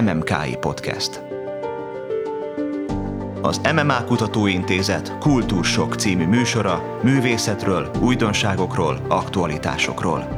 MMKI 0.00 0.56
Podcast. 0.60 1.22
Az 3.42 3.60
MMA 3.72 4.04
Kutatóintézet 4.04 5.18
Kultúrsok 5.18 5.94
című 5.94 6.26
műsora 6.26 6.98
művészetről, 7.02 7.90
újdonságokról, 8.00 9.00
aktualitásokról. 9.08 10.28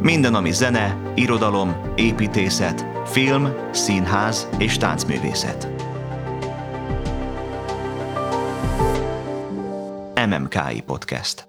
Minden, 0.00 0.34
ami 0.34 0.52
zene, 0.52 0.96
irodalom, 1.14 1.76
építészet, 1.96 2.86
film, 3.06 3.48
színház 3.70 4.48
és 4.58 4.76
táncművészet. 4.76 5.68
MMKI 10.26 10.80
Podcast. 10.86 11.47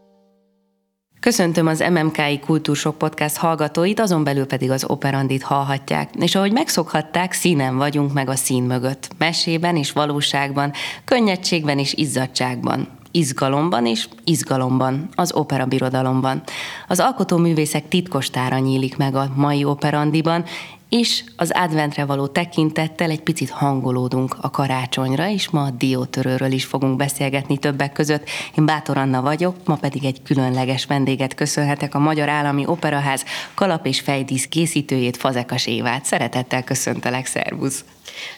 Köszöntöm 1.19 1.67
az 1.67 1.83
MMKI 1.89 2.39
Kultúrsok 2.39 2.97
Podcast 2.97 3.37
hallgatóit, 3.37 3.99
azon 3.99 4.23
belül 4.23 4.45
pedig 4.45 4.71
az 4.71 4.83
operandit 4.83 5.43
hallhatják. 5.43 6.09
És 6.19 6.35
ahogy 6.35 6.51
megszokhatták, 6.51 7.33
színen 7.33 7.77
vagyunk 7.77 8.13
meg 8.13 8.29
a 8.29 8.35
szín 8.35 8.63
mögött. 8.63 9.09
Mesében 9.17 9.75
és 9.75 9.91
valóságban, 9.91 10.71
könnyedségben 11.05 11.79
és 11.79 11.93
izzadságban 11.93 12.87
izgalomban 13.11 13.85
és 13.85 14.07
izgalomban, 14.23 15.09
az 15.15 15.33
opera 15.33 15.65
birodalomban. 15.65 16.43
Az 16.87 16.99
alkotóművészek 16.99 17.87
titkos 17.87 18.29
tára 18.29 18.57
nyílik 18.57 18.97
meg 18.97 19.15
a 19.15 19.31
mai 19.35 19.63
operandiban, 19.63 20.45
és 20.89 21.23
az 21.35 21.51
adventre 21.53 22.05
való 22.05 22.27
tekintettel 22.27 23.09
egy 23.09 23.21
picit 23.21 23.49
hangolódunk 23.49 24.35
a 24.41 24.49
karácsonyra, 24.49 25.29
és 25.29 25.49
ma 25.49 25.63
a 25.63 25.69
diótörőről 25.69 26.51
is 26.51 26.65
fogunk 26.65 26.95
beszélgetni 26.95 27.57
többek 27.57 27.91
között. 27.91 28.29
Én 28.57 28.65
Bátor 28.65 28.97
Anna 28.97 29.21
vagyok, 29.21 29.55
ma 29.65 29.75
pedig 29.75 30.05
egy 30.05 30.21
különleges 30.23 30.85
vendéget 30.85 31.33
köszönhetek 31.33 31.95
a 31.95 31.99
Magyar 31.99 32.29
Állami 32.29 32.65
Operaház 32.65 33.25
kalap 33.53 33.85
és 33.85 33.99
fejdísz 33.99 34.47
készítőjét, 34.47 35.17
Fazekas 35.17 35.67
Évát. 35.67 36.05
Szeretettel 36.05 36.63
köszöntelek, 36.63 37.25
szervusz! 37.25 37.83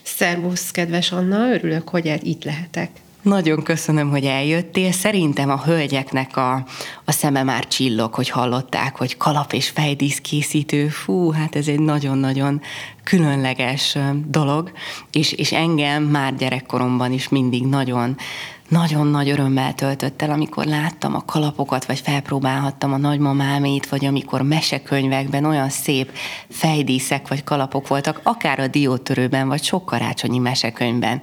Szervusz, 0.04 0.72
kedves 0.72 1.12
Anna, 1.12 1.54
örülök, 1.54 1.90
hogy 1.90 2.20
itt 2.24 2.44
lehetek. 2.44 2.90
Nagyon 3.22 3.64
köszönöm, 3.64 4.10
hogy 4.10 4.26
eljöttél. 4.26 4.92
Szerintem 4.92 5.50
a 5.50 5.62
hölgyeknek 5.64 6.38
a, 6.38 6.54
a 7.06 7.12
szeme 7.12 7.44
már 7.44 7.68
csillog, 7.68 8.14
hogy 8.14 8.30
hallották, 8.30 8.98
hogy 8.98 9.18
kalap 9.18 9.54
és 9.54 9.70
fejdísz 9.70 10.20
készítő. 10.20 10.88
Fú, 10.88 11.32
hát 11.32 11.56
ez 11.56 11.68
egy 11.68 11.80
nagyon-nagyon 11.80 12.62
különleges 13.04 13.98
dolog, 14.28 14.72
és, 15.12 15.32
és 15.32 15.52
engem 15.52 16.04
már 16.04 16.36
gyerekkoromban 16.36 17.12
is 17.12 17.30
mindig 17.30 17.66
nagyon 17.66 18.16
nagyon 18.68 19.08
nagy 19.08 19.30
örömmel 19.30 19.74
töltött 19.74 20.22
el, 20.22 20.30
amikor 20.30 20.66
láttam 20.66 21.16
a 21.16 21.26
kalapokat, 21.26 21.86
vagy 21.86 22.00
felpróbálhattam 22.00 22.94
a 22.94 22.98
nagymamámét, 22.98 23.90
vagy 23.90 24.06
amikor 24.06 24.42
mesekönyvekben 24.42 25.46
olyan 25.46 25.70
szép 25.70 26.12
fejdíszek 26.50 27.28
vagy 27.28 27.44
kalapok 27.44 27.88
voltak, 27.88 28.20
akár 28.24 28.60
a 28.60 28.68
diótörőben, 28.68 29.48
vagy 29.48 29.64
sok 29.64 29.86
karácsonyi 29.86 30.38
mesekönyvben. 30.38 31.22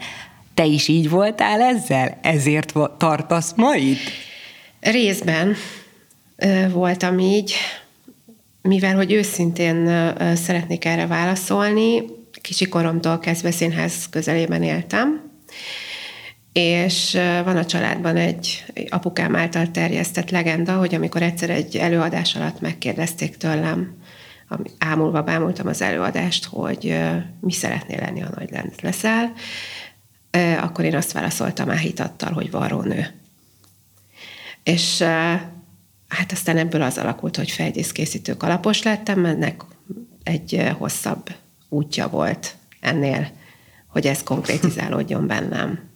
Te 0.59 0.65
is 0.65 0.89
így 0.89 1.11
voltál 1.11 1.61
ezzel? 1.61 2.19
Ezért 2.23 2.73
tartasz 2.97 3.53
ma 3.57 3.75
itt? 3.75 4.11
Részben 4.81 5.55
voltam 6.73 7.19
így, 7.19 7.55
mivel 8.63 8.95
hogy 8.95 9.13
őszintén 9.13 9.87
szeretnék 10.35 10.85
erre 10.85 11.07
válaszolni, 11.07 12.03
kicsi 12.43 12.69
koromtól 12.69 13.19
kezdve 13.19 13.51
színház 13.51 14.09
közelében 14.11 14.63
éltem, 14.63 15.31
és 16.53 17.19
van 17.45 17.57
a 17.57 17.65
családban 17.65 18.17
egy 18.17 18.65
apukám 18.89 19.37
által 19.37 19.71
terjesztett 19.71 20.31
legenda, 20.31 20.73
hogy 20.77 20.95
amikor 20.95 21.23
egyszer 21.23 21.51
egy 21.51 21.77
előadás 21.77 22.35
alatt 22.35 22.61
megkérdezték 22.61 23.37
tőlem, 23.37 23.97
ámulva 24.79 25.23
bámultam 25.23 25.67
az 25.67 25.83
előadást, 25.83 26.45
hogy 26.45 26.99
mi 27.41 27.53
szeretnél 27.53 28.01
lenni, 28.01 28.21
ha 28.21 28.31
nagy 28.37 28.51
leszel, 28.83 29.33
akkor 30.61 30.85
én 30.85 30.97
azt 30.97 31.13
válaszoltam 31.13 31.67
már 31.67 31.79
hitattal, 31.79 32.33
hogy 32.33 32.51
varrónő. 32.51 33.07
És 34.63 35.03
hát 36.09 36.33
aztán 36.33 36.57
ebből 36.57 36.83
az 36.83 36.99
alakult, 36.99 37.37
hogy 37.37 37.51
fejtészkészítő 37.51 38.37
kalapos 38.37 38.83
lettem, 38.83 39.25
ennek 39.25 39.63
egy 40.23 40.73
hosszabb 40.79 41.31
útja 41.69 42.09
volt 42.09 42.57
ennél, 42.81 43.31
hogy 43.87 44.07
ez 44.07 44.23
konkrétizálódjon 44.23 45.27
bennem. 45.37 45.87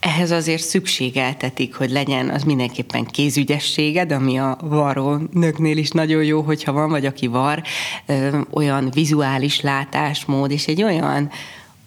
Ehhez 0.00 0.30
azért 0.30 0.62
szükségeltetik, 0.62 1.74
hogy 1.74 1.90
legyen 1.90 2.30
az 2.30 2.42
mindenképpen 2.42 3.04
kézügyességed, 3.04 4.12
ami 4.12 4.38
a 4.38 4.58
varó 4.60 5.16
nőknél 5.32 5.76
is 5.76 5.90
nagyon 5.90 6.24
jó, 6.24 6.40
hogyha 6.40 6.72
van, 6.72 6.90
vagy 6.90 7.06
aki 7.06 7.26
var, 7.26 7.62
olyan 8.50 8.90
vizuális 8.90 9.60
látásmód, 9.60 10.50
és 10.50 10.66
egy 10.66 10.82
olyan 10.82 11.30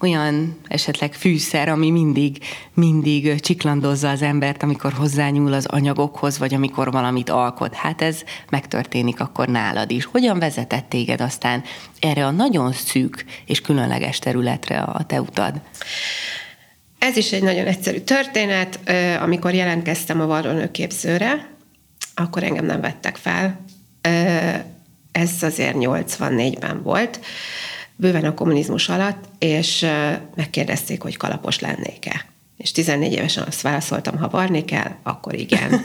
olyan 0.04 0.60
esetleg 0.68 1.14
fűszer, 1.14 1.70
ami 1.70 1.92
mindig, 1.92 2.38
mindig 2.74 3.40
csiklandozza 3.40 4.10
az 4.10 4.22
embert, 4.22 4.64
amikor 4.64 4.94
hozzányúl 4.94 5.54
az 5.54 5.66
anyagokhoz, 5.66 6.38
vagy 6.38 6.54
amikor 6.54 6.92
valamit 6.92 7.30
alkot. 7.30 7.74
Hát 7.74 8.02
ez 8.02 8.22
megtörténik 8.50 9.20
akkor 9.20 9.48
nálad 9.48 9.92
is. 9.92 10.06
Hogyan 10.06 10.40
vezetett 10.40 10.90
téged 10.90 11.22
aztán 11.22 11.64
erre 12.00 12.26
a 12.26 12.32
nagyon 12.32 12.74
szűk 12.74 13.26
és 13.46 13.62
különleges 13.62 14.20
területre 14.20 14.80
a 14.80 15.04
te 15.04 15.22
utad? 15.22 15.62
Ez 17.00 17.18
is 17.18 17.32
egy 17.32 17.44
nagyon 17.44 17.66
egyszerű 17.66 18.00
történet. 18.00 18.80
Amikor 19.22 19.54
jelentkeztem 19.54 20.22
a 20.22 20.26
varrónőképzőre, 20.26 21.50
akkor 22.16 22.44
engem 22.44 22.66
nem 22.66 22.82
vettek 22.82 23.16
fel. 23.16 23.66
Ez 25.12 25.32
azért 25.42 25.76
84-ben 25.80 26.82
volt 26.84 27.20
bőven 27.96 28.26
a 28.26 28.34
kommunizmus 28.34 28.90
alatt, 28.90 29.24
és 29.40 29.86
megkérdezték, 30.36 31.02
hogy 31.02 31.18
kalapos 31.18 31.60
lennék-e. 31.60 32.26
És 32.58 32.72
14 32.72 33.12
évesen 33.12 33.44
azt 33.48 33.62
válaszoltam, 33.62 34.18
ha 34.18 34.30
varni 34.30 34.66
kell, 34.66 34.92
akkor 35.04 35.34
igen. 35.34 35.82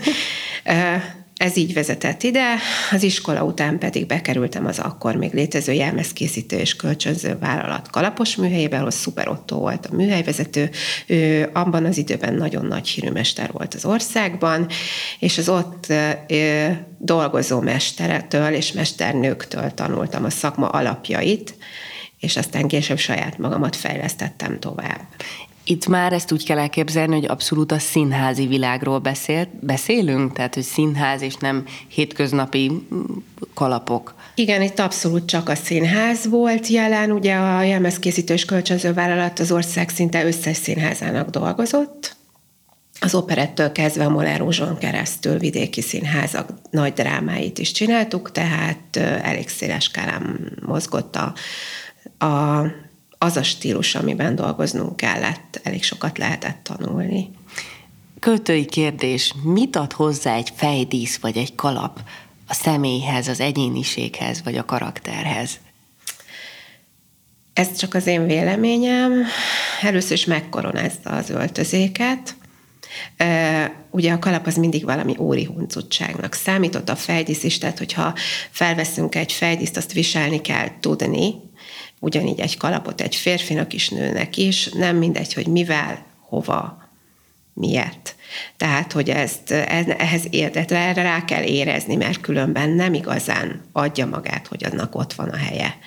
Ez 1.39 1.57
így 1.57 1.75
vezetett 1.75 2.23
ide, 2.23 2.55
az 2.91 3.03
iskola 3.03 3.45
után 3.45 3.79
pedig 3.79 4.07
bekerültem 4.07 4.67
az 4.67 4.79
akkor 4.79 5.15
még 5.15 5.33
létező 5.33 5.73
jelmezkészítő 5.73 6.57
és 6.57 6.77
kölcsönző 6.77 7.39
vállalat 7.41 7.91
kalapos 7.91 8.37
műhelyébe, 8.37 8.77
ahol 8.77 8.91
Szuper 8.91 9.29
Otto 9.29 9.57
volt 9.57 9.87
a 9.87 9.95
műhelyvezető. 9.95 10.71
Ő 11.07 11.51
abban 11.53 11.85
az 11.85 11.99
időben 11.99 12.35
nagyon 12.35 12.67
nagy 12.67 12.89
hírűmester 12.89 13.53
volt 13.53 13.75
az 13.75 13.85
országban, 13.85 14.67
és 15.19 15.39
az 15.39 15.49
ott 15.49 15.93
dolgozó 16.99 17.61
mesteretől 17.61 18.53
és 18.53 18.73
mesternőktől 18.73 19.75
tanultam 19.75 20.25
a 20.25 20.31
szakma 20.31 20.69
alapjait, 20.69 21.55
és 22.21 22.37
aztán 22.37 22.69
később 22.69 22.99
saját 22.99 23.39
magamat 23.39 23.77
fejlesztettem 23.77 24.59
tovább. 24.61 25.01
Itt 25.65 25.87
már 25.87 26.13
ezt 26.13 26.33
úgy 26.33 26.45
kell 26.45 26.59
elképzelni, 26.59 27.15
hogy 27.15 27.27
abszolút 27.29 27.73
a 27.73 27.79
színházi 27.79 28.47
világról 28.47 28.99
beszélt, 28.99 29.49
beszélünk, 29.61 30.33
tehát 30.33 30.55
hogy 30.55 30.63
színház 30.63 31.23
és 31.23 31.35
nem 31.35 31.65
hétköznapi 31.89 32.71
mm, 32.71 33.03
kalapok. 33.55 34.15
Igen, 34.35 34.63
itt 34.63 34.79
abszolút 34.79 35.27
csak 35.27 35.49
a 35.49 35.55
színház 35.55 36.29
volt 36.29 36.67
jelen, 36.67 37.11
ugye 37.11 37.35
a 37.35 37.63
jelmezkészítős 37.63 38.45
kölcsönző 38.45 38.93
vállalat 38.93 39.39
az 39.39 39.53
ország 39.53 39.89
szinte 39.89 40.27
összes 40.27 40.57
színházának 40.57 41.31
dolgozott, 41.31 42.17
az 43.01 43.15
operettől 43.15 43.73
kezdve 43.73 44.05
a 44.05 44.37
Rózson 44.37 44.79
keresztül 44.79 45.39
vidéki 45.39 45.81
színházak 45.81 46.49
nagy 46.71 46.93
drámáit 46.93 47.59
is 47.59 47.73
csináltuk, 47.73 48.33
tehát 48.33 48.97
elég 49.23 49.49
széles 49.49 49.85
skálán 49.85 50.53
mozgott 50.67 51.17
a, 51.17 51.35
a, 52.19 52.63
az 53.19 53.37
a 53.37 53.43
stílus, 53.43 53.95
amiben 53.95 54.35
dolgoznunk 54.35 54.97
kellett, 54.97 55.61
elég 55.63 55.83
sokat 55.83 56.19
lehetett 56.19 56.61
tanulni. 56.63 57.31
Költői 58.19 58.65
kérdés, 58.65 59.35
mit 59.43 59.77
ad 59.77 59.93
hozzá 59.93 60.35
egy 60.35 60.53
fejdísz 60.55 61.19
vagy 61.19 61.37
egy 61.37 61.55
kalap 61.55 62.01
a 62.47 62.55
személyhez, 62.55 63.29
az 63.29 63.41
egyéniséghez 63.41 64.43
vagy 64.43 64.57
a 64.57 64.65
karakterhez? 64.65 65.59
Ez 67.53 67.77
csak 67.77 67.95
az 67.95 68.07
én 68.07 68.27
véleményem. 68.27 69.13
Először 69.83 70.13
is 70.13 70.25
megkoronázta 70.25 71.11
az 71.11 71.31
öltözéket. 71.31 72.35
Ugye 73.91 74.13
a 74.13 74.19
kalap 74.19 74.47
az 74.47 74.57
mindig 74.57 74.85
valami 74.85 75.15
óri 75.19 75.45
huncutságnak 75.45 76.35
számított, 76.35 76.89
a 76.89 76.97
fejdísz 76.97 77.43
is, 77.43 77.59
tehát 77.59 77.79
hogyha 77.79 78.15
felveszünk 78.51 79.15
egy 79.15 79.33
fejdíszt, 79.33 79.77
azt 79.77 79.93
viselni 79.93 80.41
kell 80.41 80.69
tudni, 80.81 81.35
ugyanígy 81.99 82.41
egy 82.41 82.57
kalapot 82.57 83.01
egy 83.01 83.15
férfinak 83.15 83.73
is, 83.73 83.89
nőnek 83.89 84.37
is, 84.37 84.69
nem 84.69 84.97
mindegy, 84.97 85.35
hogy 85.35 85.47
mivel, 85.47 86.07
hova, 86.21 86.89
miért. 87.53 88.17
Tehát, 88.57 88.93
hogy 88.93 89.11
ezt, 89.11 89.51
ehhez 89.51 90.27
érdet, 90.31 90.73
erre 90.73 91.03
rá 91.03 91.25
kell 91.25 91.43
érezni, 91.43 91.97
mert 91.97 92.21
különben 92.21 92.71
nem 92.71 92.95
igazán 92.95 93.65
adja 93.73 94.07
magát, 94.07 94.47
hogy 94.47 94.65
annak 94.65 94.95
ott 94.95 95.13
van 95.13 95.29
a 95.29 95.37
helye. 95.37 95.79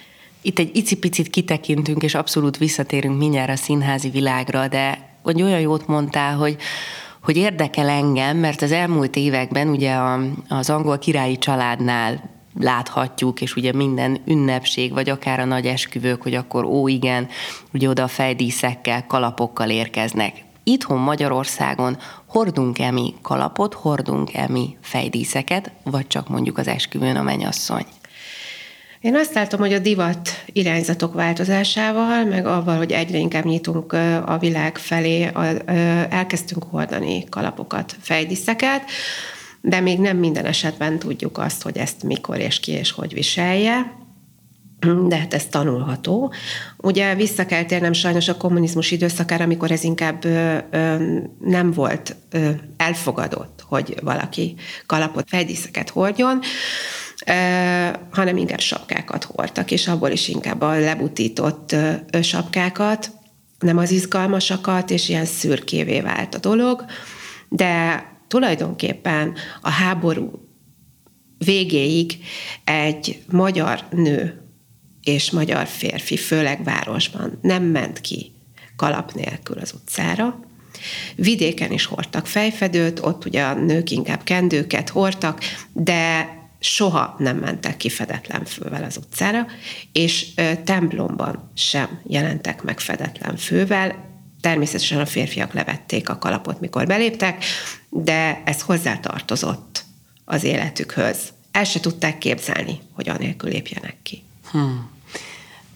Itt 0.42 0.60
egy 0.60 0.76
icipicit 0.76 1.30
kitekintünk, 1.30 2.04
és 2.04 2.16
abszolút 2.16 2.58
visszatérünk 2.58 3.18
mindjárt 3.18 3.50
a 3.50 3.56
színházi 3.56 4.10
világra, 4.10 4.68
de 4.68 5.10
hogy 5.22 5.42
olyan 5.42 5.60
jót 5.60 5.88
mondtál, 5.88 6.36
hogy, 6.36 6.58
hogy 7.22 7.38
érdekel 7.38 7.90
engem, 7.90 8.38
mert 8.38 8.62
az 8.62 8.72
elmúlt 8.72 9.16
években 9.16 9.68
ugye 9.68 9.94
a, 9.94 10.22
az 10.48 10.70
angol 10.70 11.00
királyi 11.00 11.38
családnál 11.38 12.41
láthatjuk, 12.60 13.42
és 13.42 13.56
ugye 13.56 13.74
minden 13.74 14.22
ünnepség, 14.26 14.94
vagy 14.94 15.10
akár 15.10 15.40
a 15.40 15.46
nagy 15.46 15.66
esküvők, 15.66 16.22
hogy 16.22 16.36
akkor 16.36 16.66
ó 16.66 16.88
igen, 16.88 17.28
ugye 17.74 17.90
oda 17.90 18.04
a 18.04 18.08
fejdíszekkel, 18.08 19.06
kalapokkal 19.08 19.70
érkeznek. 19.70 20.44
Itthon 20.64 21.00
Magyarországon 21.00 21.98
hordunk-e 22.26 22.92
mi 22.92 23.14
kalapot, 23.22 23.74
hordunk-e 23.74 24.48
mi 24.48 24.78
fejdíszeket, 24.82 25.72
vagy 25.84 26.08
csak 26.08 26.28
mondjuk 26.28 26.58
az 26.58 26.68
esküvőn 26.68 27.16
a 27.16 27.22
mennyasszony? 27.22 27.86
Én 29.02 29.16
azt 29.16 29.34
látom, 29.34 29.60
hogy 29.60 29.74
a 29.74 29.80
divat 29.80 30.30
irányzatok 30.46 31.14
változásával, 31.14 32.24
meg 32.24 32.46
avval, 32.46 32.78
hogy 32.78 32.92
egyre 32.92 33.18
inkább 33.18 33.46
nyitunk 33.46 33.94
a 34.26 34.38
világ 34.40 34.78
felé, 34.78 35.32
elkezdtünk 36.10 36.64
hordani 36.64 37.24
kalapokat, 37.30 37.96
fejdíszeket, 38.00 38.84
de 39.62 39.80
még 39.80 40.00
nem 40.00 40.18
minden 40.18 40.46
esetben 40.46 41.00
tudjuk 41.00 41.38
azt, 41.38 41.62
hogy 41.62 41.78
ezt 41.78 42.04
mikor 42.04 42.40
és 42.40 42.60
ki 42.60 42.72
és 42.72 42.92
hogy 42.92 43.14
viselje 43.14 44.00
de 45.08 45.18
hát 45.18 45.34
ez 45.34 45.46
tanulható. 45.46 46.34
Ugye 46.78 47.16
vissza 47.16 47.46
kell 47.46 47.64
térnem 47.64 47.94
sajnos 47.94 48.28
a 48.28 48.38
kommunizmus 48.38 48.92
időszakára, 48.92 49.44
amikor 49.44 49.72
ez 49.72 49.84
inkább 49.84 50.26
ö, 50.26 50.58
ö, 50.72 51.18
nem 51.40 51.72
volt 51.72 52.16
ö, 52.30 52.50
elfogadott, 52.78 53.64
hogy 53.68 53.96
valaki 54.04 54.56
kalapot, 54.86 55.30
fejdíszeket 55.30 55.90
hordjon, 55.90 56.40
ö, 57.26 57.34
hanem 58.12 58.38
inkább 58.38 58.60
sapkákat 58.60 59.24
hordtak, 59.24 59.72
és 59.72 59.88
abból 59.88 60.10
is 60.10 60.28
inkább 60.28 60.62
a 60.62 60.80
lebutított 60.80 61.72
ö, 61.72 62.22
sapkákat, 62.22 63.12
nem 63.60 63.78
az 63.78 63.92
izgalmasakat, 63.92 64.90
és 64.90 65.10
ilyen 65.10 65.26
szürkévé 65.26 66.02
vált 66.02 66.36
a 66.36 66.40
dolog, 66.40 66.86
de 67.50 68.04
tulajdonképpen 68.32 69.34
a 69.62 69.70
háború 69.70 70.48
végéig 71.38 72.18
egy 72.64 73.24
magyar 73.32 73.86
nő 73.90 74.42
és 75.04 75.32
magyar 75.32 75.68
férfi, 75.68 76.18
főleg 76.18 76.64
városban 76.64 77.40
nem 77.42 77.64
ment 77.64 78.02
ki 78.02 78.32
kalap 78.76 79.14
nélkül 79.14 79.58
az 79.58 79.74
utcára. 79.74 80.40
Vidéken 81.16 81.72
is 81.72 81.86
hordtak 81.86 82.28
fejfedőt, 82.28 83.00
ott 83.00 83.26
ugye 83.26 83.44
a 83.44 83.54
nők 83.54 83.92
inkább 83.92 84.24
kendőket 84.24 84.90
hordtak, 84.90 85.42
de 85.74 86.30
soha 86.60 87.16
nem 87.18 87.38
mentek 87.38 87.78
ki 87.78 87.90
fedetlen 87.90 88.46
fővel 88.46 88.84
az 88.84 88.98
utcára, 88.98 89.46
és 89.92 90.34
templomban 90.64 91.52
sem 91.56 92.02
jelentek 92.08 92.64
meg 92.64 92.80
fedetlen 92.80 93.38
fővel. 93.38 94.11
Természetesen 94.42 95.00
a 95.00 95.06
férfiak 95.06 95.54
levették 95.54 96.10
a 96.10 96.18
kalapot, 96.18 96.60
mikor 96.60 96.86
beléptek, 96.86 97.44
de 97.90 98.42
ez 98.46 98.62
hozzátartozott 98.62 99.84
az 100.26 100.44
életükhöz. 100.44 101.18
El 101.52 101.64
se 101.64 101.80
tudták 101.80 102.18
képzelni, 102.18 102.80
hogy 102.94 103.10
anélkül 103.10 103.50
lépjenek 103.50 103.96
ki. 104.04 104.24
Hmm. 104.52 104.90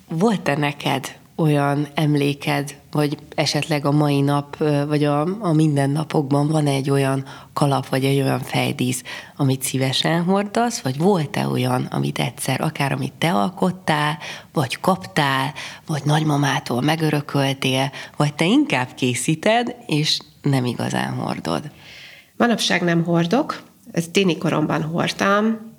Volt-e 0.08 0.58
neked 0.58 1.18
olyan 1.36 1.88
emléked, 1.94 2.76
vagy 2.92 3.18
esetleg 3.36 3.86
a 3.86 3.92
mai 3.92 4.22
nap, 4.22 4.58
vagy 4.88 5.04
a, 5.04 5.22
a 5.40 5.54
mindennapokban 5.54 6.48
van 6.48 6.68
egy 6.68 6.90
olyan 6.90 7.26
kalap, 7.54 7.88
vagy 7.88 8.06
egy 8.06 8.22
olyan 8.22 8.40
fejdísz, 8.40 9.04
amit 9.36 9.64
szívesen 9.64 10.24
hordasz, 10.24 10.82
vagy 10.82 10.98
volt-e 10.98 11.48
olyan, 11.48 11.88
amit 11.92 12.20
egyszer, 12.20 12.62
akár 12.62 12.92
amit 12.92 13.14
te 13.14 13.32
alkottál, 13.32 14.18
vagy 14.54 14.80
kaptál, 14.80 15.54
vagy 15.86 16.02
nagymamától 16.06 16.82
megörököltél, 16.82 17.92
vagy 18.18 18.34
te 18.34 18.46
inkább 18.46 18.94
készíted, 18.96 19.76
és 19.88 20.20
nem 20.42 20.66
igazán 20.66 21.14
hordod? 21.14 21.72
Manapság 22.38 22.82
nem 22.82 23.04
hordok, 23.04 23.64
ez 23.92 24.08
téni 24.12 24.38
koromban 24.38 24.84
hordtam, 24.84 25.74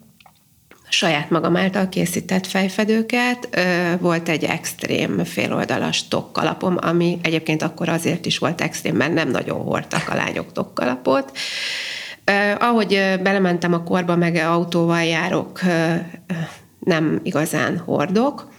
saját 0.97 1.31
magam 1.31 1.57
által 1.57 1.89
készített 1.89 2.47
fejfedőket. 2.47 3.49
Volt 4.01 4.29
egy 4.29 4.45
extrém 4.45 5.25
féloldalas 5.25 6.09
tokkalapom, 6.09 6.77
ami 6.81 7.19
egyébként 7.23 7.63
akkor 7.63 7.89
azért 7.89 8.27
is 8.27 8.39
volt 8.39 8.61
extrém, 8.61 8.97
mert 8.97 9.15
nem 9.15 9.29
nagyon 9.29 9.61
hordtak 9.61 10.09
a 10.09 10.15
lányok 10.15 10.53
tokkalapot. 10.53 11.33
Ahogy 12.59 13.19
belementem 13.23 13.73
a 13.73 13.83
korba, 13.83 14.17
meg 14.17 14.35
autóval 14.35 15.03
járok, 15.03 15.61
nem 16.79 17.21
igazán 17.23 17.79
hordok. 17.79 18.55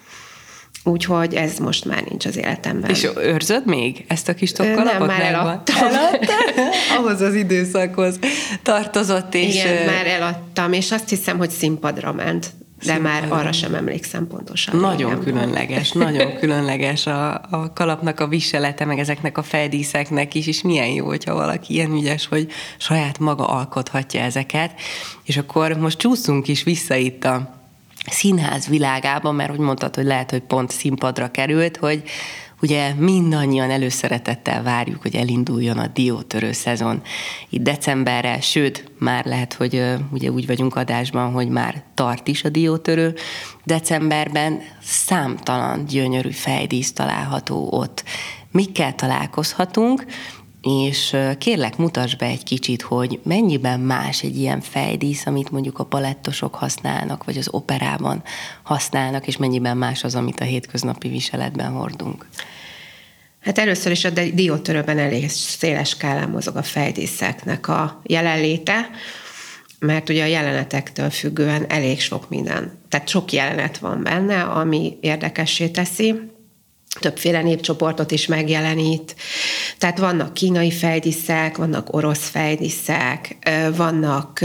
Úgyhogy 0.87 1.33
ez 1.33 1.57
most 1.57 1.85
már 1.85 2.03
nincs 2.09 2.25
az 2.25 2.37
életemben. 2.37 2.89
És 2.89 3.07
őrzöd 3.15 3.65
még 3.65 4.05
ezt 4.07 4.29
a 4.29 4.33
kis 4.33 4.51
tokkalapot? 4.51 5.07
Nem, 5.07 5.07
már 5.07 5.21
eladtam. 5.21 5.87
Ahhoz 6.97 7.21
az 7.21 7.33
időszakhoz 7.33 8.19
tartozott, 8.61 9.33
és... 9.33 9.55
Igen, 9.55 9.85
már 9.85 10.07
eladtam, 10.07 10.73
és 10.73 10.91
azt 10.91 11.09
hiszem, 11.09 11.37
hogy 11.37 11.49
színpadra 11.49 12.13
ment. 12.13 12.47
De 12.85 12.93
Színpadra. 12.93 13.09
már 13.09 13.39
arra 13.39 13.51
sem 13.51 13.75
emlékszem 13.75 14.27
pontosan. 14.27 14.79
Nagyon 14.79 15.19
különleges, 15.19 15.91
nagyon 15.91 16.35
különleges 16.35 17.07
a, 17.07 17.33
a 17.33 17.71
kalapnak 17.73 18.19
a 18.19 18.27
viselete, 18.27 18.85
meg 18.85 18.99
ezeknek 18.99 19.37
a 19.37 19.43
feldíszeknek 19.43 20.35
is, 20.35 20.47
és 20.47 20.61
milyen 20.61 20.87
jó, 20.87 21.05
hogyha 21.05 21.33
valaki 21.33 21.73
ilyen 21.73 21.91
ügyes, 21.91 22.27
hogy 22.27 22.47
saját 22.77 23.19
maga 23.19 23.47
alkothatja 23.47 24.21
ezeket. 24.21 24.71
És 25.23 25.37
akkor 25.37 25.71
most 25.77 25.97
csúszunk 25.97 26.47
is 26.47 26.63
vissza 26.63 26.95
itt 26.95 27.23
a 27.23 27.56
színház 28.09 28.67
világában, 28.67 29.35
mert 29.35 29.49
hogy 29.49 29.59
mondtad, 29.59 29.95
hogy 29.95 30.05
lehet, 30.05 30.31
hogy 30.31 30.41
pont 30.41 30.71
színpadra 30.71 31.31
került, 31.31 31.77
hogy 31.77 32.03
ugye 32.61 32.93
mindannyian 32.93 33.71
előszeretettel 33.71 34.63
várjuk, 34.63 35.01
hogy 35.01 35.15
elinduljon 35.15 35.77
a 35.77 35.87
diótörő 35.87 36.51
szezon 36.51 37.01
itt 37.49 37.61
decemberre, 37.61 38.41
sőt, 38.41 38.91
már 38.99 39.25
lehet, 39.25 39.53
hogy 39.53 39.83
ugye 40.11 40.29
úgy 40.29 40.47
vagyunk 40.47 40.75
adásban, 40.75 41.31
hogy 41.31 41.47
már 41.47 41.83
tart 41.93 42.27
is 42.27 42.43
a 42.43 42.49
diótörő. 42.49 43.15
Decemberben 43.63 44.61
számtalan 44.81 45.85
gyönyörű 45.85 46.31
fejdísz 46.31 46.93
található 46.93 47.67
ott. 47.71 48.03
Mikkel 48.51 48.95
találkozhatunk, 48.95 50.05
és 50.61 51.15
kérlek 51.37 51.77
mutass 51.77 52.15
be 52.15 52.25
egy 52.25 52.43
kicsit, 52.43 52.81
hogy 52.81 53.19
mennyiben 53.23 53.79
más 53.79 54.23
egy 54.23 54.37
ilyen 54.37 54.61
fejdísz, 54.61 55.25
amit 55.25 55.51
mondjuk 55.51 55.79
a 55.79 55.85
palettosok 55.85 56.55
használnak, 56.55 57.23
vagy 57.23 57.37
az 57.37 57.47
operában 57.51 58.23
használnak, 58.63 59.27
és 59.27 59.37
mennyiben 59.37 59.77
más 59.77 60.03
az, 60.03 60.15
amit 60.15 60.39
a 60.39 60.43
hétköznapi 60.43 61.07
viseletben 61.07 61.71
hordunk. 61.71 62.25
Hát 63.39 63.57
először 63.57 63.91
is 63.91 64.05
a 64.05 64.09
diótörőben 64.09 64.97
elég 64.97 65.29
széles 65.29 65.89
skálán 65.89 66.29
mozog 66.29 66.55
a 66.55 66.63
fejdíszeknek 66.63 67.67
a 67.67 68.01
jelenléte, 68.03 68.89
mert 69.79 70.09
ugye 70.09 70.23
a 70.23 70.27
jelenetektől 70.27 71.09
függően 71.09 71.65
elég 71.69 72.01
sok 72.01 72.29
minden, 72.29 72.79
tehát 72.89 73.07
sok 73.07 73.31
jelenet 73.31 73.77
van 73.77 74.03
benne, 74.03 74.41
ami 74.41 74.97
érdekessé 75.01 75.67
teszi, 75.67 76.15
többféle 76.99 77.41
népcsoportot 77.41 78.11
is 78.11 78.25
megjelenít. 78.25 79.15
Tehát 79.77 79.97
vannak 79.97 80.33
kínai 80.33 80.71
fejdiszek, 80.71 81.57
vannak 81.57 81.93
orosz 81.93 82.29
fejdiszek, 82.29 83.37
vannak, 83.75 84.39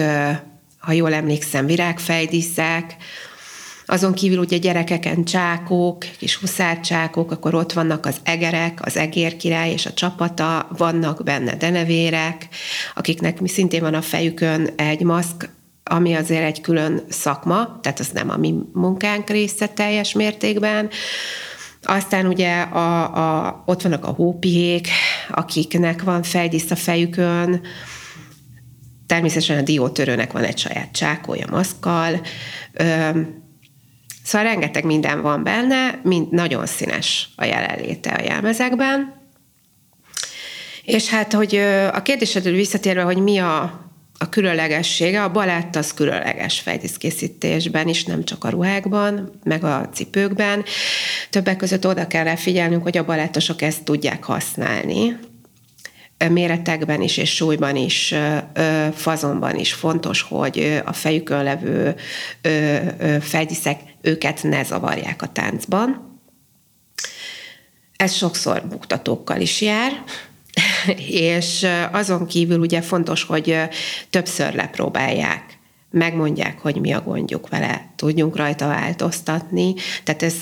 ha 0.78 0.92
jól 0.92 1.14
emlékszem, 1.14 1.66
virágfejdiszek, 1.66 2.96
azon 3.86 4.12
kívül 4.12 4.38
ugye 4.38 4.56
gyerekeken 4.56 5.24
csákók, 5.24 6.04
kis 6.18 6.36
huszárcsákók, 6.36 7.30
akkor 7.30 7.54
ott 7.54 7.72
vannak 7.72 8.06
az 8.06 8.16
egerek, 8.22 8.78
az 8.84 8.96
egérkirály 8.96 9.70
és 9.70 9.86
a 9.86 9.92
csapata, 9.92 10.68
vannak 10.76 11.22
benne 11.22 11.56
denevérek, 11.56 12.48
akiknek 12.94 13.40
mi 13.40 13.48
szintén 13.48 13.80
van 13.80 13.94
a 13.94 14.02
fejükön 14.02 14.68
egy 14.76 15.02
maszk, 15.02 15.48
ami 15.84 16.14
azért 16.14 16.44
egy 16.44 16.60
külön 16.60 17.02
szakma, 17.08 17.78
tehát 17.82 18.00
az 18.00 18.08
nem 18.08 18.30
a 18.30 18.36
mi 18.36 18.54
munkánk 18.72 19.30
része 19.30 19.66
teljes 19.66 20.12
mértékben, 20.12 20.90
aztán 21.82 22.26
ugye 22.26 22.60
a, 22.60 23.16
a, 23.46 23.62
ott 23.66 23.82
vannak 23.82 24.04
a 24.04 24.10
hópihék, 24.10 24.88
akiknek 25.28 26.02
van 26.02 26.22
fejdísz 26.22 26.70
a 26.70 26.76
fejükön, 26.76 27.60
természetesen 29.06 29.58
a 29.58 29.62
diótörőnek 29.62 30.32
van 30.32 30.44
egy 30.44 30.58
saját 30.58 30.92
csákója 30.92 31.46
maszkal, 31.50 32.20
Ö, 32.72 33.10
szóval 34.24 34.46
rengeteg 34.46 34.84
minden 34.84 35.22
van 35.22 35.42
benne, 35.42 36.00
mind 36.02 36.32
nagyon 36.32 36.66
színes 36.66 37.28
a 37.36 37.44
jelenléte 37.44 38.10
a 38.10 38.22
jelmezekben. 38.22 39.20
És 40.84 41.08
hát, 41.08 41.32
hogy 41.32 41.56
a 41.92 42.02
kérdésedről 42.02 42.54
visszatérve, 42.54 43.02
hogy 43.02 43.18
mi 43.18 43.38
a, 43.38 43.81
a 44.22 44.28
különlegessége, 44.28 45.22
a 45.22 45.30
balett 45.30 45.76
az 45.76 45.94
különleges 45.94 46.60
fejdiszkészítésben 46.60 47.88
is, 47.88 48.04
nem 48.04 48.24
csak 48.24 48.44
a 48.44 48.48
ruhákban, 48.48 49.40
meg 49.44 49.64
a 49.64 49.88
cipőkben. 49.92 50.64
Többek 51.30 51.56
között 51.56 51.86
oda 51.86 52.06
kell 52.06 52.24
rá 52.24 52.34
figyelnünk, 52.34 52.82
hogy 52.82 52.96
a 52.96 53.04
balettosok 53.04 53.62
ezt 53.62 53.82
tudják 53.82 54.24
használni, 54.24 55.18
méretekben 56.30 57.02
is 57.02 57.16
és 57.16 57.34
súlyban 57.34 57.76
is, 57.76 58.14
fazonban 58.94 59.56
is 59.56 59.72
fontos, 59.72 60.22
hogy 60.22 60.82
a 60.84 60.92
fejükön 60.92 61.42
levő 61.42 61.94
fejdiszek 63.20 63.80
őket 64.00 64.42
ne 64.42 64.62
zavarják 64.62 65.22
a 65.22 65.32
táncban. 65.32 66.20
Ez 67.96 68.12
sokszor 68.12 68.62
buktatókkal 68.68 69.40
is 69.40 69.60
jár, 69.60 70.02
és 71.08 71.66
azon 71.92 72.26
kívül 72.26 72.58
ugye 72.58 72.80
fontos, 72.80 73.22
hogy 73.24 73.56
többször 74.10 74.54
lepróbálják 74.54 75.60
megmondják, 75.92 76.58
hogy 76.58 76.76
mi 76.76 76.92
a 76.92 77.00
gondjuk 77.00 77.48
vele. 77.48 77.90
tudjunk 77.96 78.36
rajta 78.36 78.66
változtatni. 78.66 79.74
Tehát 80.04 80.22
ez 80.22 80.34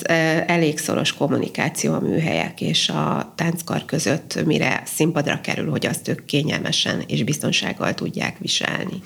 elég 0.47 0.79
szoros 0.79 1.13
kommunikáció 1.13 1.93
a 1.93 2.01
műhelyek 2.01 2.61
és 2.61 2.89
a 2.89 3.33
tánckar 3.37 3.85
között, 3.85 4.45
mire 4.45 4.83
színpadra 4.85 5.41
kerül, 5.41 5.71
hogy 5.71 5.87
azt 5.87 6.09
ők 6.09 6.25
kényelmesen 6.25 7.03
és 7.07 7.23
biztonsággal 7.23 7.95
tudják 7.95 8.39
viselni. 8.39 9.03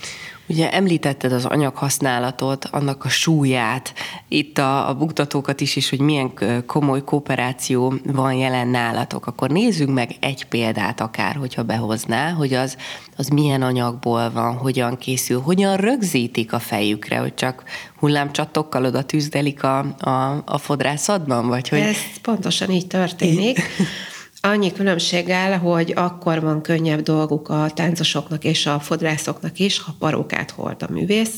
Ugye 0.47 0.73
említetted 0.73 1.33
az 1.33 1.45
anyaghasználatot, 1.45 2.65
annak 2.65 3.05
a 3.05 3.09
súlyát, 3.09 3.95
itt 4.29 4.59
a, 4.59 4.89
a 4.89 4.95
buktatókat 4.95 5.61
is, 5.61 5.77
és 5.77 5.91
hogy 5.91 6.01
milyen 6.01 6.33
komoly 6.67 7.05
kooperáció 7.05 7.95
van 8.05 8.33
jelen 8.33 8.69
nálatok. 8.69 9.27
Akkor 9.27 9.51
nézzük 9.51 9.93
meg 9.93 10.17
egy 10.21 10.45
példát 10.45 11.01
akár, 11.01 11.35
hogyha 11.35 11.63
behozná, 11.63 12.31
hogy 12.31 12.55
az, 12.55 12.77
az 13.17 13.29
milyen 13.29 13.63
anyagból 13.63 14.31
van, 14.31 14.55
hogyan 14.57 14.97
készül, 14.99 15.41
hogyan 15.41 15.77
rögzítik 15.77 16.53
a 16.53 16.59
fejükre, 16.59 17.19
hogy 17.19 17.35
csak 17.35 17.65
hullámcsattokkal 17.99 18.85
oda 18.85 19.03
tűzdelik 19.03 19.63
a, 19.63 19.79
a, 19.99 20.43
a 20.45 20.59
fodrászatban, 20.59 21.49
vagy 21.49 21.69
hogy... 21.69 21.79
Ez 21.79 21.97
pontosan 22.23 22.71
így 22.71 22.87
történik. 22.87 23.63
Annyi 24.47 24.73
különbséggel, 24.73 25.59
hogy 25.59 25.93
akkor 25.97 26.41
van 26.41 26.63
könnyebb 26.63 27.01
dolguk 27.01 27.49
a 27.49 27.71
táncosoknak 27.75 28.45
és 28.45 28.67
a 28.67 28.81
fodrászoknak 28.81 29.59
is, 29.59 29.79
ha 29.79 29.95
parókát 29.99 30.51
hord 30.51 30.83
a 30.83 30.93
művész, 30.93 31.35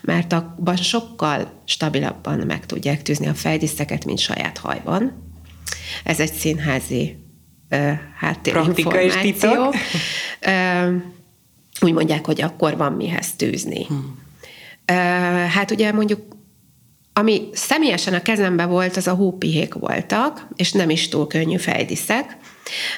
mert 0.00 0.32
abban 0.32 0.76
sokkal 0.76 1.62
stabilabban 1.64 2.38
meg 2.46 2.66
tudják 2.66 3.02
tűzni 3.02 3.26
a 3.26 3.34
fejdíszeket, 3.34 4.04
mint 4.04 4.18
saját 4.18 4.58
hajban. 4.58 5.22
Ez 6.04 6.20
egy 6.20 6.32
színházi 6.32 7.16
háttérinformáció. 8.18 9.74
Úgy 11.80 11.92
mondják, 11.92 12.26
hogy 12.26 12.42
akkor 12.42 12.76
van 12.76 12.92
mihez 12.92 13.32
tűzni. 13.32 13.84
Hmm. 13.84 14.24
Uh, 14.92 14.96
hát 15.48 15.70
ugye 15.70 15.92
mondjuk 15.92 16.20
ami 17.18 17.48
személyesen 17.52 18.14
a 18.14 18.22
kezembe 18.22 18.64
volt, 18.64 18.96
az 18.96 19.06
a 19.06 19.14
hópihék 19.14 19.74
voltak, 19.74 20.48
és 20.56 20.72
nem 20.72 20.90
is 20.90 21.08
túl 21.08 21.26
könnyű 21.26 21.56
fejdiszek, 21.56 22.36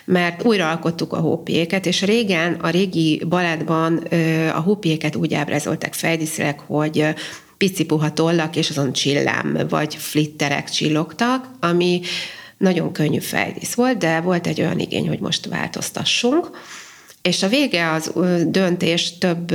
mert 0.04 0.44
újraalkottuk 0.44 1.12
a 1.12 1.20
hópiéket, 1.20 1.86
és 1.86 2.02
régen 2.02 2.52
a 2.52 2.68
régi 2.70 3.22
balettban 3.28 3.96
a 4.54 4.60
hópiéket 4.60 5.16
úgy 5.16 5.34
ábrázolták 5.34 5.94
fejdíszileg, 5.94 6.58
hogy 6.58 7.06
pici 7.56 7.84
puha 7.84 8.12
tollak, 8.12 8.56
és 8.56 8.70
azon 8.70 8.92
csillám, 8.92 9.58
vagy 9.68 9.94
flitterek 9.94 10.70
csillogtak, 10.70 11.50
ami 11.60 12.00
nagyon 12.58 12.92
könnyű 12.92 13.18
fejdísz 13.18 13.74
volt, 13.74 13.98
de 13.98 14.20
volt 14.20 14.46
egy 14.46 14.60
olyan 14.60 14.78
igény, 14.78 15.08
hogy 15.08 15.20
most 15.20 15.46
változtassunk. 15.46 16.50
És 17.22 17.42
a 17.42 17.48
vége 17.48 17.92
az 17.92 18.12
döntés 18.46 19.18
több 19.18 19.54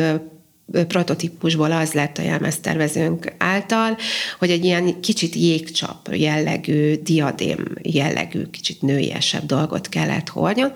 prototípusból 0.72 1.72
az 1.72 1.93
lett 1.93 2.17
a 2.17 2.22
jelmeztervezőnk 2.22 3.34
által, 3.38 3.98
hogy 4.39 4.50
egy 4.50 4.65
ilyen 4.65 5.00
kicsit 5.01 5.36
jégcsap 5.36 6.10
jellegű, 6.12 6.96
diadém 6.96 7.65
jellegű, 7.82 8.43
kicsit 8.43 8.82
nőiesebb 8.82 9.46
dolgot 9.46 9.89
kellett 9.89 10.29
hordjon, 10.29 10.72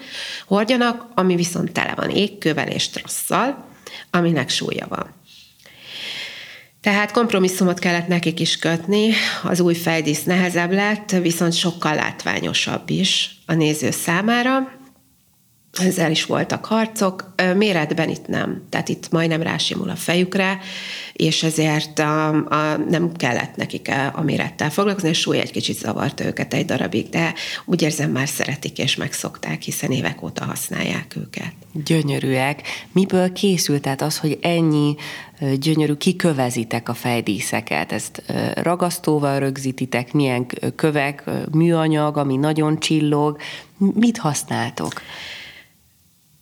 hordjanak, 0.48 1.12
ami 1.16 1.36
viszont 1.36 1.72
tele 1.72 1.94
van 1.96 2.10
égkövel 2.10 2.68
és 2.68 2.90
trasszal, 2.90 3.66
aminek 4.12 4.50
súlya 4.50 4.88
van. 4.90 5.16
Tehát 6.82 7.12
kompromisszumot 7.12 7.80
kellett 7.80 8.08
nekik 8.08 8.40
is 8.40 8.58
kötni, 8.58 9.12
az 9.44 9.60
új 9.60 9.74
fejdísz 9.74 10.24
nehezebb 10.24 10.72
lett, 10.72 11.10
viszont 11.10 11.54
sokkal 11.54 11.96
látványosabb 11.96 12.90
is 12.90 13.40
a 13.46 13.54
néző 13.54 13.92
számára, 13.92 14.77
ezzel 15.80 16.12
is 16.12 16.26
voltak 16.26 16.66
harcok, 16.66 17.34
méretben 17.56 18.10
itt 18.10 18.28
nem, 18.28 18.64
tehát 18.70 18.90
itt 18.90 19.12
majdnem 19.12 19.42
rásimul 19.42 19.90
a 19.90 19.96
fejükre, 19.96 20.60
és 21.14 21.44
ezért 21.44 22.00
a, 22.00 22.28
a, 22.28 22.78
nem 22.90 23.12
kellett 23.12 23.56
nekik 23.56 23.90
a, 23.90 24.18
a 24.18 24.22
mérettel 24.22 24.70
foglalkozni, 24.70 25.10
és 25.10 25.20
súly 25.20 25.40
egy 25.40 25.52
kicsit 25.52 25.78
zavart 25.78 26.20
őket 26.20 26.54
egy 26.54 26.66
darabig, 26.66 27.10
de 27.10 27.34
úgy 27.66 27.82
érzem 27.82 28.12
már 28.12 28.28
szeretik 28.28 28.78
és 28.78 28.96
megszokták, 28.96 29.62
hiszen 29.62 29.92
évek 29.92 30.24
óta 30.24 30.46
használják 30.46 31.16
őket. 31.16 31.52
Gyönyörűek. 31.86 32.62
Miből 32.92 33.34
készült 33.34 33.82
tehát 33.82 34.02
az, 34.02 34.18
hogy 34.18 34.38
ennyi 34.42 34.96
gyönyörű, 35.60 35.94
kikövezitek 35.94 36.90
a 36.90 36.94
fejdíszeket? 36.94 37.92
Ezt 37.92 38.24
ragasztóval 38.56 39.40
rögzítitek? 39.40 40.14
Milyen 40.14 40.48
kövek, 40.76 41.24
műanyag, 41.52 42.18
ami 42.18 42.36
nagyon 42.36 42.80
csillog? 42.80 43.38
Mit 43.78 44.18
használtok? 44.18 45.02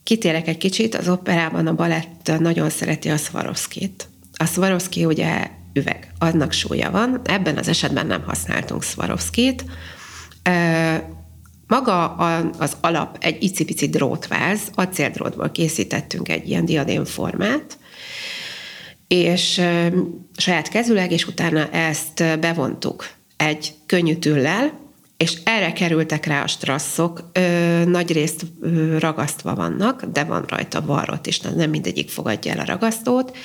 Kitérek 0.06 0.48
egy 0.48 0.58
kicsit, 0.58 0.96
az 0.96 1.10
operában 1.10 1.68
a 1.68 1.76
balett 1.76 2.32
nagyon 2.40 2.70
szereti 2.70 3.10
a 3.10 3.18
Swarovski-t. 3.18 4.08
A 4.38 4.46
Swarovski 4.46 5.06
ugye 5.06 5.48
üveg, 5.74 6.12
annak 6.18 6.52
súlya 6.52 6.92
van, 6.92 7.22
ebben 7.24 7.58
az 7.58 7.68
esetben 7.68 8.08
nem 8.08 8.24
használtunk 8.26 8.84
Swarovski-t. 8.84 9.66
Maga 11.68 12.16
az 12.58 12.78
alap 12.82 13.18
egy 13.20 13.44
icipici 13.44 13.90
drótváz, 13.90 14.60
acéldrótból 14.74 15.52
készítettünk 15.52 16.30
egy 16.30 16.50
ilyen 16.50 16.66
diadémformát, 16.66 17.78
és 19.08 19.62
saját 20.38 20.68
kezüleg, 20.70 21.12
és 21.12 21.28
utána 21.28 21.70
ezt 21.70 22.40
bevontuk 22.40 23.10
egy 23.38 23.74
könnyű 23.86 24.16
tüllel, 24.16 24.84
és 25.18 25.38
erre 25.44 25.74
kerültek 25.74 26.26
rá 26.26 26.44
a 26.44 26.48
strasszok, 26.48 27.30
ö, 27.34 27.84
nagy 27.86 28.12
részt 28.12 28.46
ö, 28.62 28.98
ragasztva 29.00 29.56
vannak, 29.56 30.06
de 30.06 30.24
van 30.24 30.46
rajta 30.48 30.82
varrot 30.82 31.28
is, 31.28 31.40
nem 31.40 31.70
mindegyik 31.70 32.10
fogadja 32.10 32.52
el 32.52 32.60
a 32.60 32.66
ragasztót, 32.66 33.38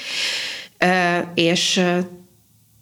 ö, 0.78 1.18
és 1.34 1.82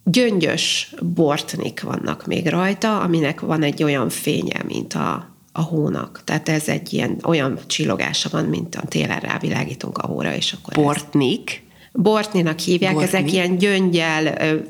gyöngyös 0.04 0.95
bortnik 1.02 1.80
vannak 1.80 2.26
még 2.26 2.47
rajta, 2.47 3.00
aminek 3.00 3.40
van 3.40 3.62
egy 3.62 3.83
olyan 3.83 4.09
fénye, 4.09 4.62
mint 4.66 4.95
a, 4.95 5.28
a 5.52 5.61
hónak. 5.61 6.21
Tehát 6.25 6.49
ez 6.49 6.68
egy 6.68 6.92
ilyen 6.92 7.18
olyan 7.25 7.59
csillogása 7.66 8.28
van, 8.33 8.45
mint 8.45 8.75
a 8.75 8.87
télen 8.87 9.21
rávilágítunk 9.21 9.99
a 9.99 10.07
hóra, 10.07 10.35
és 10.35 10.52
akkor 10.52 10.75
Bortnik? 10.75 11.50
Ez 11.50 11.68
Bortninak 11.92 12.59
hívják, 12.59 12.92
Bortni. 12.92 13.16
ezek 13.16 13.33
ilyen 13.33 13.59
gyöngyel, 13.59 14.23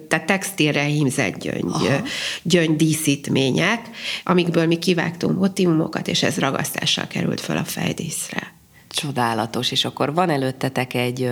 tehát 0.08 0.26
textilre 0.26 0.82
hímzett 0.82 1.38
gyöngy, 1.38 2.02
gyöngy 2.42 2.76
díszítmények, 2.76 3.80
amikből 4.24 4.66
mi 4.66 4.76
kivágtunk 4.76 5.38
motivumokat, 5.38 6.08
és 6.08 6.22
ez 6.22 6.38
ragasztással 6.38 7.06
került 7.06 7.40
föl 7.40 7.56
a 7.56 7.64
fejdíszre. 7.64 8.52
Csodálatos, 8.88 9.70
és 9.70 9.84
akkor 9.84 10.14
van 10.14 10.30
előttetek 10.30 10.94
egy 10.94 11.30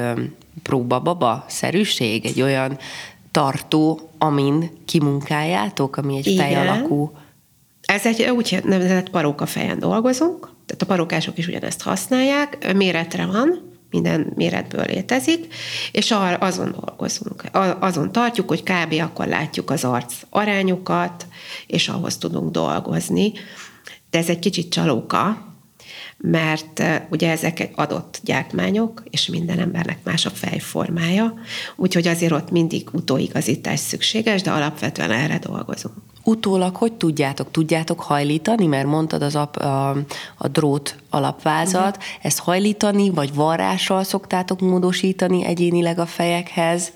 próbababa 0.62 1.44
szerűség, 1.48 2.26
egy 2.26 2.42
olyan 2.42 2.78
tartó, 3.30 4.10
amin 4.18 4.70
kimunkáljátok, 4.84 5.96
ami 5.96 6.16
egy 6.16 6.34
fej 6.36 6.54
alakú. 6.54 7.12
Ez 7.80 8.06
egy 8.06 8.22
úgy 8.22 8.60
nevezett 8.64 9.10
paróka 9.10 9.46
fejen 9.46 9.78
dolgozunk, 9.78 10.38
tehát 10.66 10.82
a 10.82 10.86
parókások 10.86 11.38
is 11.38 11.46
ugyanezt 11.46 11.82
használják, 11.82 12.74
méretre 12.74 13.26
van, 13.26 13.65
minden 13.90 14.32
méretből 14.34 14.84
létezik, 14.84 15.54
és 15.92 16.14
azon 16.38 16.70
dolgozunk. 16.80 17.44
Azon 17.80 18.12
tartjuk, 18.12 18.48
hogy 18.48 18.62
kb. 18.62 18.94
akkor 19.00 19.26
látjuk 19.26 19.70
az 19.70 19.84
arc 19.84 20.14
arányokat, 20.30 21.26
és 21.66 21.88
ahhoz 21.88 22.16
tudunk 22.16 22.50
dolgozni. 22.50 23.32
De 24.10 24.18
ez 24.18 24.28
egy 24.28 24.38
kicsit 24.38 24.70
csalóka, 24.70 25.54
mert 26.18 26.82
ugye 27.10 27.30
ezek 27.30 27.70
adott 27.74 28.20
gyártmányok, 28.24 29.02
és 29.10 29.26
minden 29.26 29.58
embernek 29.58 29.98
más 30.04 30.26
a 30.26 30.30
fejformája, 30.30 31.34
úgyhogy 31.76 32.06
azért 32.06 32.32
ott 32.32 32.50
mindig 32.50 32.88
utóigazítás 32.92 33.80
szükséges, 33.80 34.42
de 34.42 34.50
alapvetően 34.50 35.10
erre 35.10 35.38
dolgozunk. 35.38 36.05
Utólag 36.28 36.76
hogy 36.76 36.92
tudjátok? 36.92 37.50
Tudjátok 37.50 38.00
hajlítani? 38.00 38.66
Mert 38.66 38.87
mondtad 38.87 39.23
az 39.23 39.37
ap, 39.37 39.56
a, 39.56 39.90
a 40.37 40.49
drót 40.49 40.97
alapvázat. 41.11 41.97
Uh-huh. 41.97 42.04
Ezt 42.23 42.38
hajlítani, 42.38 43.11
vagy 43.11 43.35
varrással 43.35 44.04
szoktátok 44.04 44.61
módosítani 44.61 45.45
egyénileg 45.45 45.99
a 45.99 46.06
fejekhez? 46.06 46.92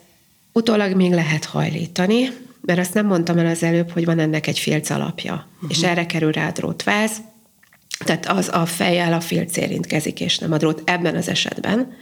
Utólag 0.53 0.95
még 0.95 1.13
lehet 1.13 1.45
hajlítani, 1.45 2.29
mert 2.61 2.79
azt 2.79 2.95
nem 2.95 3.07
mondtam 3.07 3.39
el 3.39 3.47
az 3.47 3.63
előbb, 3.63 3.91
hogy 3.91 4.05
van 4.05 4.19
ennek 4.19 4.47
egy 4.47 4.59
filc 4.59 4.91
alapja, 4.91 5.47
uh-huh. 5.55 5.71
és 5.71 5.83
erre 5.83 6.07
kerül 6.07 6.33
rá 6.33 6.49
a 6.49 6.53
drótváz, 6.53 7.13
tehát 8.05 8.27
az 8.27 8.51
a 8.53 8.67
fejjel 8.67 9.13
a 9.13 9.21
filc 9.21 9.57
érintkezik, 9.57 10.21
és 10.21 10.39
nem 10.39 10.53
a 10.53 10.57
drót 10.57 10.83
ebben 10.85 11.17
az 11.17 11.29
esetben. 11.29 11.97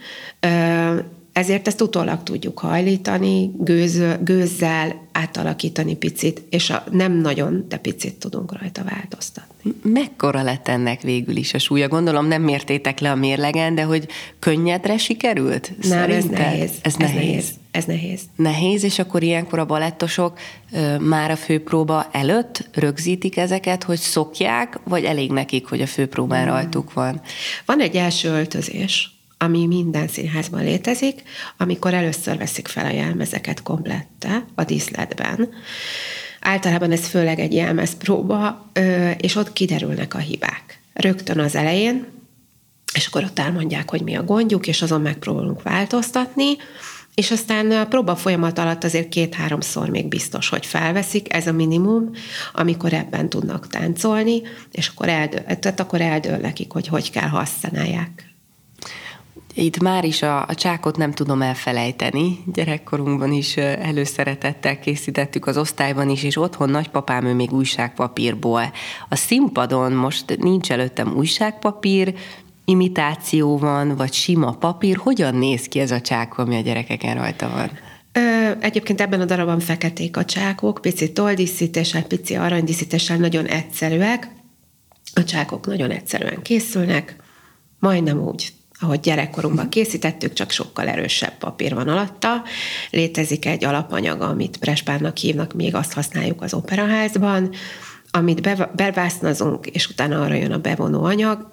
Ezért 1.33 1.67
ezt 1.67 1.81
utólag 1.81 2.23
tudjuk 2.23 2.59
hajlítani, 2.59 3.51
gőz, 3.57 4.01
gőzzel 4.21 5.07
átalakítani 5.11 5.95
picit, 5.95 6.41
és 6.49 6.69
a, 6.69 6.83
nem 6.91 7.13
nagyon, 7.13 7.65
de 7.67 7.77
picit 7.77 8.15
tudunk 8.15 8.59
rajta 8.59 8.83
változtatni. 8.83 9.73
Mekkora 9.81 10.41
lett 10.41 10.67
ennek 10.67 11.01
végül 11.01 11.35
is 11.35 11.53
a 11.53 11.57
súlya? 11.57 11.87
Gondolom 11.87 12.27
nem 12.27 12.41
mértétek 12.41 12.99
le 12.99 13.11
a 13.11 13.15
mérlegen, 13.15 13.75
de 13.75 13.83
hogy 13.83 14.07
könnyedre 14.39 14.97
sikerült? 14.97 15.71
Nem, 15.81 16.11
ez 16.11 16.25
nehéz. 16.25 16.61
Ez, 16.61 16.71
ez 16.81 16.95
nehéz. 16.95 17.15
nehéz. 17.15 17.53
Ez 17.71 17.85
nehéz. 17.85 18.21
Nehéz, 18.35 18.83
és 18.83 18.99
akkor 18.99 19.23
ilyenkor 19.23 19.59
a 19.59 19.65
balettosok 19.65 20.39
ö, 20.71 20.97
már 20.97 21.31
a 21.31 21.35
főpróba 21.35 22.07
előtt 22.11 22.69
rögzítik 22.73 23.37
ezeket, 23.37 23.83
hogy 23.83 23.97
szokják, 23.97 24.79
vagy 24.83 25.03
elég 25.03 25.31
nekik, 25.31 25.65
hogy 25.65 25.81
a 25.81 25.87
főpróbán 25.87 26.43
hmm. 26.43 26.51
rajtuk 26.51 26.93
van? 26.93 27.21
Van 27.65 27.79
egy 27.79 27.95
első 27.95 28.29
öltözés, 28.29 29.18
ami 29.41 29.65
minden 29.65 30.07
színházban 30.07 30.63
létezik, 30.63 31.21
amikor 31.57 31.93
először 31.93 32.37
veszik 32.37 32.67
fel 32.67 32.85
a 32.85 32.91
jelmezeket 32.91 33.63
komplette 33.63 34.45
a 34.55 34.63
díszletben. 34.63 35.49
Általában 36.39 36.91
ez 36.91 37.07
főleg 37.07 37.39
egy 37.39 37.53
jelmezpróba, 37.53 38.71
és 39.17 39.35
ott 39.35 39.53
kiderülnek 39.53 40.13
a 40.13 40.17
hibák. 40.17 40.81
Rögtön 40.93 41.39
az 41.39 41.55
elején, 41.55 42.05
és 42.93 43.07
akkor 43.07 43.23
ott 43.23 43.39
elmondják, 43.39 43.89
hogy 43.89 44.01
mi 44.01 44.15
a 44.15 44.23
gondjuk, 44.23 44.67
és 44.67 44.81
azon 44.81 45.01
megpróbálunk 45.01 45.61
változtatni, 45.61 46.57
és 47.13 47.31
aztán 47.31 47.71
a 47.71 47.85
próba 47.85 48.15
folyamat 48.15 48.59
alatt 48.59 48.83
azért 48.83 49.09
két-háromszor 49.09 49.89
még 49.89 50.07
biztos, 50.07 50.49
hogy 50.49 50.65
felveszik, 50.65 51.33
ez 51.33 51.47
a 51.47 51.51
minimum, 51.51 52.11
amikor 52.53 52.93
ebben 52.93 53.29
tudnak 53.29 53.67
táncolni, 53.67 54.41
és 54.71 54.87
akkor 54.87 55.09
eldől, 55.09 55.41
tehát 55.43 55.79
akkor 55.79 56.01
eldől 56.01 56.37
nekik, 56.37 56.71
hogy 56.71 56.87
hogy 56.87 57.11
kell 57.11 57.27
használják. 57.27 58.28
Itt 59.59 59.79
már 59.79 60.05
is 60.05 60.21
a, 60.21 60.45
a 60.47 60.55
csákot 60.55 60.97
nem 60.97 61.11
tudom 61.11 61.41
elfelejteni. 61.41 62.39
Gyerekkorunkban 62.53 63.31
is 63.31 63.57
előszeretettel 63.57 64.79
készítettük 64.79 65.47
az 65.47 65.57
osztályban 65.57 66.09
is, 66.09 66.23
és 66.23 66.37
otthon 66.37 66.69
nagypapám 66.69 67.25
ő 67.25 67.33
még 67.33 67.51
újságpapírból. 67.51 68.71
A 69.09 69.15
színpadon 69.15 69.91
most 69.91 70.37
nincs 70.37 70.71
előttem 70.71 71.13
újságpapír, 71.15 72.13
imitáció 72.65 73.57
van, 73.57 73.95
vagy 73.95 74.13
sima 74.13 74.51
papír. 74.51 74.97
Hogyan 74.97 75.35
néz 75.35 75.67
ki 75.67 75.79
ez 75.79 75.91
a 75.91 76.01
csákó, 76.01 76.43
ami 76.43 76.55
a 76.55 76.61
gyerekeken 76.61 77.15
rajta 77.15 77.49
van? 77.49 77.69
Ö, 78.13 78.51
egyébként 78.59 79.01
ebben 79.01 79.21
a 79.21 79.25
darabban 79.25 79.59
feketék 79.59 80.17
a 80.17 80.25
csákok, 80.25 80.79
pici 80.81 81.11
tolldíszítéssel, 81.11 82.03
pici 82.03 82.35
aranydíszítéssel, 82.35 83.17
nagyon 83.17 83.45
egyszerűek. 83.45 84.29
A 85.13 85.23
csákok 85.23 85.65
nagyon 85.65 85.91
egyszerűen 85.91 86.41
készülnek, 86.41 87.15
majdnem 87.79 88.19
úgy, 88.19 88.53
ahogy 88.79 88.99
gyerekkorunkban 88.99 89.69
készítettük, 89.69 90.33
csak 90.33 90.51
sokkal 90.51 90.87
erősebb 90.87 91.37
papír 91.37 91.73
van 91.73 91.87
alatta. 91.87 92.43
Létezik 92.89 93.45
egy 93.45 93.65
alapanyag, 93.65 94.21
amit 94.21 94.57
prespárnak 94.57 95.17
hívnak, 95.17 95.53
még 95.53 95.75
azt 95.75 95.93
használjuk 95.93 96.41
az 96.41 96.53
operaházban, 96.53 97.49
amit 98.11 98.41
bevásznazunk, 98.75 99.65
és 99.65 99.87
utána 99.87 100.21
arra 100.21 100.33
jön 100.33 100.51
a 100.51 100.57
bevonó 100.57 101.03
anyag, 101.03 101.51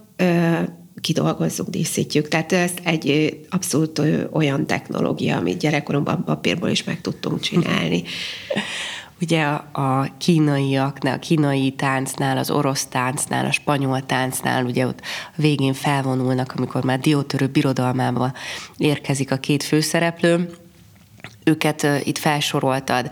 kidolgozzuk, 1.00 1.68
díszítjük. 1.68 2.28
Tehát 2.28 2.52
ez 2.52 2.73
egy 2.83 3.38
abszolút 3.50 4.02
olyan 4.33 4.66
technológia, 4.66 5.37
amit 5.37 5.59
gyerekkoromban 5.59 6.25
papírból 6.25 6.68
is 6.68 6.85
meg 6.85 7.00
tudtunk 7.00 7.40
csinálni. 7.40 8.02
Ugye 9.20 9.42
a 9.73 10.08
kínaiaknál, 10.18 11.14
a 11.14 11.18
kínai 11.18 11.73
táncnál, 11.73 12.38
az 12.38 12.50
orosz 12.50 12.87
táncnál, 12.87 13.46
a 13.46 13.52
spanyol 13.52 14.06
táncnál, 14.06 14.64
ugye 14.64 14.87
ott 14.87 15.00
végén 15.37 15.73
felvonulnak, 15.73 16.54
amikor 16.56 16.85
már 16.85 17.00
diótörő 17.00 17.46
birodalmába 17.46 18.32
érkezik 18.76 19.30
a 19.30 19.37
két 19.37 19.62
főszereplő, 19.62 20.50
őket 21.44 21.87
itt 22.04 22.18
felsoroltad. 22.18 23.11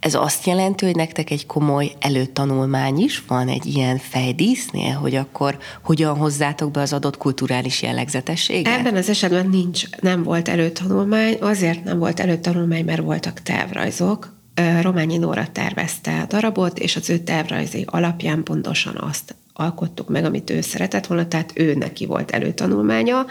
Ez 0.00 0.14
azt 0.14 0.46
jelenti, 0.46 0.84
hogy 0.84 0.96
nektek 0.96 1.30
egy 1.30 1.46
komoly 1.46 1.92
előtanulmány 2.00 2.98
is 2.98 3.24
van 3.26 3.48
egy 3.48 3.66
ilyen 3.66 3.98
fejdísznél, 3.98 4.94
hogy 4.94 5.14
akkor 5.14 5.58
hogyan 5.82 6.16
hozzátok 6.16 6.70
be 6.70 6.80
az 6.80 6.92
adott 6.92 7.16
kulturális 7.16 7.82
jellegzetességet? 7.82 8.78
Ebben 8.78 8.96
az 8.96 9.08
esetben 9.08 9.48
nincs, 9.48 9.84
nem 10.00 10.22
volt 10.22 10.48
előtanulmány, 10.48 11.36
azért 11.40 11.84
nem 11.84 11.98
volt 11.98 12.20
előtanulmány, 12.20 12.84
mert 12.84 13.02
voltak 13.02 13.42
tervrajzok, 13.42 14.33
Rományi 14.80 15.16
Nóra 15.16 15.46
tervezte 15.52 16.20
a 16.20 16.26
darabot, 16.26 16.78
és 16.78 16.96
az 16.96 17.10
ő 17.10 17.18
tervrajzi 17.18 17.84
alapján 17.86 18.42
pontosan 18.42 18.96
azt 18.96 19.34
alkottuk 19.52 20.08
meg, 20.08 20.24
amit 20.24 20.50
ő 20.50 20.60
szeretett 20.60 21.06
volna, 21.06 21.28
tehát 21.28 21.52
ő 21.54 21.74
neki 21.74 22.06
volt 22.06 22.30
előtanulmánya, 22.30 23.26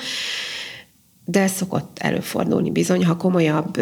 de 1.25 1.47
szokott 1.47 1.97
előfordulni 1.99 2.71
bizony, 2.71 3.05
ha 3.05 3.17
komolyabb 3.17 3.77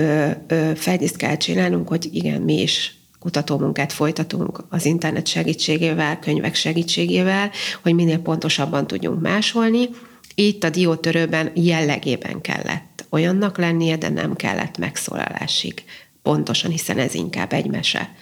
feldíszt 0.75 1.15
kell 1.15 1.37
csinálnunk, 1.37 1.87
hogy 1.87 2.09
igen, 2.11 2.41
mi 2.41 2.61
is 2.61 2.95
kutatómunkát 3.19 3.93
folytatunk 3.93 4.63
az 4.69 4.85
internet 4.85 5.27
segítségével, 5.27 6.19
könyvek 6.19 6.55
segítségével, 6.55 7.51
hogy 7.81 7.95
minél 7.95 8.19
pontosabban 8.19 8.87
tudjunk 8.87 9.21
másolni. 9.21 9.89
Itt 10.35 10.63
a 10.63 10.69
diótörőben 10.69 11.51
jellegében 11.53 12.41
kellett 12.41 13.05
olyannak 13.09 13.57
lennie, 13.57 13.97
de 13.97 14.09
nem 14.09 14.35
kellett 14.35 14.77
megszólalásig 14.77 15.83
pontosan, 16.23 16.71
hiszen 16.71 16.97
ez 16.97 17.13
inkább 17.13 17.53
egy 17.53 17.67
mese 17.67 18.15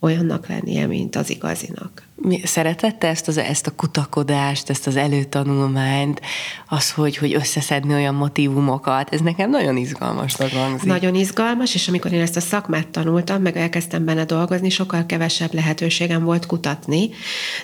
olyannak 0.00 0.46
lennie, 0.46 0.86
mint 0.86 1.16
az 1.16 1.30
igazinak. 1.30 2.02
Mi, 2.16 2.40
szeretette 2.44 3.08
ezt, 3.08 3.28
az, 3.28 3.38
ezt 3.38 3.66
a 3.66 3.70
kutakodást, 3.70 4.70
ezt 4.70 4.86
az 4.86 4.96
előtanulmányt, 4.96 6.20
az, 6.68 6.90
hogy, 6.92 7.16
hogy 7.16 7.34
összeszedni 7.34 7.94
olyan 7.94 8.14
motivumokat, 8.14 9.12
ez 9.12 9.20
nekem 9.20 9.50
nagyon 9.50 9.76
izgalmas 9.76 10.36
hangzik. 10.36 10.88
Nagyon 10.88 11.14
izgalmas, 11.14 11.74
és 11.74 11.88
amikor 11.88 12.12
én 12.12 12.20
ezt 12.20 12.36
a 12.36 12.40
szakmát 12.40 12.88
tanultam, 12.88 13.42
meg 13.42 13.56
elkezdtem 13.56 14.04
benne 14.04 14.24
dolgozni, 14.24 14.70
sokkal 14.70 15.06
kevesebb 15.06 15.54
lehetőségem 15.54 16.24
volt 16.24 16.46
kutatni. 16.46 17.10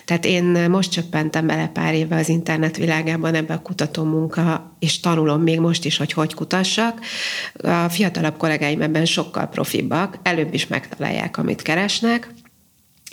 Tehát 0.05 0.25
én 0.25 0.69
most 0.69 0.91
csöppentem 0.91 1.47
bele 1.47 1.67
pár 1.67 1.93
éve 1.93 2.15
az 2.15 2.29
internet 2.29 2.77
világában 2.77 3.33
ebbe 3.33 3.53
a 3.53 3.61
kutató 3.61 4.03
munka, 4.03 4.75
és 4.79 4.99
tanulom 4.99 5.41
még 5.41 5.59
most 5.59 5.85
is, 5.85 5.97
hogy 5.97 6.13
hogy 6.13 6.33
kutassak. 6.33 6.99
A 7.53 7.89
fiatalabb 7.89 8.37
kollégáim 8.37 8.81
ebben 8.81 9.05
sokkal 9.05 9.47
profibbak, 9.47 10.19
előbb 10.23 10.53
is 10.53 10.67
megtalálják, 10.67 11.37
amit 11.37 11.61
keresnek, 11.61 12.33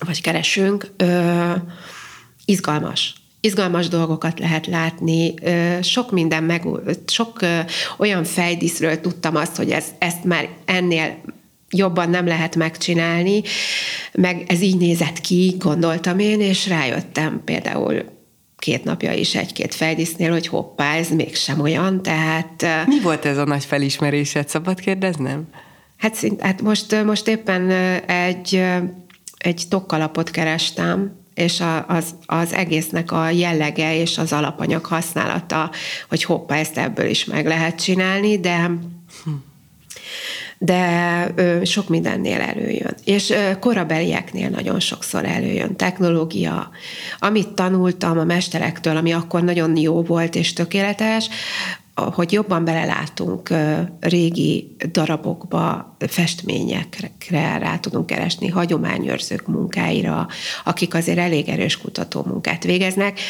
vagy 0.06 0.20
keresünk, 0.20 0.90
ö, 0.96 1.52
izgalmas. 2.44 3.14
Izgalmas 3.40 3.88
dolgokat 3.88 4.38
lehet 4.38 4.66
látni, 4.66 5.34
ö, 5.42 5.78
sok 5.82 6.10
minden 6.10 6.44
meg, 6.44 6.66
sok 7.06 7.42
ö, 7.42 7.58
olyan 7.98 8.24
fejdíszről 8.24 9.00
tudtam 9.00 9.36
azt, 9.36 9.56
hogy 9.56 9.70
ez, 9.70 9.84
ezt 9.98 10.24
már 10.24 10.48
ennél 10.64 11.20
jobban 11.70 12.10
nem 12.10 12.26
lehet 12.26 12.56
megcsinálni, 12.56 13.42
meg 14.12 14.44
ez 14.48 14.60
így 14.60 14.76
nézett 14.76 15.20
ki, 15.20 15.54
gondoltam 15.58 16.18
én, 16.18 16.40
és 16.40 16.68
rájöttem 16.68 17.40
például 17.44 18.04
két 18.58 18.84
napja 18.84 19.12
is 19.12 19.34
egy-két 19.34 19.74
fejdísznél, 19.74 20.30
hogy 20.30 20.46
hoppá, 20.46 20.94
ez 20.94 21.08
mégsem 21.08 21.60
olyan, 21.60 22.02
tehát... 22.02 22.66
Mi 22.86 23.00
volt 23.00 23.24
ez 23.24 23.36
a 23.36 23.44
nagy 23.44 23.64
felismerésed, 23.64 24.48
szabad 24.48 24.80
kérdeznem? 24.80 25.48
Hát, 25.96 26.14
szint, 26.14 26.40
hát 26.40 26.62
most, 26.62 27.04
most 27.04 27.28
éppen 27.28 27.70
egy 28.06 28.64
egy 29.38 29.62
tokkalapot 29.68 30.30
kerestem, 30.30 31.16
és 31.34 31.62
az, 31.86 32.14
az 32.26 32.52
egésznek 32.52 33.12
a 33.12 33.30
jellege 33.30 33.96
és 33.96 34.18
az 34.18 34.32
alapanyag 34.32 34.84
használata, 34.84 35.70
hogy 36.08 36.24
hoppá, 36.24 36.56
ezt 36.56 36.78
ebből 36.78 37.06
is 37.06 37.24
meg 37.24 37.46
lehet 37.46 37.82
csinálni, 37.82 38.40
de 38.40 38.70
de 40.60 41.30
ö, 41.34 41.64
sok 41.64 41.88
mindennél 41.88 42.40
előjön. 42.40 42.94
És 43.04 43.30
ö, 43.30 43.58
korabelieknél 43.58 44.48
nagyon 44.48 44.80
sokszor 44.80 45.24
előjön. 45.24 45.76
Technológia, 45.76 46.70
amit 47.18 47.48
tanultam 47.48 48.18
a 48.18 48.24
mesterektől, 48.24 48.96
ami 48.96 49.12
akkor 49.12 49.42
nagyon 49.42 49.76
jó 49.76 50.02
volt 50.02 50.34
és 50.34 50.52
tökéletes, 50.52 51.28
hogy 52.04 52.32
jobban 52.32 52.64
belelátunk 52.64 53.54
régi 54.00 54.76
darabokba, 54.92 55.96
festményekre 55.98 57.58
rá 57.58 57.78
tudunk 57.78 58.06
keresni, 58.06 58.48
hagyományőrzők 58.48 59.46
munkáira, 59.46 60.28
akik 60.64 60.94
azért 60.94 61.18
elég 61.18 61.48
erős 61.48 61.76
kutató 61.78 62.22
munkát 62.26 62.64
végeznek, 62.64 63.20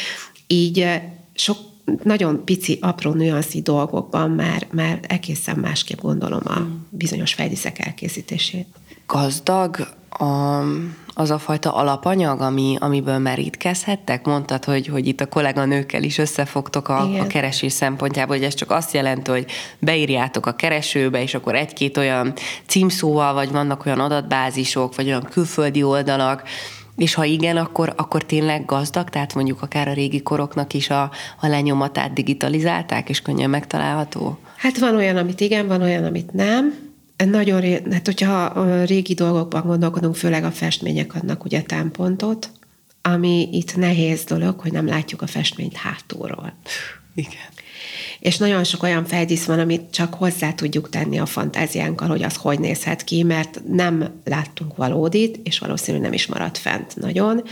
így 0.47 1.01
sok 1.33 1.57
nagyon 2.03 2.45
pici, 2.45 2.77
apró 2.81 3.11
nüanszi 3.11 3.61
dolgokban 3.61 4.31
már, 4.31 4.67
már 4.71 4.99
egészen 5.07 5.57
másképp 5.57 5.99
gondolom 5.99 6.41
a 6.45 6.67
bizonyos 6.89 7.33
fejdiszek 7.33 7.85
elkészítését. 7.85 8.67
Gazdag 9.07 9.87
a, 10.09 10.59
az 11.19 11.29
a 11.29 11.37
fajta 11.37 11.73
alapanyag, 11.73 12.41
ami, 12.41 12.75
amiből 12.79 13.17
merítkezhettek? 13.17 14.25
Mondtad, 14.25 14.65
hogy, 14.65 14.87
hogy 14.87 15.07
itt 15.07 15.21
a 15.21 15.25
kolléganőkkel 15.25 16.03
is 16.03 16.17
összefogtok 16.17 16.89
a, 16.89 17.19
a 17.19 17.27
keresés 17.27 17.71
szempontjából, 17.71 18.35
hogy 18.35 18.45
ez 18.45 18.53
csak 18.53 18.71
azt 18.71 18.93
jelenti, 18.93 19.31
hogy 19.31 19.45
beírjátok 19.79 20.45
a 20.45 20.55
keresőbe, 20.55 21.21
és 21.21 21.33
akkor 21.33 21.55
egy-két 21.55 21.97
olyan 21.97 22.33
címszóval, 22.67 23.33
vagy 23.33 23.51
vannak 23.51 23.85
olyan 23.85 23.99
adatbázisok, 23.99 24.95
vagy 24.95 25.05
olyan 25.05 25.27
külföldi 25.29 25.83
oldalak, 25.83 26.43
és 26.95 27.13
ha 27.13 27.23
igen, 27.23 27.57
akkor, 27.57 27.93
akkor 27.95 28.23
tényleg 28.23 28.65
gazdag, 28.65 29.09
tehát 29.09 29.35
mondjuk 29.35 29.61
akár 29.61 29.87
a 29.87 29.93
régi 29.93 30.21
koroknak 30.21 30.73
is 30.73 30.89
a, 30.89 31.11
a 31.39 31.47
lenyomatát 31.47 32.13
digitalizálták, 32.13 33.09
és 33.09 33.21
könnyen 33.21 33.49
megtalálható? 33.49 34.37
Hát 34.55 34.77
van 34.77 34.95
olyan, 34.95 35.17
amit 35.17 35.39
igen, 35.39 35.67
van 35.67 35.81
olyan, 35.81 36.03
amit 36.03 36.33
nem 36.33 36.88
nagyon, 37.27 37.91
hát 37.91 38.05
hogyha 38.05 38.43
a 38.43 38.83
régi 38.83 39.13
dolgokban 39.13 39.61
gondolkodunk, 39.61 40.15
főleg 40.15 40.43
a 40.43 40.51
festmények 40.51 41.15
adnak 41.15 41.43
ugye 41.43 41.61
támpontot, 41.61 42.51
ami 43.01 43.49
itt 43.51 43.75
nehéz 43.75 44.23
dolog, 44.23 44.59
hogy 44.59 44.71
nem 44.71 44.87
látjuk 44.87 45.21
a 45.21 45.27
festményt 45.27 45.75
hátulról. 45.75 46.53
Igen. 47.15 47.49
És 48.19 48.37
nagyon 48.37 48.63
sok 48.63 48.83
olyan 48.83 49.05
feldísz 49.05 49.45
van, 49.45 49.59
amit 49.59 49.91
csak 49.91 50.13
hozzá 50.13 50.51
tudjuk 50.51 50.89
tenni 50.89 51.19
a 51.19 51.25
fantáziánkkal, 51.25 52.07
hogy 52.07 52.23
az 52.23 52.35
hogy 52.35 52.59
nézhet 52.59 53.03
ki, 53.03 53.23
mert 53.23 53.61
nem 53.67 54.21
láttunk 54.25 54.75
valódit, 54.75 55.39
és 55.43 55.59
valószínűleg 55.59 56.05
nem 56.05 56.13
is 56.13 56.25
maradt 56.25 56.57
fent 56.57 56.95
nagyon. 56.95 57.43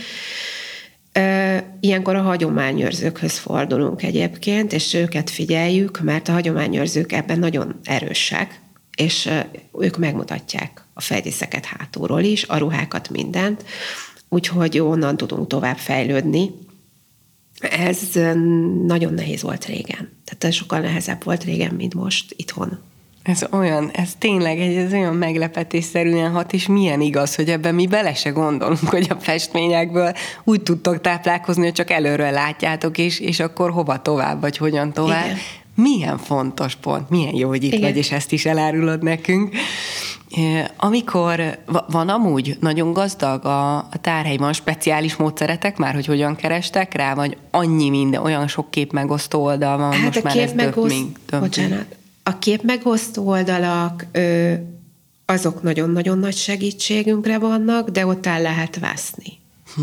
Ilyenkor 1.80 2.14
a 2.14 2.22
hagyományőrzőkhöz 2.22 3.38
fordulunk 3.38 4.02
egyébként, 4.02 4.72
és 4.72 4.94
őket 4.94 5.30
figyeljük, 5.30 6.00
mert 6.00 6.28
a 6.28 6.32
hagyományőrzők 6.32 7.12
ebben 7.12 7.38
nagyon 7.38 7.80
erősek, 7.84 8.60
és 8.98 9.30
ők 9.78 9.96
megmutatják 9.96 10.82
a 10.92 11.00
fejdíszeket 11.00 11.64
hátulról 11.64 12.22
is, 12.22 12.44
a 12.44 12.56
ruhákat, 12.56 13.10
mindent, 13.10 13.64
úgyhogy 14.28 14.78
onnan 14.78 15.16
tudunk 15.16 15.46
tovább 15.46 15.76
fejlődni. 15.76 16.50
Ez 17.60 17.98
nagyon 18.86 19.14
nehéz 19.14 19.42
volt 19.42 19.64
régen. 19.64 20.12
Tehát 20.24 20.44
ez 20.44 20.54
sokkal 20.54 20.80
nehezebb 20.80 21.24
volt 21.24 21.44
régen, 21.44 21.74
mint 21.74 21.94
most 21.94 22.34
itthon. 22.36 22.78
Ez 23.22 23.42
olyan, 23.50 23.90
ez 23.90 24.14
tényleg 24.18 24.60
egy, 24.60 24.76
ez 24.76 24.92
olyan 24.92 25.14
meglepetésszerűen 25.14 26.30
hat, 26.30 26.52
és 26.52 26.66
milyen 26.66 27.00
igaz, 27.00 27.34
hogy 27.34 27.50
ebben 27.50 27.74
mi 27.74 27.86
bele 27.86 28.14
se 28.14 28.30
gondolunk, 28.30 28.88
hogy 28.88 29.06
a 29.10 29.20
festményekből 29.20 30.12
úgy 30.44 30.62
tudtok 30.62 31.00
táplálkozni, 31.00 31.62
hogy 31.62 31.72
csak 31.72 31.90
előről 31.90 32.30
látjátok, 32.30 32.98
és, 32.98 33.20
és 33.20 33.40
akkor 33.40 33.70
hova 33.70 34.02
tovább, 34.02 34.40
vagy 34.40 34.56
hogyan 34.56 34.92
tovább. 34.92 35.24
Igen. 35.24 35.38
Milyen 35.82 36.18
fontos 36.18 36.74
pont, 36.74 37.10
milyen 37.10 37.34
jó, 37.34 37.48
hogy 37.48 37.64
itt 37.64 37.72
Igen. 37.72 37.88
vagy, 37.88 37.96
és 37.96 38.10
ezt 38.12 38.32
is 38.32 38.46
elárulod 38.46 39.02
nekünk. 39.02 39.56
Amikor 40.76 41.58
van 41.88 42.08
amúgy 42.08 42.56
nagyon 42.60 42.92
gazdag 42.92 43.44
a, 43.44 43.76
a 43.76 43.98
tárhely, 44.00 44.36
van 44.36 44.52
speciális 44.52 45.16
módszeretek 45.16 45.76
már, 45.76 45.94
hogy 45.94 46.06
hogyan 46.06 46.36
kerestek 46.36 46.94
rá, 46.94 47.14
vagy 47.14 47.36
annyi 47.50 47.88
minden, 47.88 48.22
olyan 48.22 48.48
sok 48.48 48.70
kép 48.70 48.92
megosztó 48.92 49.42
oldal 49.42 49.78
van, 49.78 49.92
hát 49.92 50.04
most 50.04 50.18
a 50.18 50.20
már 50.24 50.32
kép 50.32 50.42
ez 50.42 50.52
megoszt... 50.52 51.04
több, 51.26 51.40
Bocsánat, 51.40 51.96
a 52.22 52.38
kép 52.38 52.62
megosztó 52.62 53.28
oldalak, 53.28 54.06
azok 55.26 55.62
nagyon-nagyon 55.62 56.18
nagy 56.18 56.36
segítségünkre 56.36 57.38
vannak, 57.38 57.88
de 57.88 58.06
ott 58.06 58.26
el 58.26 58.42
lehet 58.42 58.78
veszni. 58.78 59.38
Hm. 59.74 59.82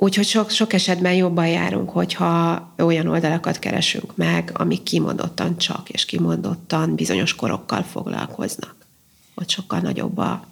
Úgyhogy 0.00 0.26
sok, 0.26 0.50
sok 0.50 0.72
esetben 0.72 1.14
jobban 1.14 1.48
járunk, 1.48 1.90
hogyha 1.90 2.62
olyan 2.78 3.06
oldalakat 3.06 3.58
keresünk 3.58 4.16
meg, 4.16 4.50
amik 4.54 4.82
kimondottan 4.82 5.58
csak 5.58 5.88
és 5.88 6.04
kimondottan 6.04 6.94
bizonyos 6.94 7.34
korokkal 7.34 7.82
foglalkoznak. 7.82 8.76
Ott 9.34 9.48
sokkal 9.48 9.80
nagyobb 9.80 10.18
a 10.18 10.46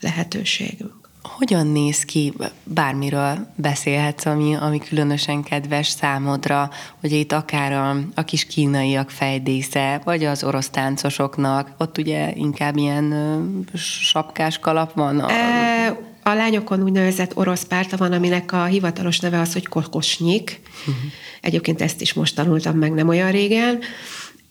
lehetőségünk. 0.00 1.00
Hogyan 1.22 1.66
néz 1.66 2.04
ki, 2.04 2.32
bármiről 2.64 3.46
beszélhetsz, 3.54 4.26
ami, 4.26 4.54
ami 4.54 4.78
különösen 4.78 5.42
kedves 5.42 5.88
számodra, 5.88 6.70
hogy 7.00 7.12
itt 7.12 7.32
akár 7.32 7.72
a, 7.72 7.96
a 8.14 8.24
kis 8.24 8.44
kínaiak 8.44 9.10
fejdésze, 9.10 10.00
vagy 10.04 10.24
az 10.24 10.44
orosz 10.44 10.68
táncosoknak, 10.68 11.70
ott 11.78 11.98
ugye 11.98 12.32
inkább 12.34 12.76
ilyen 12.76 13.12
ö, 13.12 13.42
sapkás 13.76 14.58
kalap 14.58 14.92
van? 14.92 15.20
A... 15.20 15.30
E, 15.30 16.11
a 16.22 16.32
lányokon 16.34 16.82
úgynevezett 16.82 17.36
orosz 17.36 17.64
párta 17.64 17.96
van, 17.96 18.12
aminek 18.12 18.52
a 18.52 18.64
hivatalos 18.64 19.20
neve 19.20 19.40
az, 19.40 19.52
hogy 19.52 19.66
kokosnyik. 19.66 20.60
Uh-huh. 20.80 20.94
Egyébként 21.40 21.82
ezt 21.82 22.00
is 22.00 22.12
most 22.12 22.34
tanultam 22.34 22.78
meg 22.78 22.92
nem 22.92 23.08
olyan 23.08 23.30
régen. 23.30 23.80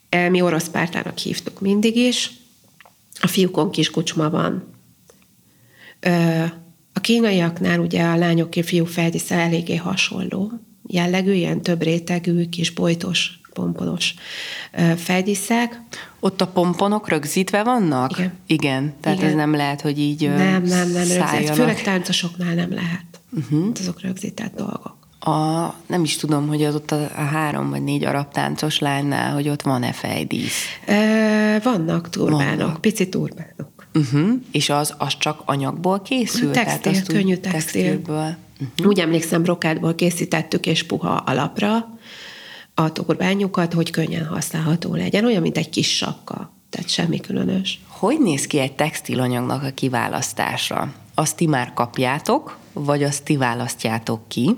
E, 0.10 0.30
mi 0.30 0.42
orosz 0.42 0.70
pártának 0.70 1.18
hívtuk 1.18 1.60
mindig 1.60 1.96
is. 1.96 2.32
A 3.20 3.28
fiúkon 3.28 3.72
kis 3.72 3.90
kucsma 3.90 4.30
van. 4.30 4.64
A 6.94 7.00
kínaiaknál 7.00 7.80
ugye 7.80 8.04
a 8.04 8.16
lányok 8.16 8.56
és 8.56 8.66
fiúk 8.66 8.88
feldísze 8.88 9.36
eléggé 9.36 9.76
hasonló 9.76 10.52
jellegű, 10.88 11.34
ilyen 11.34 11.62
több 11.62 11.82
rétegű, 11.82 12.50
kis 12.50 12.70
bojtos, 12.72 13.41
pomponos 13.54 14.14
feldíszek. 14.98 15.82
Ott 16.20 16.42
a 16.42 16.48
pomponok 16.48 17.10
rögzítve 17.10 17.64
vannak? 17.64 18.12
Igen. 18.18 18.34
Igen, 18.48 18.94
tehát 19.02 19.18
Igen. 19.18 19.30
ez 19.30 19.36
nem 19.36 19.56
lehet, 19.56 19.82
hogy 19.82 20.00
így 20.00 20.28
Nem, 20.30 20.64
nem, 20.64 20.92
nem 20.92 21.08
rögzít. 21.08 21.50
Főleg 21.50 21.82
táncosoknál 21.82 22.54
nem 22.54 22.74
lehet. 22.74 23.06
Uh-huh. 23.32 23.72
Azok 23.80 24.02
rögzített 24.02 24.56
dolgok. 24.56 25.00
A, 25.20 25.68
nem 25.88 26.04
is 26.04 26.16
tudom, 26.16 26.48
hogy 26.48 26.64
az 26.64 26.76
ott 26.76 26.92
a, 26.92 27.02
a 27.16 27.22
három 27.22 27.70
vagy 27.70 27.84
négy 27.84 28.04
arab 28.04 28.32
táncos 28.32 28.80
lánynál, 28.80 29.34
hogy 29.34 29.50
ott 29.50 29.62
van-e 29.62 29.92
fejdísz? 29.92 30.66
E, 30.86 31.60
vannak 31.60 32.10
turbánok, 32.10 32.58
vannak. 32.60 32.82
pici 32.82 33.10
turbánok. 33.10 33.70
Uh-huh. 33.94 34.30
És 34.52 34.70
az, 34.70 34.94
az 34.98 35.18
csak 35.18 35.42
anyagból 35.46 36.02
készült? 36.02 36.52
Textil, 36.52 36.92
Tehát 36.92 37.08
könnyű 37.08 37.36
textil. 37.36 37.52
textilből. 37.82 38.36
Uh-huh. 38.60 38.88
Úgy 38.88 39.00
emlékszem, 39.00 39.42
brokádból 39.42 39.96
készítettük, 39.96 40.66
és 40.66 40.84
puha 40.84 41.10
alapra 41.10 41.90
a 42.74 42.92
turbányukat, 42.92 43.74
hogy 43.74 43.90
könnyen 43.92 44.26
használható 44.26 44.96
legyen, 44.96 45.26
olyan, 45.26 45.42
mint 45.42 45.58
egy 45.58 45.70
kis 45.70 45.96
sapka. 45.96 46.52
Tehát 46.70 46.90
semmi 46.90 47.20
különös. 47.20 47.80
Hogy 47.88 48.20
néz 48.20 48.48
ki 48.48 48.60
egy 48.60 48.74
textilanyagnak 48.76 49.64
a 49.64 49.70
kiválasztása? 49.70 50.94
Azt 51.16 51.36
ti 51.36 51.46
már 51.48 51.74
kapjátok, 51.74 52.58
vagy 52.74 53.04
azt 53.04 53.24
ti 53.24 53.38
választjátok 53.38 54.28
ki, 54.28 54.58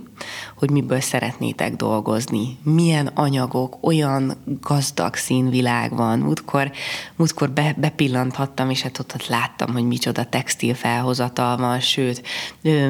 hogy 0.58 0.70
miből 0.70 1.00
szeretnétek 1.00 1.76
dolgozni. 1.76 2.58
Milyen 2.64 3.08
anyagok, 3.08 3.78
olyan 3.82 4.38
gazdag 4.62 5.16
színvilág 5.16 5.96
van. 5.96 6.20
Múltkor, 6.20 6.72
múltkor 7.16 7.52
be, 7.52 7.76
bepillanthattam, 7.78 8.70
és 8.70 8.82
hát 8.82 9.00
ott, 9.00 9.14
ott 9.14 9.28
láttam, 9.28 9.74
hogy 9.74 9.88
micsoda 9.88 10.24
textil 10.24 10.74
felhozatal 10.74 11.58
van, 11.58 11.80
sőt, 11.80 12.24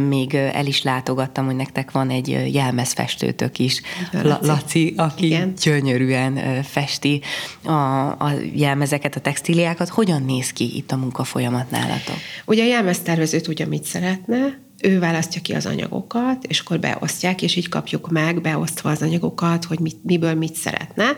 még 0.07 0.33
el 0.35 0.65
is 0.65 0.83
látogattam, 0.83 1.45
hogy 1.45 1.55
nektek 1.55 1.91
van 1.91 2.09
egy 2.09 2.53
jelmezfestőtök 2.53 3.59
is, 3.59 3.81
Laci, 4.11 4.47
Laci 4.47 4.93
aki 4.97 5.25
Igen. 5.25 5.53
gyönyörűen 5.61 6.63
festi 6.63 7.21
a, 7.63 7.71
a 8.09 8.31
jelmezeket, 8.53 9.15
a 9.15 9.19
textíliákat. 9.19 9.89
Hogyan 9.89 10.23
néz 10.23 10.51
ki 10.51 10.75
itt 10.75 10.91
a 10.91 10.95
munkafolyamat 10.95 11.71
nálatok? 11.71 12.15
Ugye 12.45 12.63
a 12.63 12.67
jelmeztervező 12.67 13.39
tudja, 13.39 13.67
mit 13.67 13.83
szeretne, 13.83 14.59
ő 14.83 14.99
választja 14.99 15.41
ki 15.41 15.53
az 15.53 15.65
anyagokat, 15.65 16.45
és 16.45 16.59
akkor 16.59 16.79
beosztják, 16.79 17.41
és 17.41 17.55
így 17.55 17.69
kapjuk 17.69 18.09
meg, 18.09 18.41
beosztva 18.41 18.89
az 18.89 19.01
anyagokat, 19.01 19.65
hogy 19.65 19.79
mit, 19.79 20.03
miből 20.03 20.33
mit 20.33 20.55
szeretne. 20.55 21.17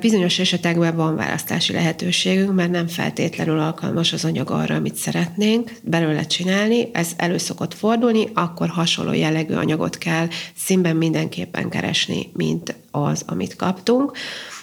Bizonyos 0.00 0.38
esetekben 0.38 0.96
van 0.96 1.16
választási 1.16 1.72
lehetőségünk, 1.72 2.54
mert 2.54 2.70
nem 2.70 2.86
feltétlenül 2.86 3.58
alkalmas 3.58 4.12
az 4.12 4.24
anyag 4.24 4.50
arra, 4.50 4.74
amit 4.74 4.94
szeretnénk 4.94 5.72
belőle 5.82 6.26
csinálni. 6.26 6.88
Ez 6.92 7.12
elő 7.16 7.38
szokott 7.38 7.74
fordulni, 7.74 8.28
akkor 8.34 8.68
hasonló 8.68 9.12
jellegű 9.12 9.54
anyagot 9.54 9.98
kell 9.98 10.28
színben 10.56 10.96
mindenképpen 10.96 11.68
keresni, 11.68 12.30
mint 12.32 12.74
az, 12.90 13.22
amit 13.26 13.56
kaptunk. 13.56 14.12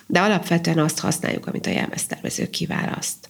De 0.08 0.20
alapvetően 0.20 0.80
azt 0.80 1.00
használjuk, 1.00 1.48
amit 1.48 1.68
a 1.68 1.72
jelmeztervező 1.72 2.50
kiválaszt 2.50 3.29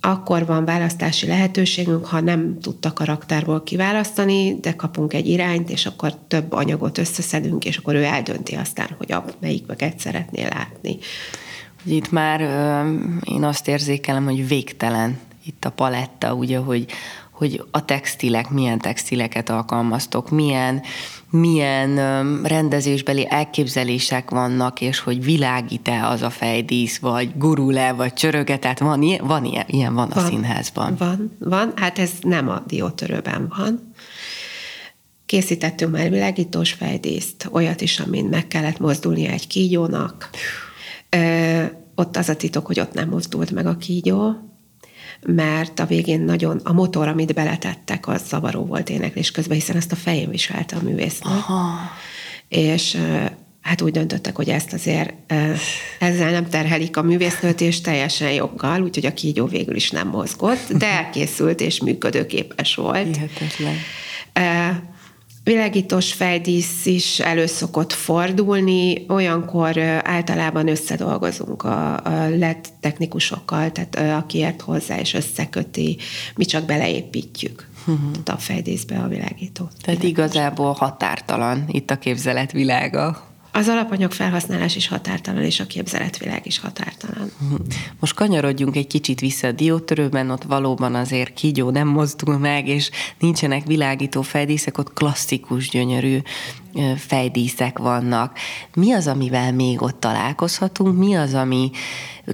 akkor 0.00 0.46
van 0.46 0.64
választási 0.64 1.26
lehetőségünk, 1.26 2.06
ha 2.06 2.20
nem 2.20 2.58
tudta 2.60 2.92
karakterból 2.92 3.62
kiválasztani, 3.62 4.60
de 4.60 4.74
kapunk 4.74 5.12
egy 5.14 5.28
irányt, 5.28 5.70
és 5.70 5.86
akkor 5.86 6.14
több 6.28 6.52
anyagot 6.52 6.98
összeszedünk, 6.98 7.64
és 7.64 7.76
akkor 7.76 7.94
ő 7.94 8.02
eldönti 8.02 8.54
aztán, 8.54 8.88
hogy 8.98 9.12
a 9.12 9.24
melyikbeket 9.40 9.98
szeretnél 9.98 10.48
látni. 10.48 10.98
Itt 11.84 12.10
már 12.10 12.40
én 13.24 13.44
azt 13.44 13.68
érzékelem, 13.68 14.24
hogy 14.24 14.48
végtelen 14.48 15.18
itt 15.44 15.64
a 15.64 15.70
paletta, 15.70 16.34
ugye, 16.34 16.58
hogy, 16.58 16.86
hogy 17.30 17.64
a 17.70 17.84
textilek, 17.84 18.50
milyen 18.50 18.78
textileket 18.78 19.50
alkalmaztok, 19.50 20.30
milyen, 20.30 20.82
milyen 21.40 21.94
rendezésbeli 22.42 23.26
elképzelések 23.30 24.30
vannak, 24.30 24.80
és 24.80 24.98
hogy 24.98 25.24
világít-e 25.24 26.08
az 26.08 26.22
a 26.22 26.30
fejdísz, 26.30 26.98
vagy 26.98 27.38
gurul-e, 27.38 27.92
vagy 27.92 28.12
csöröge, 28.12 28.58
tehát 28.58 28.78
van 28.78 29.02
ilyen, 29.02 29.26
van 29.26 29.44
ilyen, 29.44 29.64
ilyen 29.68 29.94
van, 29.94 30.10
van 30.14 30.24
a 30.24 30.28
színházban. 30.28 30.96
Van, 30.98 31.36
van, 31.38 31.72
hát 31.74 31.98
ez 31.98 32.10
nem 32.20 32.48
a 32.48 32.62
diótörőben 32.66 33.52
van. 33.56 33.92
Készítettünk 35.26 35.92
már 35.92 36.10
világítós 36.10 36.72
fejdíszt, 36.72 37.48
olyat 37.52 37.80
is, 37.80 38.00
amin 38.00 38.24
meg 38.24 38.46
kellett 38.46 38.78
mozdulnia 38.78 39.30
egy 39.30 39.46
kígyónak. 39.46 40.30
Ö, 41.10 41.62
ott 41.94 42.16
az 42.16 42.28
a 42.28 42.36
titok, 42.36 42.66
hogy 42.66 42.80
ott 42.80 42.92
nem 42.92 43.08
mozdult 43.08 43.50
meg 43.50 43.66
a 43.66 43.76
kígyó, 43.76 44.45
mert 45.26 45.80
a 45.80 45.86
végén 45.86 46.20
nagyon 46.20 46.60
a 46.64 46.72
motor, 46.72 47.08
amit 47.08 47.34
beletettek, 47.34 48.08
az 48.08 48.22
zavaró 48.28 48.64
volt 48.64 48.90
éneklés 48.90 49.30
közben, 49.30 49.56
hiszen 49.56 49.76
ezt 49.76 49.92
a 49.92 49.96
fején 49.96 50.30
viselte 50.30 50.76
a 50.76 50.82
művésznek. 50.82 51.32
Aha. 51.32 51.74
És 52.48 52.98
hát 53.62 53.82
úgy 53.82 53.92
döntöttek, 53.92 54.36
hogy 54.36 54.48
ezt 54.48 54.72
azért 54.72 55.12
ezzel 55.98 56.30
nem 56.30 56.48
terhelik 56.48 56.96
a 56.96 57.02
művésznőt, 57.02 57.60
és 57.60 57.80
teljesen 57.80 58.32
joggal, 58.32 58.82
úgyhogy 58.82 59.06
a 59.06 59.14
kígyó 59.14 59.46
végül 59.46 59.76
is 59.76 59.90
nem 59.90 60.08
mozgott, 60.08 60.72
de 60.72 60.86
elkészült 60.86 61.60
és 61.60 61.80
működőképes 61.80 62.74
volt. 62.74 63.16
Hihetetlen 63.16 63.76
világítós 65.46 66.12
fejdísz 66.12 66.86
is 66.86 67.20
előszokott 67.20 67.92
fordulni, 67.92 69.04
olyankor 69.08 69.78
általában 70.02 70.68
összedolgozunk 70.68 71.62
a, 71.62 71.94
a 71.94 72.28
LED 72.28 72.56
technikusokkal, 72.80 73.72
tehát 73.72 74.20
aki 74.22 74.38
ért 74.38 74.60
hozzá 74.60 74.98
és 74.98 75.14
összeköti, 75.14 75.96
mi 76.36 76.44
csak 76.44 76.64
beleépítjük 76.64 77.68
uh-huh. 77.86 78.10
a 78.24 78.36
fejdíszbe 78.36 78.98
a 78.98 79.08
világítót. 79.08 79.72
Tehát 79.82 80.02
igazából 80.02 80.72
határtalan 80.72 81.64
itt 81.68 81.90
a 81.90 81.98
képzelet 81.98 82.52
világa. 82.52 83.26
Az 83.56 83.68
alapanyag 83.68 84.12
felhasználás 84.12 84.76
is 84.76 84.88
határtalan, 84.88 85.42
és 85.42 85.60
a 85.60 85.66
képzeletvilág 85.66 86.46
is 86.46 86.58
határtalan. 86.58 87.30
Most 88.00 88.14
kanyarodjunk 88.14 88.76
egy 88.76 88.86
kicsit 88.86 89.20
vissza 89.20 89.46
a 89.46 89.52
diótörőben, 89.52 90.30
ott 90.30 90.42
valóban 90.42 90.94
azért 90.94 91.34
kígyó 91.34 91.70
nem 91.70 91.88
mozdul 91.88 92.38
meg, 92.38 92.68
és 92.68 92.90
nincsenek 93.18 93.66
világító 93.66 94.22
fejdíszek, 94.22 94.78
ott 94.78 94.92
klasszikus, 94.92 95.68
gyönyörű 95.68 96.18
fejdíszek 96.96 97.78
vannak. 97.78 98.38
Mi 98.74 98.92
az, 98.92 99.06
amivel 99.06 99.52
még 99.52 99.82
ott 99.82 100.00
találkozhatunk? 100.00 100.98
Mi 100.98 101.14
az, 101.14 101.34
ami 101.34 101.70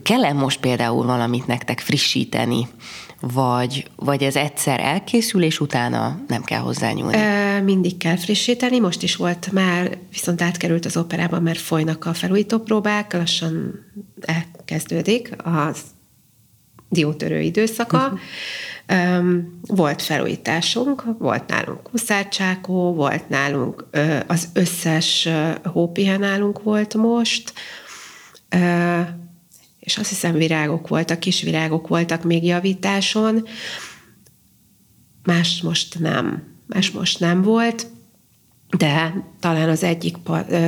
kell 0.02 0.32
most 0.32 0.60
például 0.60 1.06
valamit 1.06 1.46
nektek 1.46 1.80
frissíteni? 1.80 2.68
Vagy, 3.30 3.90
vagy 3.96 4.22
ez 4.22 4.36
egyszer 4.36 4.80
elkészül, 4.80 5.42
és 5.42 5.60
utána 5.60 6.18
nem 6.28 6.42
kell 6.42 6.60
hozzányúlni? 6.60 7.16
E, 7.16 7.60
mindig 7.60 7.96
kell 7.96 8.16
frissíteni, 8.16 8.80
most 8.80 9.02
is 9.02 9.16
volt 9.16 9.52
már, 9.52 9.98
viszont 10.10 10.42
átkerült 10.42 10.84
az 10.84 10.96
operában, 10.96 11.42
mert 11.42 11.58
folynak 11.58 12.04
a 12.04 12.14
felújító 12.14 12.58
próbák, 12.58 13.12
lassan 13.12 13.74
elkezdődik 14.20 15.36
az 15.44 15.80
diótörő 16.88 17.40
időszaka. 17.40 17.98
Uh-huh. 17.98 18.18
Um, 19.18 19.60
volt 19.60 20.02
felújításunk, 20.02 21.04
volt 21.18 21.46
nálunk 21.46 21.88
huszárcsákó, 21.88 22.94
volt 22.94 23.28
nálunk 23.28 23.86
az 24.26 24.48
összes 24.52 25.26
uh, 25.26 25.72
hópihe 25.72 26.16
nálunk 26.16 26.62
volt 26.62 26.94
most, 26.94 27.52
és 29.82 29.96
azt 29.96 30.08
hiszem 30.08 30.32
virágok 30.32 30.88
voltak, 30.88 31.18
kis 31.18 31.42
virágok 31.42 31.88
voltak 31.88 32.22
még 32.22 32.44
javításon, 32.44 33.46
más 35.22 35.62
most 35.62 35.98
nem, 35.98 36.42
más 36.66 36.90
most 36.90 37.20
nem 37.20 37.42
volt, 37.42 37.86
de 38.78 39.14
talán 39.40 39.68
az 39.68 39.82
egyik, 39.82 40.16
pa, 40.16 40.44
ö, 40.48 40.58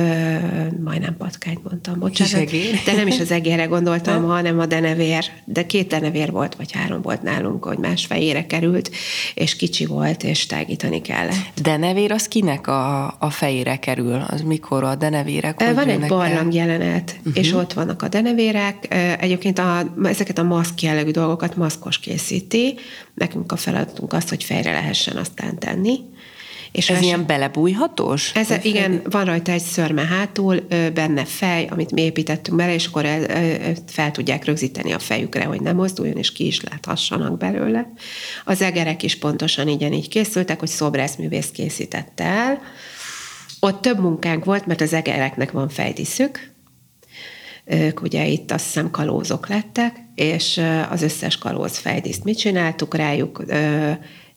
majdnem 0.83 1.17
patkányt 1.17 1.63
mondtam, 1.63 1.99
bocsánat. 1.99 2.49
De 2.85 2.93
nem 2.95 3.07
is 3.07 3.19
az 3.19 3.31
egérre 3.31 3.65
gondoltam, 3.65 4.23
ha? 4.23 4.33
hanem 4.33 4.59
a 4.59 4.65
denevér. 4.65 5.25
De 5.45 5.65
két 5.65 5.87
denevér 5.87 6.31
volt, 6.31 6.55
vagy 6.55 6.71
három 6.71 7.01
volt 7.01 7.21
nálunk, 7.21 7.63
hogy 7.63 7.77
más 7.77 8.05
fejére 8.05 8.45
került, 8.45 8.91
és 9.33 9.55
kicsi 9.55 9.85
volt, 9.85 10.23
és 10.23 10.45
tágítani 10.45 11.01
kellett. 11.01 11.61
Denevér 11.61 12.11
az 12.11 12.27
kinek 12.27 12.67
a, 12.67 13.05
a 13.19 13.29
fejére 13.29 13.75
kerül? 13.75 14.25
Az 14.27 14.41
mikor 14.41 14.83
a 14.83 14.95
denevérek? 14.95 15.73
Van 15.73 15.89
egy 15.89 16.07
barlang 16.07 16.55
el? 16.55 16.67
jelenet, 16.67 17.15
uh-huh. 17.17 17.37
és 17.37 17.53
ott 17.53 17.73
vannak 17.73 18.01
a 18.01 18.07
denevérek. 18.07 18.93
Egyébként 19.19 19.59
a, 19.59 19.93
ezeket 20.03 20.37
a 20.37 20.43
maszk 20.43 20.81
jellegű 20.81 21.11
dolgokat 21.11 21.55
maszkos 21.55 21.99
készíti. 21.99 22.75
Nekünk 23.13 23.51
a 23.51 23.55
feladatunk 23.55 24.13
az, 24.13 24.29
hogy 24.29 24.43
fejre 24.43 24.71
lehessen 24.71 25.17
aztán 25.17 25.59
tenni 25.59 25.99
és 26.75 26.89
ez 26.89 27.01
ilyen 27.01 27.25
belebújhatós? 27.25 28.31
Ez, 28.33 28.53
igen, 28.61 29.01
van 29.09 29.25
rajta 29.25 29.51
egy 29.51 29.61
szörme 29.61 30.01
hátul, 30.01 30.67
benne 30.93 31.25
fej, 31.25 31.67
amit 31.69 31.91
mi 31.91 32.01
építettünk 32.01 32.57
bele, 32.57 32.73
és 32.73 32.85
akkor 32.85 33.07
fel 33.87 34.11
tudják 34.11 34.45
rögzíteni 34.45 34.93
a 34.93 34.99
fejükre, 34.99 35.43
hogy 35.43 35.61
nem 35.61 35.75
mozduljon, 35.75 36.17
és 36.17 36.31
ki 36.31 36.45
is 36.45 36.61
láthassanak 36.61 37.37
belőle. 37.37 37.93
Az 38.45 38.61
egerek 38.61 39.03
is 39.03 39.17
pontosan 39.17 39.67
így, 39.67 39.93
így 39.93 40.09
készültek, 40.09 40.59
hogy 40.59 40.69
szobrászművész 40.69 41.49
készítette 41.49 42.23
el. 42.23 42.61
Ott 43.59 43.81
több 43.81 43.99
munkánk 43.99 44.45
volt, 44.45 44.65
mert 44.65 44.81
az 44.81 44.93
egereknek 44.93 45.51
van 45.51 45.69
fejdíszük, 45.69 46.53
ők 47.65 48.01
ugye 48.01 48.25
itt 48.25 48.51
azt 48.51 48.65
hiszem 48.65 48.91
kalózok 48.91 49.47
lettek, 49.47 49.95
és 50.15 50.61
az 50.89 51.01
összes 51.01 51.37
kalóz 51.37 51.77
fejdíszt 51.77 52.23
mit 52.23 52.37
csináltuk 52.37 52.95
rájuk, 52.95 53.43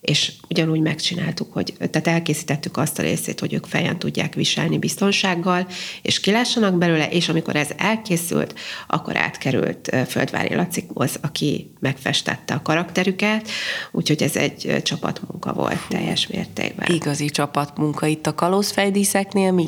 és 0.01 0.33
ugyanúgy 0.49 0.81
megcsináltuk, 0.81 1.53
hogy 1.53 1.75
tehát 1.79 2.07
elkészítettük 2.07 2.77
azt 2.77 2.99
a 2.99 3.03
részét, 3.03 3.41
hogy 3.41 3.53
ők 3.53 3.67
fejen 3.67 3.99
tudják 3.99 4.35
viselni 4.35 4.79
biztonsággal, 4.79 5.67
és 6.03 6.21
kilássanak 6.21 6.79
belőle, 6.79 7.09
és 7.09 7.29
amikor 7.29 7.57
ez 7.57 7.69
elkészült, 7.77 8.55
akkor 8.87 9.17
átkerült 9.17 9.97
Földvári 10.09 10.55
Lacikhoz, 10.55 11.19
aki 11.21 11.73
megfestette 11.81 12.55
a 12.55 12.63
karakterüket, 12.63 13.49
úgyhogy 13.93 14.23
ez 14.23 14.37
egy 14.37 14.83
csapatmunka 14.83 15.53
volt 15.53 15.89
teljes 15.89 16.27
mértékben. 16.27 16.95
Igazi 16.95 17.31
csapatmunka 17.31 18.07
itt 18.07 18.27
a 18.27 18.35
kalózfejdíszeknél, 18.35 19.53
mi, 19.53 19.67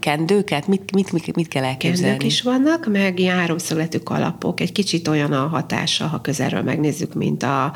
kendőket, 0.00 0.66
mit, 0.66 0.92
mit, 0.92 1.12
mit, 1.12 1.34
mit 1.34 1.48
kell 1.48 1.64
elképzelni? 1.64 2.08
Kendők 2.08 2.26
is 2.26 2.42
vannak, 2.42 2.86
meg 2.86 3.18
ilyen 3.18 3.36
háromszögletű 3.36 3.98
kalapok, 3.98 4.60
egy 4.60 4.72
kicsit 4.72 5.08
olyan 5.08 5.32
a 5.32 5.46
hatása, 5.46 6.06
ha 6.06 6.20
közelről 6.20 6.62
megnézzük, 6.62 7.14
mint 7.14 7.42
a 7.42 7.72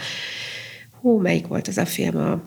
hú, 1.03 1.21
melyik 1.21 1.47
volt 1.47 1.69
az 1.69 1.79
a 1.79 1.87
film, 1.87 2.17
a 2.17 2.43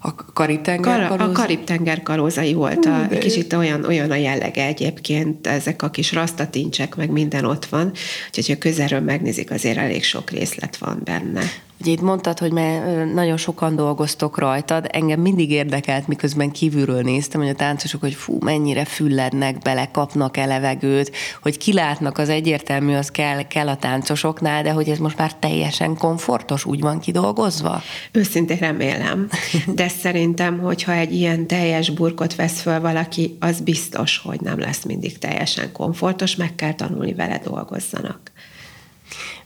a 0.00 0.14
Karib-tenger 0.14 1.08
Kar- 1.08 1.20
A 1.20 1.32
Karib-tenger 1.32 2.02
karózai 2.02 2.52
volt. 2.52 2.84
A, 2.84 3.08
kicsit 3.18 3.52
olyan, 3.52 3.84
olyan 3.84 4.10
a 4.10 4.14
jellege 4.14 4.64
egyébként, 4.64 5.46
ezek 5.46 5.82
a 5.82 5.90
kis 5.90 6.12
rasztatincsek, 6.12 6.96
meg 6.96 7.10
minden 7.10 7.44
ott 7.44 7.64
van. 7.64 7.92
Úgyhogy, 8.26 8.48
ha 8.48 8.58
közelről 8.58 9.00
megnézik, 9.00 9.50
azért 9.50 9.76
elég 9.76 10.04
sok 10.04 10.30
részlet 10.30 10.76
van 10.76 11.00
benne. 11.04 11.42
Ugye 11.80 11.90
itt 11.90 12.00
mondtad, 12.00 12.38
hogy 12.38 12.52
már 12.52 13.06
nagyon 13.06 13.36
sokan 13.36 13.76
dolgoztok 13.76 14.38
rajtad, 14.38 14.86
engem 14.92 15.20
mindig 15.20 15.50
érdekelt, 15.50 16.06
miközben 16.06 16.50
kívülről 16.50 17.02
néztem, 17.02 17.40
hogy 17.40 17.50
a 17.50 17.54
táncosok, 17.54 18.00
hogy 18.00 18.14
fú, 18.14 18.38
mennyire 18.40 18.84
füllednek 18.84 19.58
bele, 19.58 19.90
kapnak 19.90 20.36
elevegőt, 20.36 21.12
hogy 21.42 21.56
kilátnak, 21.56 22.18
az 22.18 22.28
egyértelmű, 22.28 22.94
az 22.94 23.10
kell, 23.10 23.42
kell 23.42 23.68
a 23.68 23.76
táncosoknál, 23.76 24.62
de 24.62 24.70
hogy 24.70 24.88
ez 24.88 24.98
most 24.98 25.18
már 25.18 25.34
teljesen 25.34 25.96
komfortos, 25.96 26.64
úgy 26.64 26.80
van 26.80 27.00
kidolgozva? 27.00 27.82
Őszintén 28.12 28.58
remélem, 28.58 29.28
de 29.66 29.88
szerintem, 29.88 30.58
hogyha 30.58 30.92
egy 30.92 31.12
ilyen 31.12 31.46
teljes 31.46 31.90
burkot 31.90 32.34
vesz 32.34 32.60
föl 32.60 32.80
valaki, 32.80 33.36
az 33.40 33.60
biztos, 33.60 34.18
hogy 34.18 34.40
nem 34.40 34.58
lesz 34.58 34.84
mindig 34.84 35.18
teljesen 35.18 35.72
komfortos, 35.72 36.36
meg 36.36 36.54
kell 36.54 36.74
tanulni 36.74 37.14
vele 37.14 37.40
dolgozzanak. 37.44 38.20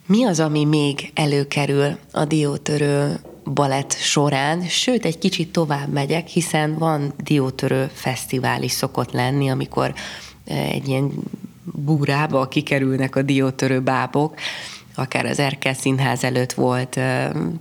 Mi 0.07 0.25
az, 0.25 0.41
ami 0.41 0.65
még 0.65 1.11
előkerül 1.15 1.99
a 2.13 2.25
diótörő 2.25 3.21
balett 3.45 3.93
során, 3.93 4.63
sőt, 4.63 5.05
egy 5.05 5.19
kicsit 5.19 5.53
tovább 5.53 5.93
megyek, 5.93 6.27
hiszen 6.27 6.79
van 6.79 7.13
diótörő 7.25 7.91
fesztivál 7.93 8.63
is 8.63 8.73
szokott 8.73 9.13
lenni, 9.13 9.51
amikor 9.51 9.95
eh, 10.45 10.71
egy 10.71 10.89
ilyen 10.89 11.11
búrába 11.65 12.49
kikerülnek 12.49 13.17
a 13.17 13.23
diótörő 13.23 13.81
bábok, 13.81 14.35
akár 14.95 15.27
az 15.27 15.39
Erkel 15.39 15.75
Színház 15.75 16.25
előtt 16.25 16.53
volt 16.53 17.01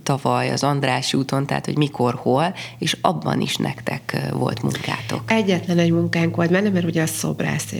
tavaly 0.02 0.50
az 0.50 0.62
András 0.62 1.14
úton, 1.14 1.46
tehát 1.46 1.64
hogy 1.64 1.76
mikor, 1.76 2.14
hol, 2.14 2.54
és 2.78 2.96
abban 3.00 3.40
is 3.40 3.56
nektek 3.56 4.28
volt 4.30 4.62
munkátok. 4.62 5.22
Egyetlen 5.30 5.78
egy 5.78 5.90
munkánk 5.90 6.36
volt 6.36 6.50
benne, 6.50 6.70
mert 6.70 6.84
ugye 6.84 7.02
a 7.02 7.06
szobrász 7.06 7.72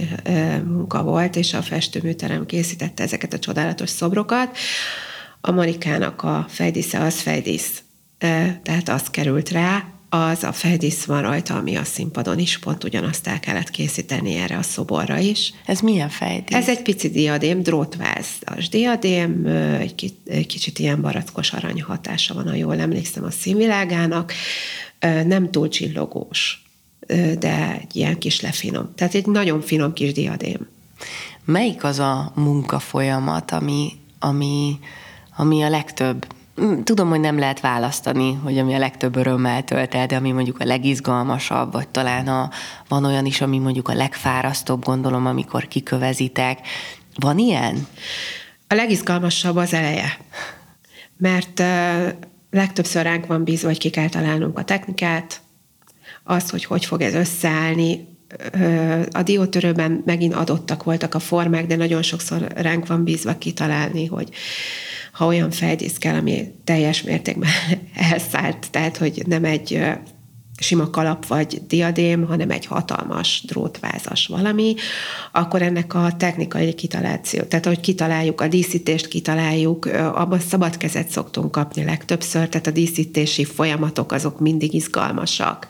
munka 0.64 1.02
volt, 1.02 1.36
és 1.36 1.54
a 1.54 1.62
festőműterem 1.62 2.46
készítette 2.46 3.02
ezeket 3.02 3.32
a 3.32 3.38
csodálatos 3.38 3.90
szobrokat. 3.90 4.56
A 5.40 5.50
Marikának 5.50 6.22
a 6.22 6.46
fejdísze 6.48 7.00
az 7.00 7.20
fejdísz, 7.20 7.82
tehát 8.62 8.88
az 8.88 9.10
került 9.10 9.50
rá, 9.50 9.84
az 10.14 10.44
a 10.44 10.52
fejdísz 10.52 11.04
van 11.04 11.22
rajta, 11.22 11.54
ami 11.54 11.76
a 11.76 11.84
színpadon 11.84 12.38
is, 12.38 12.58
pont 12.58 12.84
ugyanazt 12.84 13.26
el 13.26 13.40
kellett 13.40 13.70
készíteni 13.70 14.34
erre 14.34 14.56
a 14.56 14.62
szoborra 14.62 15.18
is. 15.18 15.54
Ez 15.66 15.80
milyen 15.80 16.08
fejdísz? 16.08 16.56
Ez 16.56 16.68
egy 16.68 16.82
pici 16.82 17.10
diadém, 17.10 17.62
drótvázas 17.62 18.68
diadém, 18.70 19.46
egy, 19.80 20.14
kicsit 20.46 20.78
ilyen 20.78 21.00
barackos 21.00 21.52
arany 21.52 21.82
hatása 21.82 22.34
van, 22.34 22.48
ha 22.48 22.54
jól 22.54 22.78
emlékszem 22.78 23.24
a 23.24 23.30
színvilágának, 23.30 24.32
nem 25.24 25.50
túl 25.50 25.68
csillogós, 25.68 26.62
de 27.38 27.78
egy 27.80 27.96
ilyen 27.96 28.18
kis 28.18 28.40
lefinom. 28.40 28.92
Tehát 28.94 29.14
egy 29.14 29.26
nagyon 29.26 29.60
finom 29.60 29.92
kis 29.92 30.12
diadém. 30.12 30.68
Melyik 31.44 31.84
az 31.84 31.98
a 31.98 32.32
munkafolyamat, 32.34 33.50
ami, 33.50 33.92
ami, 34.18 34.78
ami 35.36 35.62
a 35.62 35.68
legtöbb 35.68 36.26
tudom, 36.84 37.08
hogy 37.08 37.20
nem 37.20 37.38
lehet 37.38 37.60
választani, 37.60 38.32
hogy 38.32 38.58
ami 38.58 38.74
a 38.74 38.78
legtöbb 38.78 39.16
örömmel 39.16 39.64
tölt 39.64 39.94
el, 39.94 40.06
de 40.06 40.16
ami 40.16 40.32
mondjuk 40.32 40.60
a 40.60 40.64
legizgalmasabb, 40.64 41.72
vagy 41.72 41.88
talán 41.88 42.28
a, 42.28 42.50
van 42.88 43.04
olyan 43.04 43.26
is, 43.26 43.40
ami 43.40 43.58
mondjuk 43.58 43.88
a 43.88 43.94
legfárasztóbb, 43.94 44.84
gondolom, 44.84 45.26
amikor 45.26 45.68
kikövezitek. 45.68 46.58
Van 47.14 47.38
ilyen? 47.38 47.86
A 48.68 48.74
legizgalmasabb 48.74 49.56
az 49.56 49.74
eleje. 49.74 50.18
Mert 51.16 51.60
uh, 51.60 52.08
legtöbbször 52.50 53.02
ránk 53.02 53.26
van 53.26 53.44
bízva, 53.44 53.68
hogy 53.68 53.78
ki 53.78 53.90
kell 53.90 54.08
találnunk 54.08 54.58
a 54.58 54.64
technikát, 54.64 55.40
az, 56.24 56.50
hogy 56.50 56.64
hogy 56.64 56.84
fog 56.84 57.00
ez 57.00 57.14
összeállni, 57.14 58.10
a 59.10 59.22
diótörőben 59.22 60.02
megint 60.04 60.34
adottak 60.34 60.84
voltak 60.84 61.14
a 61.14 61.18
formák, 61.18 61.66
de 61.66 61.76
nagyon 61.76 62.02
sokszor 62.02 62.46
ránk 62.54 62.86
van 62.86 63.04
bízva 63.04 63.38
kitalálni, 63.38 64.06
hogy 64.06 64.28
ha 65.12 65.26
olyan 65.26 65.50
fejdísz 65.50 65.98
kell, 65.98 66.14
ami 66.14 66.54
teljes 66.64 67.02
mértékben 67.02 67.50
elszállt, 68.10 68.70
tehát 68.70 68.96
hogy 68.96 69.22
nem 69.26 69.44
egy 69.44 69.80
sima 70.62 70.90
kalap 70.90 71.26
vagy 71.26 71.62
diadém, 71.66 72.26
hanem 72.26 72.50
egy 72.50 72.66
hatalmas 72.66 73.42
drótvázas 73.46 74.26
valami, 74.26 74.74
akkor 75.32 75.62
ennek 75.62 75.94
a 75.94 76.12
technikai 76.16 76.74
kitaláció, 76.74 77.42
tehát 77.42 77.66
hogy 77.66 77.80
kitaláljuk 77.80 78.40
a 78.40 78.48
díszítést, 78.48 79.08
kitaláljuk, 79.08 79.86
abban 80.14 80.40
szabad 80.40 80.76
kezet 80.76 81.08
szoktunk 81.08 81.52
kapni 81.52 81.84
legtöbbször, 81.84 82.48
tehát 82.48 82.66
a 82.66 82.70
díszítési 82.70 83.44
folyamatok 83.44 84.12
azok 84.12 84.40
mindig 84.40 84.74
izgalmasak 84.74 85.66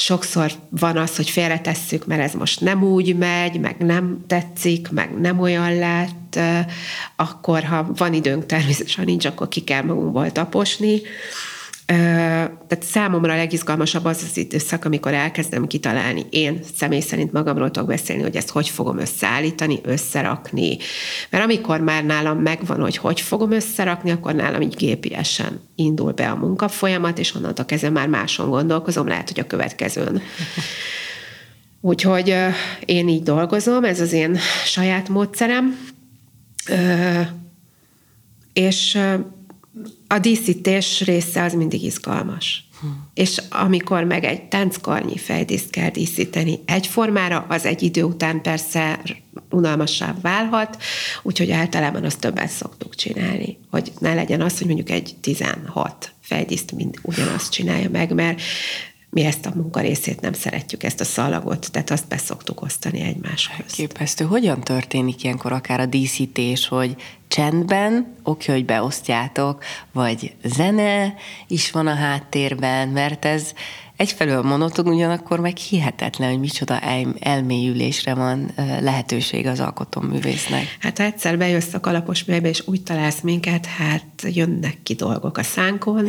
sokszor 0.00 0.52
van 0.68 0.96
az, 0.96 1.16
hogy 1.16 1.30
félretesszük, 1.30 2.06
mert 2.06 2.22
ez 2.22 2.32
most 2.32 2.60
nem 2.60 2.82
úgy 2.82 3.16
megy, 3.16 3.60
meg 3.60 3.76
nem 3.78 4.24
tetszik, 4.26 4.90
meg 4.90 5.20
nem 5.20 5.40
olyan 5.40 5.78
lett, 5.78 6.38
akkor 7.16 7.64
ha 7.64 7.90
van 7.96 8.14
időnk 8.14 8.46
természetesen 8.46 9.04
nincs, 9.04 9.24
akkor 9.24 9.48
ki 9.48 9.60
kell 9.60 9.82
magunkból 9.82 10.32
taposni, 10.32 11.00
tehát 11.88 12.82
számomra 12.82 13.32
a 13.32 13.36
legizgalmasabb 13.36 14.04
az 14.04 14.26
az 14.30 14.36
időszak, 14.36 14.84
amikor 14.84 15.14
elkezdem 15.14 15.66
kitalálni, 15.66 16.26
én 16.30 16.60
személy 16.76 17.00
szerint 17.00 17.32
magamról 17.32 17.70
tudok 17.70 17.88
beszélni, 17.88 18.22
hogy 18.22 18.36
ezt 18.36 18.50
hogy 18.50 18.68
fogom 18.68 18.98
összeállítani, 18.98 19.80
összerakni. 19.82 20.76
Mert 21.30 21.44
amikor 21.44 21.80
már 21.80 22.04
nálam 22.04 22.38
megvan, 22.38 22.80
hogy 22.80 22.96
hogy 22.96 23.20
fogom 23.20 23.52
összerakni, 23.52 24.10
akkor 24.10 24.34
nálam 24.34 24.60
így 24.60 24.76
gépiesen 24.76 25.60
indul 25.74 26.12
be 26.12 26.30
a 26.30 26.36
munkafolyamat, 26.36 27.18
és 27.18 27.34
onnantól 27.34 27.64
kezdve 27.64 27.90
már 27.90 28.08
máson 28.08 28.50
gondolkozom, 28.50 29.06
lehet, 29.06 29.28
hogy 29.28 29.40
a 29.40 29.46
következőn. 29.46 30.22
Úgyhogy 31.80 32.34
én 32.84 33.08
így 33.08 33.22
dolgozom, 33.22 33.84
ez 33.84 34.00
az 34.00 34.12
én 34.12 34.38
saját 34.64 35.08
módszerem. 35.08 35.78
És 38.52 38.98
a 40.08 40.18
díszítés 40.18 41.00
része 41.00 41.42
az 41.42 41.52
mindig 41.52 41.82
izgalmas. 41.82 42.68
Hm. 42.80 42.86
És 43.14 43.42
amikor 43.50 44.04
meg 44.04 44.24
egy 44.24 44.42
tánckarnyi 44.42 45.18
fejdíszt 45.18 45.70
kell 45.70 45.90
díszíteni 45.90 46.58
egyformára, 46.64 47.46
az 47.48 47.64
egy 47.64 47.82
idő 47.82 48.02
után 48.02 48.42
persze 48.42 49.00
unalmassá 49.50 50.14
válhat, 50.22 50.82
úgyhogy 51.22 51.50
általában 51.50 52.04
azt 52.04 52.20
többet 52.20 52.50
szoktuk 52.50 52.94
csinálni, 52.94 53.58
hogy 53.70 53.92
ne 53.98 54.14
legyen 54.14 54.40
az, 54.40 54.58
hogy 54.58 54.66
mondjuk 54.66 54.90
egy 54.90 55.14
16 55.20 56.12
fejdíszt 56.20 56.72
mind 56.72 56.98
ugyanazt 57.02 57.52
csinálja 57.52 57.90
meg, 57.90 58.14
mert 58.14 58.40
mi 59.10 59.24
ezt 59.24 59.46
a 59.46 59.52
munkarészét 59.54 60.20
nem 60.20 60.32
szeretjük, 60.32 60.82
ezt 60.82 61.00
a 61.00 61.04
szalagot, 61.04 61.70
tehát 61.70 61.90
azt 61.90 62.08
beszoktuk 62.08 62.62
osztani 62.62 63.00
egymáshoz. 63.00 63.72
Képesztő. 63.72 64.24
Hogyan 64.24 64.60
történik 64.60 65.22
ilyenkor 65.22 65.52
akár 65.52 65.80
a 65.80 65.86
díszítés, 65.86 66.68
hogy 66.68 66.96
csendben, 67.28 68.14
oké, 68.22 68.52
hogy 68.52 68.64
beosztjátok, 68.64 69.64
vagy 69.92 70.34
zene 70.44 71.14
is 71.46 71.70
van 71.70 71.86
a 71.86 71.94
háttérben, 71.94 72.88
mert 72.88 73.24
ez 73.24 73.52
egyfelől 73.98 74.42
monoton, 74.42 74.86
ugyanakkor 74.86 75.40
meg 75.40 75.56
hihetetlen, 75.56 76.30
hogy 76.30 76.40
micsoda 76.40 76.80
elmélyülésre 77.20 78.14
van 78.14 78.50
lehetőség 78.80 79.46
az 79.46 79.60
alkotóművésznek. 79.60 80.76
Hát 80.80 80.98
ha 80.98 81.04
egyszer 81.04 81.38
bejössz 81.38 81.74
a 81.74 81.80
kalapos 81.80 82.24
művebe, 82.24 82.48
és 82.48 82.62
úgy 82.66 82.82
találsz 82.82 83.20
minket, 83.20 83.66
hát 83.66 84.04
jönnek 84.22 84.78
ki 84.82 84.94
dolgok 84.94 85.38
a 85.38 85.42
szánkon, 85.42 86.08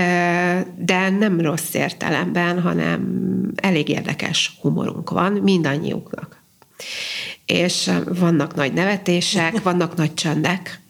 de 0.90 1.10
nem 1.18 1.40
rossz 1.40 1.74
értelemben, 1.74 2.60
hanem 2.60 3.26
elég 3.56 3.88
érdekes 3.88 4.58
humorunk 4.60 5.10
van 5.10 5.32
mindannyiuknak. 5.32 6.42
És 7.46 7.90
vannak 8.08 8.54
nagy 8.54 8.72
nevetések, 8.72 9.62
vannak 9.62 9.96
nagy 9.96 10.14
csöndek, 10.14 10.82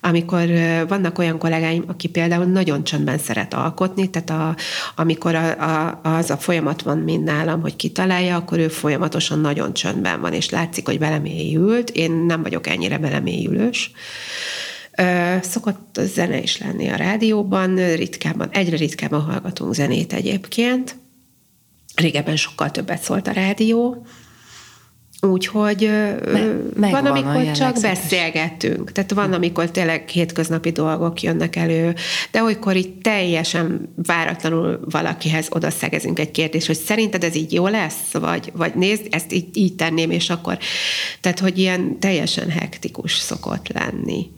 amikor 0.00 0.48
vannak 0.88 1.18
olyan 1.18 1.38
kollégáim, 1.38 1.84
aki 1.86 2.08
például 2.08 2.44
nagyon 2.44 2.84
csöndben 2.84 3.18
szeret 3.18 3.54
alkotni, 3.54 4.10
tehát 4.10 4.30
a, 4.30 4.56
amikor 4.96 5.34
a, 5.34 5.60
a, 5.60 6.00
az 6.02 6.30
a 6.30 6.36
folyamat 6.36 6.82
van 6.82 6.98
mind 6.98 7.24
nálam, 7.24 7.60
hogy 7.60 7.76
kitalálja, 7.76 8.36
akkor 8.36 8.58
ő 8.58 8.68
folyamatosan 8.68 9.40
nagyon 9.40 9.72
csöndben 9.72 10.20
van, 10.20 10.32
és 10.32 10.50
látszik, 10.50 10.86
hogy 10.86 10.98
belemélyült. 10.98 11.90
Én 11.90 12.12
nem 12.12 12.42
vagyok 12.42 12.66
ennyire 12.66 12.98
belemélyülős. 12.98 13.92
Szokott 15.40 16.00
zene 16.02 16.42
is 16.42 16.58
lenni 16.58 16.88
a 16.88 16.96
rádióban, 16.96 17.94
ritkábban, 17.94 18.48
egyre 18.50 18.76
ritkábban 18.76 19.20
hallgatunk 19.20 19.74
zenét 19.74 20.12
egyébként. 20.12 20.96
Régebben 21.94 22.36
sokkal 22.36 22.70
többet 22.70 23.02
szólt 23.02 23.26
a 23.26 23.32
rádió, 23.32 24.06
Úgyhogy 25.22 25.90
Me- 26.76 26.90
van, 26.90 27.06
amikor 27.06 27.50
csak 27.50 27.80
beszélgetünk. 27.80 28.92
Tehát 28.92 29.12
van, 29.12 29.32
amikor 29.32 29.70
tényleg 29.70 30.08
hétköznapi 30.08 30.70
dolgok 30.70 31.22
jönnek 31.22 31.56
elő, 31.56 31.94
de 32.30 32.42
olykor 32.42 32.76
így 32.76 32.94
teljesen 32.94 33.92
váratlanul 33.96 34.80
valakihez 34.90 35.46
odaszegezünk 35.50 36.18
egy 36.18 36.30
kérdést, 36.30 36.66
hogy 36.66 36.76
szerinted 36.78 37.24
ez 37.24 37.34
így 37.34 37.52
jó 37.52 37.66
lesz? 37.66 38.12
Vagy, 38.12 38.52
vagy 38.54 38.74
nézd, 38.74 39.06
ezt 39.10 39.32
így, 39.32 39.48
így 39.52 39.74
tenném, 39.74 40.10
és 40.10 40.30
akkor... 40.30 40.58
Tehát, 41.20 41.38
hogy 41.38 41.58
ilyen 41.58 41.98
teljesen 41.98 42.50
hektikus 42.50 43.12
szokott 43.12 43.68
lenni. 43.68 44.30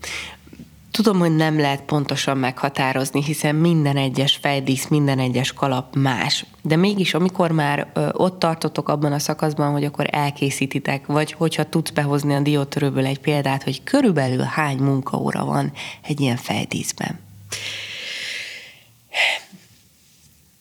Tudom, 0.93 1.19
hogy 1.19 1.37
nem 1.37 1.59
lehet 1.59 1.83
pontosan 1.83 2.39
meghatározni, 2.39 3.23
hiszen 3.23 3.55
minden 3.55 3.97
egyes 3.97 4.37
fejdísz, 4.37 4.89
minden 4.89 5.19
egyes 5.19 5.53
kalap 5.53 5.97
más. 5.97 6.47
De 6.63 6.77
mégis, 6.77 7.15
amikor 7.15 7.51
már 7.51 7.91
ö, 7.95 8.09
ott 8.13 8.39
tartotok 8.39 8.89
abban 8.89 9.13
a 9.13 9.19
szakaszban, 9.19 9.73
hogy 9.73 9.85
akkor 9.85 10.07
elkészítitek, 10.11 11.07
vagy 11.07 11.33
hogyha 11.33 11.69
tudsz 11.69 11.91
behozni 11.91 12.35
a 12.35 12.41
diótörőből 12.41 13.07
egy 13.07 13.19
példát, 13.19 13.63
hogy 13.63 13.83
körülbelül 13.83 14.43
hány 14.43 14.77
munkaóra 14.79 15.45
van 15.45 15.73
egy 16.03 16.21
ilyen 16.21 16.37
fejdíszben? 16.37 17.21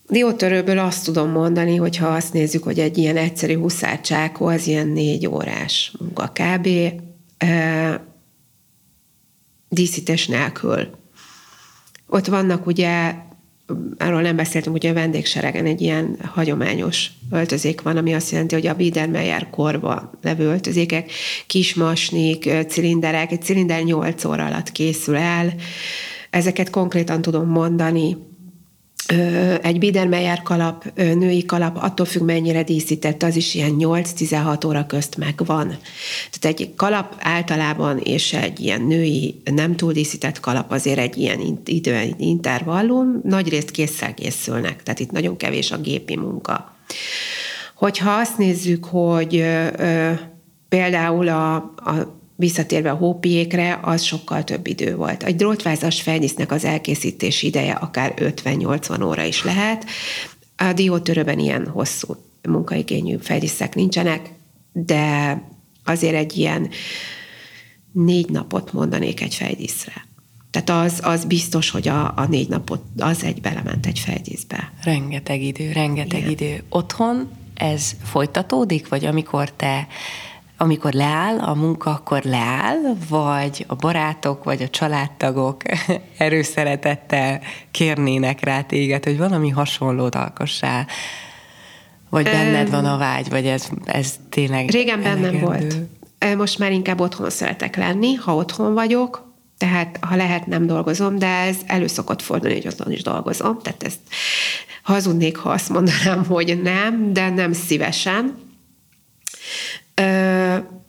Diótörőből 0.10 0.80
azt 0.80 1.06
tudom 1.06 1.30
mondani, 1.30 1.76
hogy 1.76 1.98
ha 1.98 2.08
azt 2.08 2.34
nézzük, 2.34 2.63
hogy 2.63 2.80
egy 2.80 2.98
ilyen 2.98 3.17
egyszerű 3.17 3.58
huszárcsákó 3.58 4.46
az 4.46 4.67
ilyen 4.67 4.88
négy 4.88 5.28
órás 5.28 5.94
munka 6.00 6.32
kb 6.34 6.67
díszítés 9.71 10.27
nélkül. 10.27 10.88
Ott 12.07 12.25
vannak 12.25 12.65
ugye, 12.65 13.13
arról 13.97 14.21
nem 14.21 14.36
beszéltünk, 14.36 14.75
hogy 14.75 14.89
a 14.89 14.93
vendégseregen 14.93 15.65
egy 15.65 15.81
ilyen 15.81 16.17
hagyományos 16.23 17.10
öltözék 17.31 17.81
van, 17.81 17.97
ami 17.97 18.13
azt 18.13 18.31
jelenti, 18.31 18.55
hogy 18.55 18.67
a 18.67 18.75
Biedermeier 18.75 19.49
korba 19.49 20.12
levő 20.21 20.45
öltözékek, 20.45 21.12
kismasnik, 21.47 22.49
cilinderek, 22.67 23.31
egy 23.31 23.41
cilinder 23.41 23.81
8 23.81 24.25
óra 24.25 24.45
alatt 24.45 24.71
készül 24.71 25.15
el. 25.15 25.53
Ezeket 26.29 26.69
konkrétan 26.69 27.21
tudom 27.21 27.47
mondani, 27.49 28.17
egy 29.62 29.80
Biedermeier 29.80 30.42
kalap, 30.42 30.92
női 30.96 31.46
kalap, 31.46 31.78
attól 31.82 32.06
függ 32.06 32.22
mennyire 32.22 32.64
díszített, 32.64 33.24
az 33.24 33.36
is 33.36 33.56
ilyen 33.56 33.76
8-16 33.80 34.68
óra 34.68 34.86
közt 34.86 35.18
megvan. 35.18 35.68
Tehát 36.40 36.60
egy 36.60 36.74
kalap 36.76 37.16
általában, 37.20 37.98
és 37.98 38.34
egy 38.34 38.60
ilyen 38.60 38.82
női 38.82 39.42
nem 39.44 39.76
túl 39.76 39.92
díszített 39.92 40.40
kalap 40.40 40.72
azért 40.72 41.00
egy 41.00 41.18
ilyen 41.18 41.62
idő 41.66 42.16
intervallum, 42.18 43.22
nagyrészt 43.24 43.72
késszel 43.72 44.14
készülnek, 44.14 44.84
tehát 44.84 45.00
itt 45.00 45.12
nagyon 45.12 45.38
kevés 45.38 45.72
a 45.72 45.78
gépi 45.78 46.16
munka. 46.16 46.76
Hogyha 47.76 48.12
azt 48.12 48.38
nézzük, 48.38 48.86
hogy 48.86 49.36
ö, 49.36 50.12
például 50.70 51.28
a, 51.28 51.56
a 51.56 52.20
visszatérve 52.41 52.91
a 52.91 52.95
hópiékre, 52.95 53.80
az 53.82 54.01
sokkal 54.01 54.43
több 54.43 54.67
idő 54.67 54.95
volt. 54.95 55.23
Egy 55.23 55.36
drótvázas 55.36 56.01
fejdisznek 56.01 56.51
az 56.51 56.65
elkészítési 56.65 57.47
ideje 57.47 57.73
akár 57.73 58.13
50-80 58.17 59.06
óra 59.06 59.23
is 59.23 59.43
lehet. 59.43 59.86
A 60.58 60.73
diótörőben 60.73 61.39
ilyen 61.39 61.67
hosszú 61.67 62.15
munkaigényű 62.41 63.17
fejdiszek 63.21 63.75
nincsenek, 63.75 64.30
de 64.73 65.38
azért 65.84 66.15
egy 66.15 66.38
ilyen 66.38 66.69
négy 67.91 68.30
napot 68.30 68.73
mondanék 68.73 69.21
egy 69.21 69.36
fejdíszre. 69.36 70.06
Tehát 70.51 70.86
az, 70.86 70.99
az 71.04 71.25
biztos, 71.25 71.69
hogy 71.69 71.88
a, 71.88 72.13
a 72.15 72.25
négy 72.30 72.49
napot 72.49 72.82
az 72.97 73.23
egy 73.23 73.41
belement 73.41 73.86
egy 73.86 73.99
fejdíszbe. 73.99 74.71
Rengeteg 74.84 75.41
idő, 75.41 75.71
rengeteg 75.71 76.19
Igen. 76.19 76.32
idő. 76.32 76.63
Otthon 76.69 77.30
ez 77.54 77.91
folytatódik, 78.04 78.88
vagy 78.88 79.06
amikor 79.06 79.51
te 79.51 79.88
amikor 80.62 80.93
leáll 80.93 81.39
a 81.39 81.54
munka, 81.54 81.89
akkor 81.89 82.24
leáll, 82.24 82.78
vagy 83.10 83.65
a 83.67 83.76
barátok, 83.76 84.43
vagy 84.43 84.62
a 84.62 84.69
családtagok 84.69 85.62
erőszeretettel 86.17 87.41
kérnének 87.71 88.43
rá 88.43 88.62
téged, 88.62 89.04
hogy 89.04 89.17
valami 89.17 89.50
hasonlót 89.50 90.15
alkossál, 90.15 90.88
vagy 92.10 92.24
benned 92.24 92.69
van 92.69 92.86
a 92.86 92.97
vágy, 92.97 93.30
vagy 93.30 93.45
ez, 93.45 93.69
ez 93.86 94.19
tényleg 94.30 94.69
Régen 94.69 95.02
bennem 95.02 95.39
volt. 95.39 95.76
Most 96.38 96.60
már 96.60 96.71
inkább 96.71 97.00
otthon 97.00 97.30
szeretek 97.30 97.76
lenni, 97.76 98.13
ha 98.13 98.36
otthon 98.36 98.74
vagyok, 98.74 99.34
tehát 99.58 100.00
ha 100.02 100.15
lehet, 100.15 100.47
nem 100.47 100.67
dolgozom, 100.67 101.19
de 101.19 101.28
ez 101.28 101.58
elő 101.65 101.88
szokott 101.88 102.21
fordulni, 102.21 102.56
hogy 102.56 102.67
otthon 102.67 102.91
is 102.91 103.02
dolgozom, 103.02 103.60
tehát 103.62 103.84
ezt 103.84 104.00
hazudnék, 104.84 105.38
ha 105.38 105.50
azt 105.50 105.69
mondanám, 105.69 106.26
hogy 106.26 106.62
nem, 106.62 107.13
de 107.13 107.30
nem 107.30 107.54
szívesen 107.54 108.50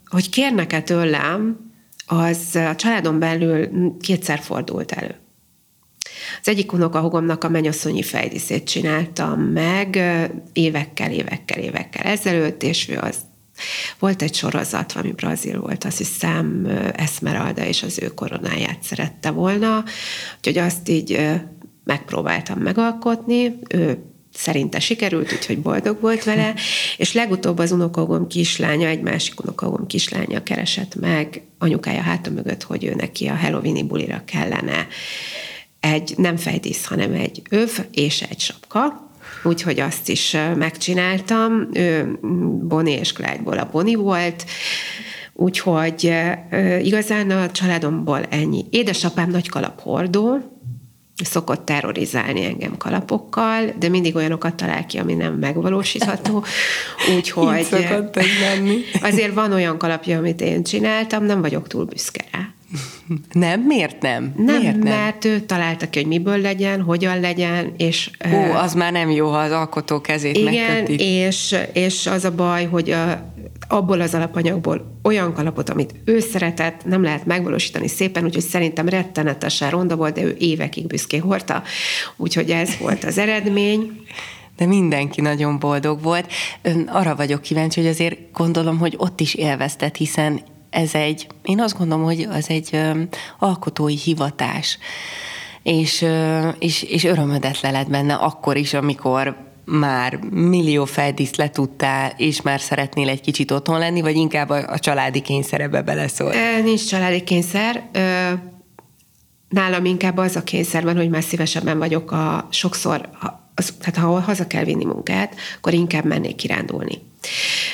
hogy 0.06 0.28
kérnek-e 0.30 0.82
tőlem, 0.82 1.70
az 2.06 2.54
a 2.54 2.74
családon 2.74 3.18
belül 3.18 3.68
kétszer 4.00 4.38
fordult 4.38 4.92
elő. 4.92 5.14
Az 6.40 6.48
egyik 6.48 6.72
unokahogomnak 6.72 7.44
a 7.44 7.48
mennyasszonyi 7.48 8.02
fejdíszét 8.02 8.64
csináltam 8.64 9.40
meg 9.40 9.96
évekkel, 10.52 11.10
évekkel, 11.10 11.58
évekkel 11.58 12.04
ezelőtt, 12.04 12.62
és 12.62 12.88
ő 12.88 12.98
az 12.98 13.16
volt 13.98 14.22
egy 14.22 14.34
sorozat, 14.34 14.92
ami 14.92 15.12
brazil 15.12 15.60
volt, 15.60 15.84
azt 15.84 15.98
hiszem 15.98 16.66
Esmeralda 16.92 17.64
és 17.64 17.82
az 17.82 17.98
ő 18.02 18.06
koronáját 18.06 18.82
szerette 18.82 19.30
volna, 19.30 19.84
úgyhogy 20.36 20.58
azt 20.58 20.88
így 20.88 21.30
megpróbáltam 21.84 22.58
megalkotni, 22.58 23.58
ő 23.68 24.11
szerinte 24.32 24.80
sikerült, 24.80 25.32
úgyhogy 25.32 25.58
boldog 25.58 26.00
volt 26.00 26.24
vele, 26.24 26.54
és 26.96 27.12
legutóbb 27.12 27.58
az 27.58 27.72
unokagom 27.72 28.26
kislánya, 28.26 28.88
egy 28.88 29.00
másik 29.00 29.40
unokagom 29.42 29.86
kislánya 29.86 30.42
keresett 30.42 30.94
meg 30.94 31.42
anyukája 31.58 32.00
háta 32.00 32.30
mögött, 32.30 32.62
hogy 32.62 32.84
ő 32.84 32.94
neki 32.94 33.26
a 33.26 33.36
Halloweeni 33.36 33.82
bulira 33.82 34.22
kellene 34.24 34.86
egy 35.80 36.14
nem 36.16 36.36
fejdísz, 36.36 36.84
hanem 36.84 37.12
egy 37.12 37.42
öv 37.50 37.70
és 37.92 38.22
egy 38.22 38.40
sapka, 38.40 39.10
úgyhogy 39.42 39.80
azt 39.80 40.08
is 40.08 40.36
megcsináltam. 40.56 41.68
Ő 41.72 42.18
Bonnie 42.62 42.98
és 42.98 43.12
Clyde-ból 43.12 43.58
a 43.58 43.68
Bonnie 43.72 43.96
volt, 43.96 44.44
úgyhogy 45.32 46.12
igazán 46.82 47.30
a 47.30 47.50
családomból 47.50 48.22
ennyi. 48.30 48.64
Édesapám 48.70 49.30
nagy 49.30 49.50
hordó, 49.76 50.51
szokott 51.24 51.64
terrorizálni 51.64 52.44
engem 52.44 52.76
kalapokkal, 52.76 53.64
de 53.78 53.88
mindig 53.88 54.16
olyanokat 54.16 54.54
talál 54.54 54.86
ki, 54.86 54.98
ami 54.98 55.14
nem 55.14 55.34
megvalósítható. 55.34 56.44
Úgyhogy 57.16 57.66
azért 59.02 59.34
van 59.34 59.52
olyan 59.52 59.78
kalapja, 59.78 60.18
amit 60.18 60.40
én 60.40 60.62
csináltam, 60.62 61.24
nem 61.24 61.40
vagyok 61.40 61.68
túl 61.68 61.84
büszke 61.84 62.24
rá. 62.32 62.48
Nem? 63.32 63.60
Miért 63.60 64.02
nem? 64.02 64.34
Nem, 64.36 64.60
Miért 64.60 64.82
nem, 64.82 64.98
mert 64.98 65.24
ő 65.24 65.40
találta 65.40 65.90
ki, 65.90 65.98
hogy 65.98 66.08
miből 66.08 66.38
legyen, 66.38 66.82
hogyan 66.82 67.20
legyen, 67.20 67.72
és... 67.76 68.10
Ó, 68.34 68.52
az 68.52 68.74
már 68.74 68.92
nem 68.92 69.10
jó, 69.10 69.30
ha 69.30 69.38
az 69.38 69.50
alkotó 69.50 70.00
kezét 70.00 70.36
Igen, 70.36 70.52
megköti. 70.52 71.02
és, 71.02 71.56
és 71.72 72.06
az 72.06 72.24
a 72.24 72.30
baj, 72.30 72.64
hogy 72.64 72.90
a, 72.90 73.31
abból 73.72 74.00
az 74.00 74.14
alapanyagból 74.14 74.98
olyan 75.02 75.34
kalapot, 75.34 75.68
amit 75.70 75.94
ő 76.04 76.20
szeretett, 76.20 76.84
nem 76.84 77.02
lehet 77.02 77.26
megvalósítani 77.26 77.88
szépen, 77.88 78.24
úgyhogy 78.24 78.42
szerintem 78.42 78.88
rettenetesen 78.88 79.70
ronda 79.70 79.96
volt, 79.96 80.14
de 80.14 80.22
ő 80.22 80.36
évekig 80.38 80.86
büszkén 80.86 81.20
hordta, 81.20 81.62
úgyhogy 82.16 82.50
ez 82.50 82.76
volt 82.78 83.04
az 83.04 83.18
eredmény. 83.18 84.04
De 84.56 84.66
mindenki 84.66 85.20
nagyon 85.20 85.58
boldog 85.58 86.02
volt. 86.02 86.32
Ön 86.62 86.80
arra 86.92 87.16
vagyok 87.16 87.42
kíváncsi, 87.42 87.80
hogy 87.80 87.88
azért 87.88 88.18
gondolom, 88.32 88.78
hogy 88.78 88.94
ott 88.96 89.20
is 89.20 89.34
élveztet, 89.34 89.96
hiszen 89.96 90.40
ez 90.70 90.94
egy, 90.94 91.26
én 91.42 91.60
azt 91.60 91.78
gondolom, 91.78 92.04
hogy 92.04 92.26
az 92.30 92.48
egy 92.48 92.68
ö, 92.72 93.02
alkotói 93.38 93.96
hivatás, 93.96 94.78
és, 95.62 96.02
ö, 96.02 96.48
és, 96.58 96.82
és 96.82 97.04
örömödet 97.04 97.60
leled 97.60 97.88
benne 97.88 98.14
akkor 98.14 98.56
is, 98.56 98.74
amikor 98.74 99.51
már 99.64 100.18
millió 100.30 100.84
feldíszt 100.84 101.36
letudtál, 101.36 102.12
és 102.16 102.42
már 102.42 102.60
szeretnél 102.60 103.08
egy 103.08 103.20
kicsit 103.20 103.50
otthon 103.50 103.78
lenni, 103.78 104.00
vagy 104.00 104.16
inkább 104.16 104.48
a, 104.48 104.72
a 104.72 104.78
családi 104.78 105.20
kényszerebe 105.20 105.82
beleszól? 105.82 106.32
Nincs 106.62 106.86
családi 106.86 107.22
kényszer. 107.22 107.88
Nálam 109.48 109.84
inkább 109.84 110.16
az 110.16 110.36
a 110.36 110.42
kényszer 110.42 110.84
van, 110.84 110.96
hogy 110.96 111.08
már 111.08 111.22
szívesebben 111.22 111.78
vagyok 111.78 112.12
a 112.12 112.48
sokszor, 112.50 113.08
az, 113.54 113.74
tehát 113.80 113.96
ha 113.96 114.20
haza 114.20 114.46
kell 114.46 114.64
vinni 114.64 114.84
munkát, 114.84 115.34
akkor 115.56 115.72
inkább 115.72 116.04
mennék 116.04 116.34
kirándulni. 116.34 116.98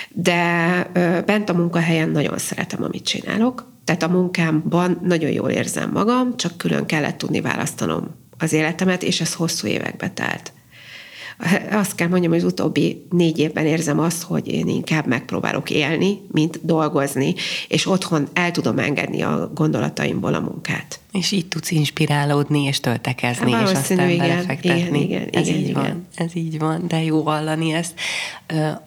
De 0.09 0.91
bent 1.27 1.49
a 1.49 1.55
munkahelyen 1.55 2.09
nagyon 2.09 2.39
szeretem, 2.39 2.83
amit 2.83 3.05
csinálok, 3.05 3.73
tehát 3.85 4.03
a 4.03 4.09
munkámban 4.09 5.01
nagyon 5.03 5.31
jól 5.31 5.51
érzem 5.51 5.91
magam, 5.91 6.37
csak 6.37 6.57
külön 6.57 6.87
kellett 6.87 7.19
tudni 7.19 7.41
választanom 7.41 8.11
az 8.39 8.53
életemet, 8.53 9.03
és 9.03 9.21
ez 9.21 9.35
hosszú 9.35 9.67
évekbe 9.67 10.11
telt 10.11 10.53
azt 11.71 11.95
kell 11.95 12.09
mondjam, 12.09 12.33
hogy 12.33 12.41
az 12.41 12.47
utóbbi 12.47 13.07
négy 13.11 13.39
évben 13.39 13.67
érzem 13.67 13.99
azt, 13.99 14.23
hogy 14.23 14.49
én 14.49 14.69
inkább 14.69 15.07
megpróbálok 15.07 15.71
élni, 15.71 16.21
mint 16.33 16.61
dolgozni, 16.63 17.35
és 17.69 17.87
otthon 17.87 18.29
el 18.33 18.51
tudom 18.51 18.79
engedni 18.79 19.23
a 19.23 19.51
gondolataimból 19.55 20.35
a 20.35 20.41
munkát. 20.41 21.01
És 21.13 21.31
így 21.31 21.47
tudsz 21.47 21.71
inspirálódni 21.71 22.63
és 22.63 22.81
töltekezni, 22.81 23.51
és 23.51 23.71
aztán 23.71 24.09
igen, 24.11 24.29
belefektetni. 24.29 24.81
Igen, 24.81 24.95
igen, 24.95 25.29
ez 25.33 25.49
igen, 25.49 25.61
így 25.61 25.69
igen. 25.69 25.83
van, 25.83 26.07
ez 26.15 26.37
így 26.37 26.59
van, 26.59 26.85
de 26.89 27.03
jó 27.03 27.23
hallani 27.23 27.73
ezt. 27.73 27.95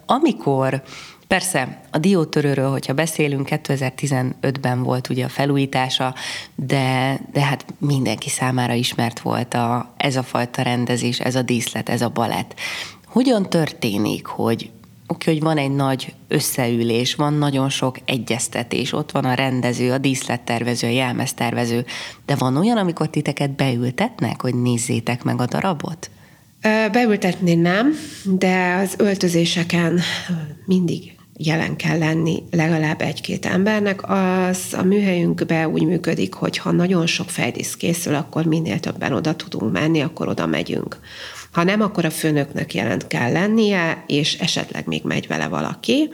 Amikor 0.06 0.84
Persze, 1.32 1.82
a 1.92 1.98
diótörőről, 1.98 2.70
hogyha 2.70 2.94
beszélünk, 2.94 3.48
2015-ben 3.52 4.84
volt 4.84 5.10
ugye 5.10 5.26
a 5.26 5.30
felújítása, 5.30 6.16
de, 6.56 7.20
de 7.32 7.42
hát 7.42 7.66
mindenki 7.80 8.30
számára 8.30 8.74
ismert 8.74 9.20
volt 9.20 9.54
a, 9.54 9.94
ez 9.98 10.16
a 10.16 10.24
fajta 10.24 10.62
rendezés, 10.62 11.20
ez 11.20 11.36
a 11.36 11.42
díszlet, 11.42 11.90
ez 11.90 12.02
a 12.02 12.10
balett. 12.10 12.60
Hogyan 13.06 13.50
történik, 13.50 14.26
hogy 14.26 14.70
oké, 15.08 15.32
hogy 15.32 15.42
van 15.42 15.58
egy 15.58 15.76
nagy 15.76 16.14
összeülés, 16.28 17.16
van 17.16 17.34
nagyon 17.34 17.70
sok 17.70 17.98
egyeztetés, 18.06 18.94
ott 18.94 19.12
van 19.12 19.26
a 19.26 19.34
rendező, 19.34 19.92
a 19.92 19.98
díszlettervező, 19.98 20.88
a 20.88 20.92
jelmeztervező, 20.92 21.86
de 22.26 22.36
van 22.36 22.58
olyan, 22.58 22.78
amikor 22.78 23.10
titeket 23.10 23.52
beültetnek, 23.52 24.42
hogy 24.42 24.56
nézzétek 24.56 25.24
meg 25.24 25.42
a 25.42 25.46
darabot? 25.46 26.10
Beültetni 26.92 27.56
nem, 27.56 27.94
de 28.26 28.74
az 28.74 28.94
öltözéseken 28.98 30.00
mindig 30.66 31.20
jelen 31.46 31.76
kell 31.76 31.98
lenni 31.98 32.44
legalább 32.52 33.02
egy-két 33.02 33.46
embernek. 33.46 34.10
Az 34.10 34.60
a 34.78 34.84
műhelyünkben 34.84 35.66
úgy 35.66 35.84
működik, 35.84 36.34
hogy 36.34 36.58
ha 36.58 36.72
nagyon 36.72 37.08
sok 37.08 37.30
fejdísz 37.30 37.76
készül, 37.76 38.16
akkor 38.16 38.46
minél 38.46 38.80
többen 38.80 39.14
oda 39.14 39.36
tudunk 39.36 39.72
menni, 39.72 40.02
akkor 40.02 40.28
oda 40.28 40.46
megyünk. 40.46 41.00
Ha 41.52 41.64
nem, 41.64 41.82
akkor 41.82 42.06
a 42.06 42.10
főnöknek 42.10 42.74
jelent 42.74 43.08
kell 43.08 43.32
lennie, 43.32 44.04
és 44.08 44.34
esetleg 44.34 44.88
még 44.88 45.02
megy 45.04 45.28
vele 45.28 45.48
valaki. 45.48 46.10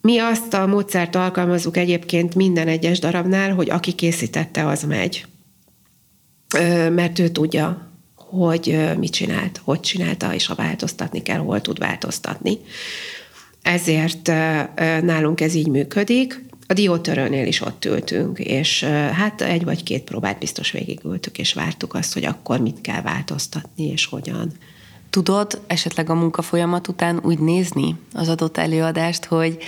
Mi 0.00 0.18
azt 0.18 0.54
a 0.54 0.66
módszert 0.66 1.14
alkalmazzuk 1.16 1.76
egyébként 1.76 2.34
minden 2.34 2.68
egyes 2.68 2.98
darabnál, 2.98 3.54
hogy 3.54 3.70
aki 3.70 3.92
készítette, 3.92 4.66
az 4.66 4.82
megy. 4.82 5.26
Mert 6.90 7.18
ő 7.18 7.28
tudja, 7.28 7.92
hogy 8.14 8.78
mit 8.98 9.12
csinált, 9.12 9.60
hogy 9.64 9.80
csinálta, 9.80 10.34
és 10.34 10.46
ha 10.46 10.54
változtatni 10.54 11.22
kell, 11.22 11.38
hol 11.38 11.60
tud 11.60 11.78
változtatni 11.78 12.58
ezért 13.62 14.26
nálunk 15.02 15.40
ez 15.40 15.54
így 15.54 15.68
működik. 15.68 16.46
A 16.66 16.72
diótörőnél 16.72 17.46
is 17.46 17.60
ott 17.60 17.84
ültünk, 17.84 18.38
és 18.38 18.84
hát 19.12 19.40
egy 19.40 19.64
vagy 19.64 19.82
két 19.82 20.02
próbát 20.02 20.38
biztos 20.38 20.70
végigültük, 20.70 21.38
és 21.38 21.52
vártuk 21.52 21.94
azt, 21.94 22.12
hogy 22.12 22.24
akkor 22.24 22.60
mit 22.60 22.80
kell 22.80 23.02
változtatni, 23.02 23.86
és 23.86 24.06
hogyan. 24.06 24.52
Tudod 25.10 25.60
esetleg 25.66 26.10
a 26.10 26.14
munkafolyamat 26.14 26.88
után 26.88 27.20
úgy 27.22 27.38
nézni 27.38 27.96
az 28.12 28.28
adott 28.28 28.56
előadást, 28.56 29.24
hogy 29.24 29.58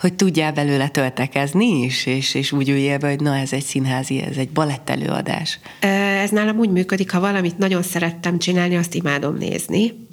hogy 0.00 0.14
tudjál 0.14 0.52
belőle 0.52 0.88
töltekezni 0.88 1.82
is, 1.82 2.06
és, 2.06 2.34
és 2.34 2.52
úgy 2.52 2.68
üljél 2.68 2.98
be, 2.98 3.08
hogy 3.08 3.20
na 3.20 3.36
ez 3.36 3.52
egy 3.52 3.62
színházi, 3.62 4.20
ez 4.20 4.36
egy 4.36 4.50
balett 4.50 4.90
előadás. 4.90 5.58
Ez 5.80 6.30
nálam 6.30 6.58
úgy 6.58 6.70
működik, 6.70 7.10
ha 7.10 7.20
valamit 7.20 7.58
nagyon 7.58 7.82
szerettem 7.82 8.38
csinálni, 8.38 8.76
azt 8.76 8.94
imádom 8.94 9.36
nézni, 9.36 10.08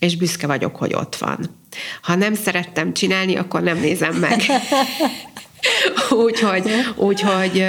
és 0.00 0.16
büszke 0.16 0.46
vagyok, 0.46 0.76
hogy 0.76 0.94
ott 0.94 1.16
van. 1.16 1.38
Ha 2.02 2.14
nem 2.14 2.34
szerettem 2.34 2.92
csinálni, 2.92 3.36
akkor 3.36 3.62
nem 3.62 3.78
nézem 3.78 4.14
meg. 4.14 4.42
úgyhogy, 6.24 6.70
úgyhogy 6.96 7.64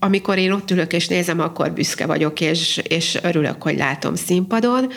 amikor 0.00 0.38
én 0.38 0.52
ott 0.52 0.70
ülök 0.70 0.92
és 0.92 1.08
nézem, 1.08 1.40
akkor 1.40 1.72
büszke 1.72 2.06
vagyok, 2.06 2.40
és, 2.40 2.80
és 2.88 3.18
örülök, 3.22 3.62
hogy 3.62 3.76
látom 3.76 4.14
színpadon. 4.14 4.92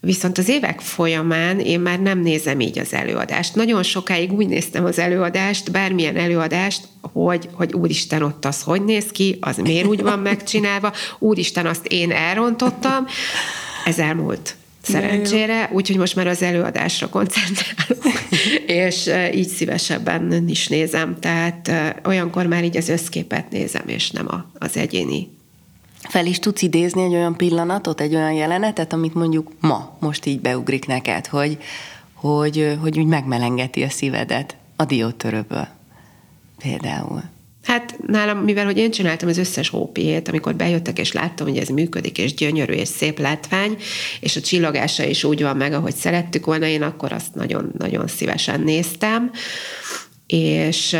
Viszont 0.00 0.38
az 0.38 0.48
évek 0.48 0.80
folyamán 0.80 1.60
én 1.60 1.80
már 1.80 2.00
nem 2.00 2.20
nézem 2.20 2.60
így 2.60 2.78
az 2.78 2.92
előadást. 2.92 3.54
Nagyon 3.54 3.82
sokáig 3.82 4.32
úgy 4.32 4.46
néztem 4.46 4.84
az 4.84 4.98
előadást, 4.98 5.70
bármilyen 5.70 6.16
előadást, 6.16 6.84
hogy, 7.00 7.48
hogy 7.52 7.72
úristen, 7.72 8.22
ott 8.22 8.44
az 8.44 8.62
hogy 8.62 8.84
néz 8.84 9.06
ki, 9.06 9.38
az 9.40 9.56
miért 9.56 9.86
úgy 9.86 10.02
van 10.02 10.18
megcsinálva, 10.18 10.92
úristen, 11.18 11.66
azt 11.66 11.86
én 11.86 12.10
elrontottam. 12.10 13.06
Ez 13.84 13.98
elmúlt 13.98 14.56
szerencsére, 14.84 15.70
úgyhogy 15.72 15.96
most 15.96 16.16
már 16.16 16.26
az 16.26 16.42
előadásra 16.42 17.08
koncentrálok, 17.08 18.04
és 18.66 19.10
így 19.34 19.48
szívesebben 19.48 20.48
is 20.48 20.68
nézem, 20.68 21.16
tehát 21.20 21.70
olyankor 22.04 22.46
már 22.46 22.64
így 22.64 22.76
az 22.76 22.88
összképet 22.88 23.50
nézem, 23.50 23.88
és 23.88 24.10
nem 24.10 24.28
a, 24.28 24.50
az 24.58 24.76
egyéni 24.76 25.28
fel 26.08 26.26
is 26.26 26.38
tudsz 26.38 26.62
idézni 26.62 27.02
egy 27.02 27.14
olyan 27.14 27.36
pillanatot, 27.36 28.00
egy 28.00 28.14
olyan 28.14 28.32
jelenetet, 28.32 28.92
amit 28.92 29.14
mondjuk 29.14 29.52
ma, 29.60 29.96
most 30.00 30.26
így 30.26 30.40
beugrik 30.40 30.86
neked, 30.86 31.26
hogy, 31.26 31.58
hogy, 32.14 32.78
hogy 32.80 32.98
úgy 32.98 33.06
megmelengeti 33.06 33.82
a 33.82 33.88
szívedet 33.88 34.56
a 34.76 34.84
diótörőből. 34.84 35.66
Például. 36.58 37.22
Hát 37.64 37.98
nálam, 38.06 38.38
mivel 38.38 38.64
hogy 38.64 38.78
én 38.78 38.90
csináltam 38.90 39.28
az 39.28 39.38
összes 39.38 39.68
hópiét, 39.68 40.28
amikor 40.28 40.54
bejöttek, 40.54 40.98
és 40.98 41.12
láttam, 41.12 41.46
hogy 41.46 41.56
ez 41.56 41.68
működik, 41.68 42.18
és 42.18 42.34
gyönyörű, 42.34 42.72
és 42.72 42.88
szép 42.88 43.18
látvány, 43.18 43.76
és 44.20 44.36
a 44.36 44.40
csillagása 44.40 45.04
is 45.04 45.24
úgy 45.24 45.42
van 45.42 45.56
meg, 45.56 45.72
ahogy 45.72 45.94
szerettük 45.94 46.46
volna, 46.46 46.66
én 46.66 46.82
akkor 46.82 47.12
azt 47.12 47.34
nagyon-nagyon 47.34 48.06
szívesen 48.06 48.60
néztem. 48.60 49.30
És 50.26 50.94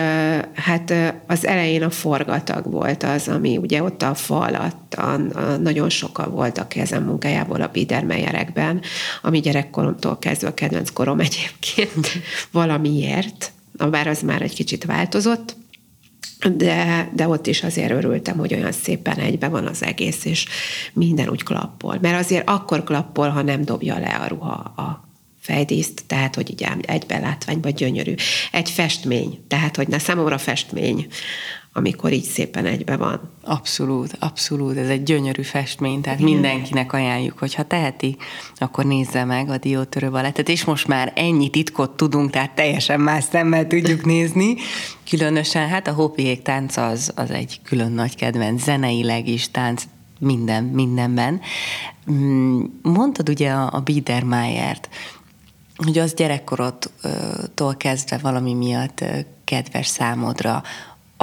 hát 0.55 0.95
az 1.27 1.47
elején 1.47 1.83
a 1.83 1.91
forgatag 1.91 2.71
volt 2.71 3.03
az, 3.03 3.29
ami 3.29 3.57
ugye 3.57 3.83
ott 3.83 4.03
a 4.03 4.15
fa 4.15 4.41
alatt 4.41 4.95
a, 4.95 5.13
a 5.13 5.57
nagyon 5.57 5.89
sokan 5.89 6.31
voltak 6.31 6.69
kezem 6.69 7.05
munkájából 7.05 7.61
a 7.61 7.71
Biedermeyerekben, 7.73 8.81
ami 9.23 9.41
gyerekkoromtól 9.41 10.19
kezdve 10.19 10.49
a 10.49 10.55
kedvenc 10.55 10.91
korom 10.91 11.21
egyébként 11.21 12.09
valamiért, 12.53 13.53
bár 13.91 14.07
az 14.07 14.21
már 14.21 14.43
egy 14.43 14.55
kicsit 14.55 14.85
változott, 14.85 15.57
de, 16.53 17.11
de 17.15 17.29
ott 17.29 17.47
is 17.47 17.63
azért 17.63 17.91
örültem, 17.91 18.39
hogy 18.39 18.55
olyan 18.55 18.73
szépen 18.73 19.19
egybe 19.19 19.49
van 19.49 19.67
az 19.67 19.83
egész, 19.83 20.25
és 20.25 20.47
minden 20.93 21.29
úgy 21.29 21.43
klappol. 21.43 21.99
Mert 22.01 22.19
azért 22.25 22.49
akkor 22.49 22.85
klappol, 22.85 23.29
ha 23.29 23.43
nem 23.43 23.65
dobja 23.65 23.99
le 23.99 24.15
a 24.15 24.27
ruha 24.27 24.53
a 24.53 25.09
fejdíszt, 25.41 26.03
tehát 26.07 26.35
hogy 26.35 26.51
így 26.51 26.67
egyben 26.81 27.21
látványban 27.21 27.75
gyönyörű. 27.75 28.15
Egy 28.53 28.71
festmény, 28.71 29.45
tehát 29.49 29.77
hogy 29.77 29.89
na 29.89 29.99
számomra 29.99 30.39
festmény, 30.39 31.07
amikor 31.77 32.13
így 32.13 32.25
szépen 32.25 32.65
egybe 32.65 32.97
van. 32.97 33.21
Abszolút, 33.43 34.17
abszolút. 34.19 34.77
Ez 34.77 34.89
egy 34.89 35.03
gyönyörű 35.03 35.43
festmény, 35.43 36.01
tehát 36.01 36.19
Igen. 36.19 36.33
mindenkinek 36.33 36.93
ajánljuk, 36.93 37.39
hogy 37.39 37.55
ha 37.55 37.63
teheti, 37.63 38.17
akkor 38.57 38.85
nézze 38.85 39.25
meg 39.25 39.49
a 39.49 39.59
diótörő 39.59 40.11
balettet, 40.11 40.49
és 40.49 40.65
most 40.65 40.87
már 40.87 41.13
ennyi 41.17 41.51
titkot 41.51 41.91
tudunk, 41.91 42.31
tehát 42.31 42.55
teljesen 42.55 43.01
más 43.01 43.25
szemmel 43.25 43.67
tudjuk 43.67 44.05
nézni. 44.15 44.55
Különösen, 45.09 45.69
hát 45.69 45.89
a 45.89 45.93
Hopiék 45.93 46.43
tánc 46.43 46.77
az, 46.77 47.13
az 47.15 47.31
egy 47.31 47.61
külön 47.63 47.93
nagy 47.93 48.17
kedvenc, 48.17 48.63
zeneileg 48.63 49.29
is 49.29 49.51
tánc, 49.51 49.83
minden, 50.19 50.65
mindenben. 50.65 51.41
Mm, 52.11 52.65
mondtad 52.83 53.29
ugye 53.29 53.51
a, 53.51 53.73
a 53.73 53.81
Biedermeiert, 53.81 54.89
hogy 55.77 55.99
az 55.99 56.15
gyerekkorodtól 56.15 57.77
kezdve 57.77 58.19
valami 58.19 58.55
miatt 58.55 59.05
kedves 59.45 59.87
számodra, 59.87 60.63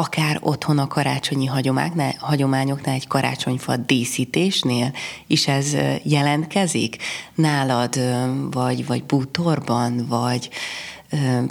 akár 0.01 0.37
otthon 0.41 0.77
a 0.77 0.87
karácsonyi 0.87 1.45
hagyományoknál, 1.45 2.15
hagyományoknál 2.19 2.95
egy 2.95 3.07
karácsonyfa 3.07 3.77
díszítésnél 3.77 4.93
is 5.27 5.47
ez 5.47 5.75
jelentkezik? 6.03 6.97
Nálad, 7.35 7.99
vagy, 8.51 8.85
vagy 8.85 9.03
bútorban, 9.03 10.05
vagy 10.07 10.49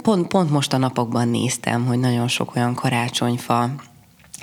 pont, 0.03 0.27
pont 0.27 0.49
most 0.49 0.73
a 0.73 0.77
napokban 0.77 1.27
néztem, 1.27 1.85
hogy 1.85 1.99
nagyon 1.99 2.27
sok 2.27 2.55
olyan 2.55 2.73
karácsonyfa 2.73 3.69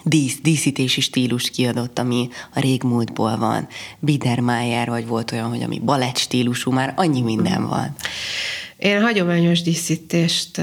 dísz, 0.03 0.41
díszítési 0.43 1.01
stílus 1.01 1.51
kiadott, 1.51 1.99
ami 1.99 2.29
a 2.55 2.61
régmúltból 2.61 3.37
van. 3.37 3.69
Biedermeier, 3.99 4.89
vagy 4.89 5.07
volt 5.07 5.33
olyan, 5.33 5.49
hogy 5.49 5.63
ami 5.63 5.79
balett 5.79 6.17
stílusú, 6.17 6.71
már 6.71 6.93
annyi 6.97 7.21
minden 7.21 7.69
van. 7.69 7.95
Én 8.77 9.03
hagyományos 9.03 9.63
díszítést 9.63 10.61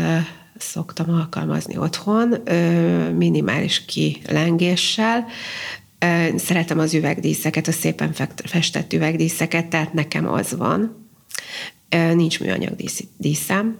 szoktam 0.57 1.09
alkalmazni 1.09 1.77
otthon, 1.77 2.35
minimális 3.15 3.85
kilengéssel. 3.85 5.25
Szeretem 6.35 6.79
az 6.79 6.93
üvegdíszeket, 6.93 7.67
a 7.67 7.71
szépen 7.71 8.13
festett 8.45 8.93
üvegdíszeket, 8.93 9.65
tehát 9.65 9.93
nekem 9.93 10.27
az 10.27 10.55
van. 10.57 11.09
Nincs 12.13 12.39
műanyag 12.39 12.75
díszem, 13.17 13.77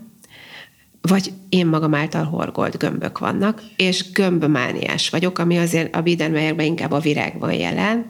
vagy 1.02 1.32
én 1.50 1.68
magam 1.68 1.94
által 1.94 2.24
horgolt 2.24 2.78
gömbök 2.78 3.18
vannak, 3.18 3.62
és 3.76 4.12
gömbmániás 4.12 5.10
vagyok, 5.10 5.40
ami 5.40 5.58
azért 5.58 5.96
a 5.96 6.02
Biedermeierben 6.02 6.66
inkább 6.66 6.92
a 6.92 7.00
virág 7.00 7.40
van 7.40 7.54
jelen. 7.54 8.08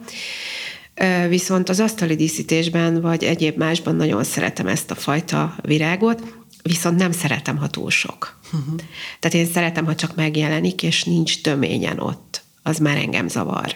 Viszont 1.30 1.70
az 1.70 1.80
asztali 1.80 2.16
díszítésben, 2.16 3.02
vagy 3.02 3.24
egyéb 3.24 3.58
másban 3.58 3.96
nagyon 3.96 4.24
szeretem 4.24 4.68
ezt 4.68 4.92
a 4.92 4.96
fajta 4.96 5.56
virágot, 5.62 6.34
viszont 6.64 6.98
nem 6.98 7.12
szeretem, 7.12 7.58
ha 7.58 7.68
túl 7.68 7.90
sok. 7.90 8.40
Uh-huh. 8.60 8.80
Tehát 9.20 9.38
én 9.48 9.54
szeretem, 9.54 9.86
ha 9.86 9.96
csak 9.96 10.16
megjelenik, 10.16 10.84
és 10.84 11.04
nincs 11.04 11.42
töményen 11.42 12.00
ott. 12.00 12.44
Az 12.64 12.78
már 12.78 12.98
engem 12.98 13.28
zavar. 13.28 13.76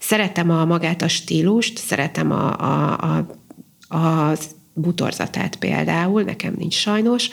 Szeretem 0.00 0.50
a 0.50 0.64
magát 0.64 1.02
a 1.02 1.08
stílust, 1.08 1.78
szeretem 1.78 2.30
a, 2.30 2.60
a, 2.60 2.98
a, 3.88 3.96
a 3.96 4.36
butorzatát 4.74 5.56
például, 5.56 6.22
nekem 6.22 6.54
nincs 6.56 6.74
sajnos, 6.74 7.28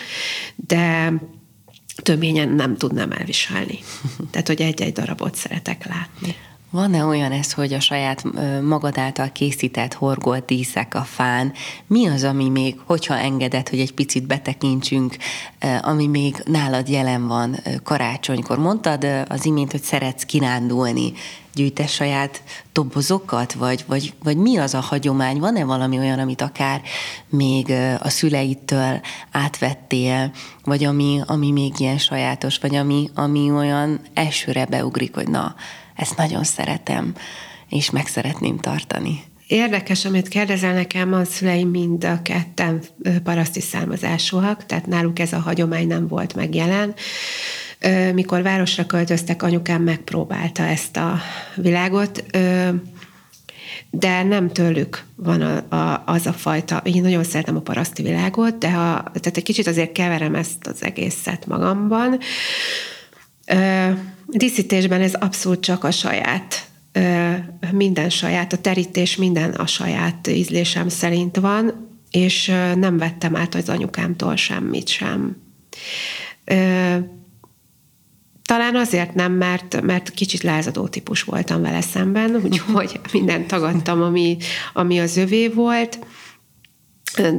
de 0.55 1.13
töményen 1.95 2.49
nem 2.49 2.77
tudnám 2.77 3.11
elviselni. 3.11 3.79
Tehát, 4.31 4.47
hogy 4.47 4.61
egy-egy 4.61 4.93
darabot 4.93 5.35
szeretek 5.35 5.85
látni. 5.85 6.35
Van-e 6.69 7.05
olyan 7.05 7.31
ez, 7.31 7.53
hogy 7.53 7.73
a 7.73 7.79
saját 7.79 8.23
magad 8.61 8.97
által 8.97 9.31
készített 9.31 9.93
horgolt 9.93 10.45
díszek 10.45 10.95
a 10.95 11.01
fán, 11.01 11.53
mi 11.87 12.07
az, 12.07 12.23
ami 12.23 12.49
még, 12.49 12.75
hogyha 12.85 13.17
engedett, 13.17 13.69
hogy 13.69 13.79
egy 13.79 13.93
picit 13.93 14.27
betekintsünk, 14.27 15.17
ami 15.81 16.07
még 16.07 16.35
nálad 16.45 16.89
jelen 16.89 17.27
van 17.27 17.59
karácsonykor? 17.83 18.57
Mondtad 18.57 19.07
az 19.27 19.45
imént, 19.45 19.71
hogy 19.71 19.81
szeretsz 19.81 20.23
kirándulni, 20.23 21.13
gyűjtesz 21.53 21.91
saját 21.91 22.43
dobozokat, 22.73 23.53
vagy, 23.53 23.83
vagy, 23.87 24.13
vagy 24.23 24.37
mi 24.37 24.57
az 24.57 24.73
a 24.73 24.79
hagyomány? 24.79 25.39
Van-e 25.39 25.63
valami 25.63 25.97
olyan, 25.97 26.19
amit 26.19 26.41
akár 26.41 26.81
még 27.29 27.71
a 27.99 28.09
szüleitől 28.09 29.01
átvettél, 29.31 30.31
vagy 30.63 30.83
ami, 30.83 31.21
ami 31.25 31.51
még 31.51 31.73
ilyen 31.77 31.97
sajátos, 31.97 32.57
vagy 32.57 32.75
ami, 32.75 33.09
ami 33.15 33.51
olyan 33.51 33.99
elsőre 34.13 34.65
beugrik, 34.65 35.15
hogy 35.15 35.27
na, 35.27 35.55
ezt 35.97 36.17
nagyon 36.17 36.43
szeretem, 36.43 37.13
és 37.69 37.89
meg 37.89 38.07
szeretném 38.07 38.57
tartani. 38.57 39.23
Érdekes, 39.47 40.05
amit 40.05 40.27
kérdezel 40.27 40.73
nekem, 40.73 41.13
a 41.13 41.23
szüleim 41.23 41.69
mind 41.69 42.03
a 42.03 42.21
ketten 42.21 42.81
paraszti 43.23 43.61
származásúak, 43.61 44.65
tehát 44.65 44.85
náluk 44.85 45.19
ez 45.19 45.33
a 45.33 45.39
hagyomány 45.39 45.87
nem 45.87 46.07
volt 46.07 46.35
meg 46.35 46.55
jelen. 46.55 46.93
Mikor 48.13 48.41
városra 48.41 48.85
költöztek, 48.85 49.43
anyukám 49.43 49.81
megpróbálta 49.81 50.63
ezt 50.63 50.97
a 50.97 51.19
világot, 51.55 52.25
de 53.89 54.23
nem 54.23 54.49
tőlük 54.49 55.03
van 55.15 55.41
a, 55.41 55.75
a, 55.75 56.03
az 56.05 56.25
a 56.25 56.33
fajta, 56.33 56.81
én 56.83 57.01
nagyon 57.01 57.23
szeretem 57.23 57.55
a 57.55 57.61
paraszti 57.61 58.03
világot, 58.03 58.57
de 58.57 58.71
ha, 58.71 59.03
tehát 59.03 59.37
egy 59.37 59.43
kicsit 59.43 59.67
azért 59.67 59.91
keverem 59.91 60.35
ezt 60.35 60.67
az 60.67 60.83
egészet 60.83 61.45
magamban, 61.45 62.19
díszítésben 64.27 65.01
ez 65.01 65.13
abszolút 65.13 65.59
csak 65.59 65.83
a 65.83 65.91
saját, 65.91 66.69
minden 67.71 68.09
saját, 68.09 68.53
a 68.53 68.57
terítés 68.57 69.15
minden 69.15 69.51
a 69.51 69.67
saját 69.67 70.27
ízlésem 70.27 70.89
szerint 70.89 71.35
van, 71.35 71.87
és 72.11 72.45
nem 72.75 72.97
vettem 72.97 73.35
át 73.35 73.55
az 73.55 73.69
anyukámtól 73.69 74.35
semmit 74.35 74.87
sem. 74.87 75.37
Talán 78.45 78.75
azért 78.75 79.13
nem, 79.13 79.31
mert, 79.31 79.81
mert 79.81 80.09
kicsit 80.09 80.43
lázadó 80.43 80.87
típus 80.87 81.23
voltam 81.23 81.61
vele 81.61 81.81
szemben, 81.81 82.35
úgyhogy 82.43 82.99
mindent 83.11 83.47
tagadtam, 83.47 84.01
ami, 84.01 84.37
ami 84.73 84.99
az 84.99 85.17
övé 85.17 85.47
volt 85.47 85.99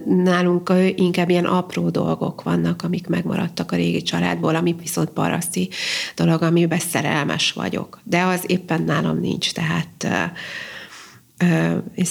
Nálunk 0.06 0.72
inkább 0.94 1.28
ilyen 1.28 1.44
apró 1.44 1.88
dolgok 1.88 2.42
vannak, 2.42 2.82
amik 2.82 3.06
megmaradtak 3.06 3.72
a 3.72 3.76
régi 3.76 4.02
családból, 4.02 4.54
ami 4.54 4.76
viszont 4.80 5.08
paraszti 5.08 5.68
dolog, 6.14 6.42
amiben 6.42 6.78
szerelmes 6.78 7.52
vagyok. 7.52 8.00
De 8.04 8.22
az 8.22 8.44
éppen 8.46 8.82
nálam 8.82 9.20
nincs, 9.20 9.52
tehát 9.52 10.06
és 11.94 12.10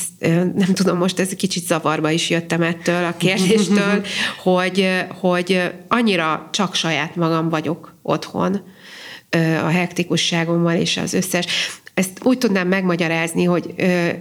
nem 0.56 0.74
tudom, 0.74 0.98
most 0.98 1.20
ez 1.20 1.30
kicsit 1.30 1.66
zavarba 1.66 2.10
is 2.10 2.30
jöttem 2.30 2.62
ettől 2.62 3.06
a 3.06 3.18
kérdéstől, 3.18 4.06
hogy, 4.44 5.06
hogy 5.20 5.72
annyira 5.88 6.50
csak 6.52 6.76
saját 6.76 7.16
magam 7.16 7.50
vagyok 7.50 7.96
otthon, 8.02 8.62
a 9.64 9.68
hektikusságommal 9.68 10.76
és 10.76 10.98
az 10.98 11.14
összes 11.14 11.46
ezt 11.98 12.20
úgy 12.24 12.38
tudnám 12.38 12.68
megmagyarázni, 12.68 13.44
hogy 13.44 13.74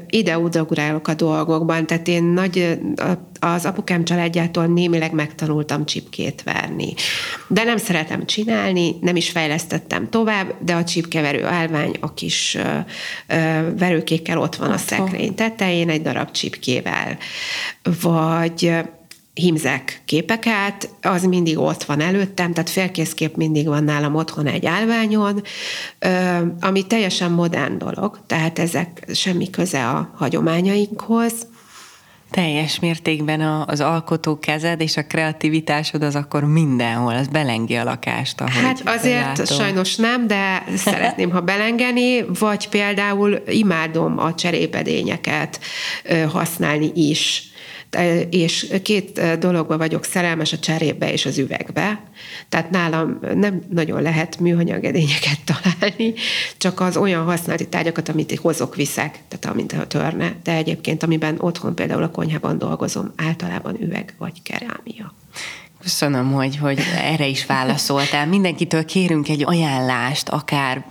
ide-oda 0.09 0.66
a 1.03 1.14
dolgokban, 1.14 1.87
tehát 1.87 2.09
én 2.09 2.24
nagy, 2.24 2.79
az 3.41 3.64
apukám 3.64 4.05
családjától 4.05 4.66
némileg 4.66 5.12
megtanultam 5.12 5.85
csipkét 5.85 6.43
verni. 6.43 6.95
De 7.49 7.64
nem 7.64 7.77
szeretem 7.77 8.27
csinálni, 8.27 8.95
nem 9.01 9.16
is 9.16 9.31
fejlesztettem 9.31 10.09
tovább, 10.09 10.55
de 10.61 10.74
a 10.74 10.85
csipkeverő 10.85 11.45
állvány 11.45 11.97
a 12.01 12.14
kis 12.14 12.59
verőkékkel 13.79 14.39
ott 14.39 14.57
van 14.57 14.70
a 14.70 14.77
szekrény 14.77 15.35
tetején 15.35 15.91
egy 15.91 16.03
darab 16.03 16.31
csipkével. 16.31 17.18
Vagy 18.03 18.72
hímzek 19.41 20.03
képeket, 20.05 20.91
az 21.03 21.24
mindig 21.24 21.59
ott 21.59 21.84
van 21.84 22.01
előttem, 22.01 22.53
tehát 22.53 22.70
félkészkép 22.70 23.37
mindig 23.37 23.66
van 23.66 23.84
nálam 23.84 24.14
otthon 24.14 24.47
egy 24.47 24.66
állványon, 24.66 25.43
ami 26.61 26.87
teljesen 26.87 27.30
modern 27.30 27.78
dolog, 27.78 28.18
tehát 28.26 28.59
ezek 28.59 29.05
semmi 29.14 29.51
köze 29.51 29.89
a 29.89 30.11
hagyományainkhoz. 30.14 31.32
Teljes 32.30 32.80
mértékben 32.80 33.41
az 33.41 33.80
alkotó 33.80 34.39
kezed 34.39 34.80
és 34.80 34.97
a 34.97 35.07
kreativitásod 35.07 36.03
az 36.03 36.14
akkor 36.14 36.45
mindenhol, 36.45 37.14
az 37.14 37.28
belengi 37.28 37.74
a 37.74 37.84
lakást, 37.84 38.41
ahogy 38.41 38.53
Hát 38.53 38.82
azért 38.84 39.39
látom. 39.39 39.45
sajnos 39.45 39.97
nem, 39.97 40.26
de 40.26 40.64
szeretném, 40.76 41.30
ha 41.30 41.41
belengeni, 41.41 42.24
vagy 42.39 42.68
például 42.68 43.43
imádom 43.49 44.18
a 44.18 44.34
cserépedényeket 44.34 45.61
használni 46.28 46.91
is 46.95 47.51
és 48.30 48.74
két 48.82 49.39
dologba 49.39 49.76
vagyok 49.76 50.05
szerelmes, 50.05 50.53
a 50.53 50.59
cserébe 50.59 51.12
és 51.12 51.26
az 51.26 51.39
üvegbe. 51.39 52.01
Tehát 52.49 52.70
nálam 52.70 53.18
nem 53.34 53.62
nagyon 53.70 54.03
lehet 54.03 54.39
műanyag 54.41 54.84
edényeket 54.84 55.39
találni, 55.53 56.14
csak 56.57 56.80
az 56.80 56.97
olyan 56.97 57.24
használati 57.24 57.68
tárgyakat, 57.68 58.09
amit 58.09 58.39
hozok, 58.39 58.74
viszek, 58.74 59.18
tehát 59.28 59.45
amint 59.57 59.72
a 59.72 59.87
törne, 59.87 60.37
de 60.43 60.53
egyébként, 60.53 61.03
amiben 61.03 61.37
otthon 61.39 61.74
például 61.74 62.03
a 62.03 62.11
konyhában 62.11 62.59
dolgozom, 62.59 63.12
általában 63.16 63.82
üveg 63.82 64.14
vagy 64.18 64.43
kerámia. 64.43 65.14
Köszönöm, 65.82 66.32
hogy, 66.32 66.57
hogy 66.57 66.78
erre 66.97 67.26
is 67.26 67.47
válaszoltál. 67.47 68.26
Mindenkitől 68.26 68.84
kérünk 68.84 69.28
egy 69.28 69.45
ajánlást, 69.45 70.28
akár 70.28 70.84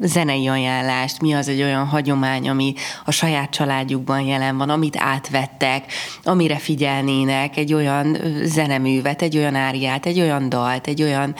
zenei 0.00 0.46
ajánlást, 0.46 1.20
mi 1.20 1.32
az 1.32 1.48
egy 1.48 1.62
olyan 1.62 1.86
hagyomány, 1.86 2.48
ami 2.48 2.74
a 3.04 3.10
saját 3.10 3.50
családjukban 3.50 4.20
jelen 4.20 4.56
van, 4.56 4.70
amit 4.70 4.96
átvettek, 4.96 5.92
amire 6.24 6.56
figyelnének, 6.56 7.56
egy 7.56 7.74
olyan 7.74 8.16
zeneművet, 8.44 9.22
egy 9.22 9.36
olyan 9.36 9.54
áriát, 9.54 10.06
egy 10.06 10.20
olyan 10.20 10.48
dalt, 10.48 10.86
egy 10.86 11.02
olyan 11.02 11.34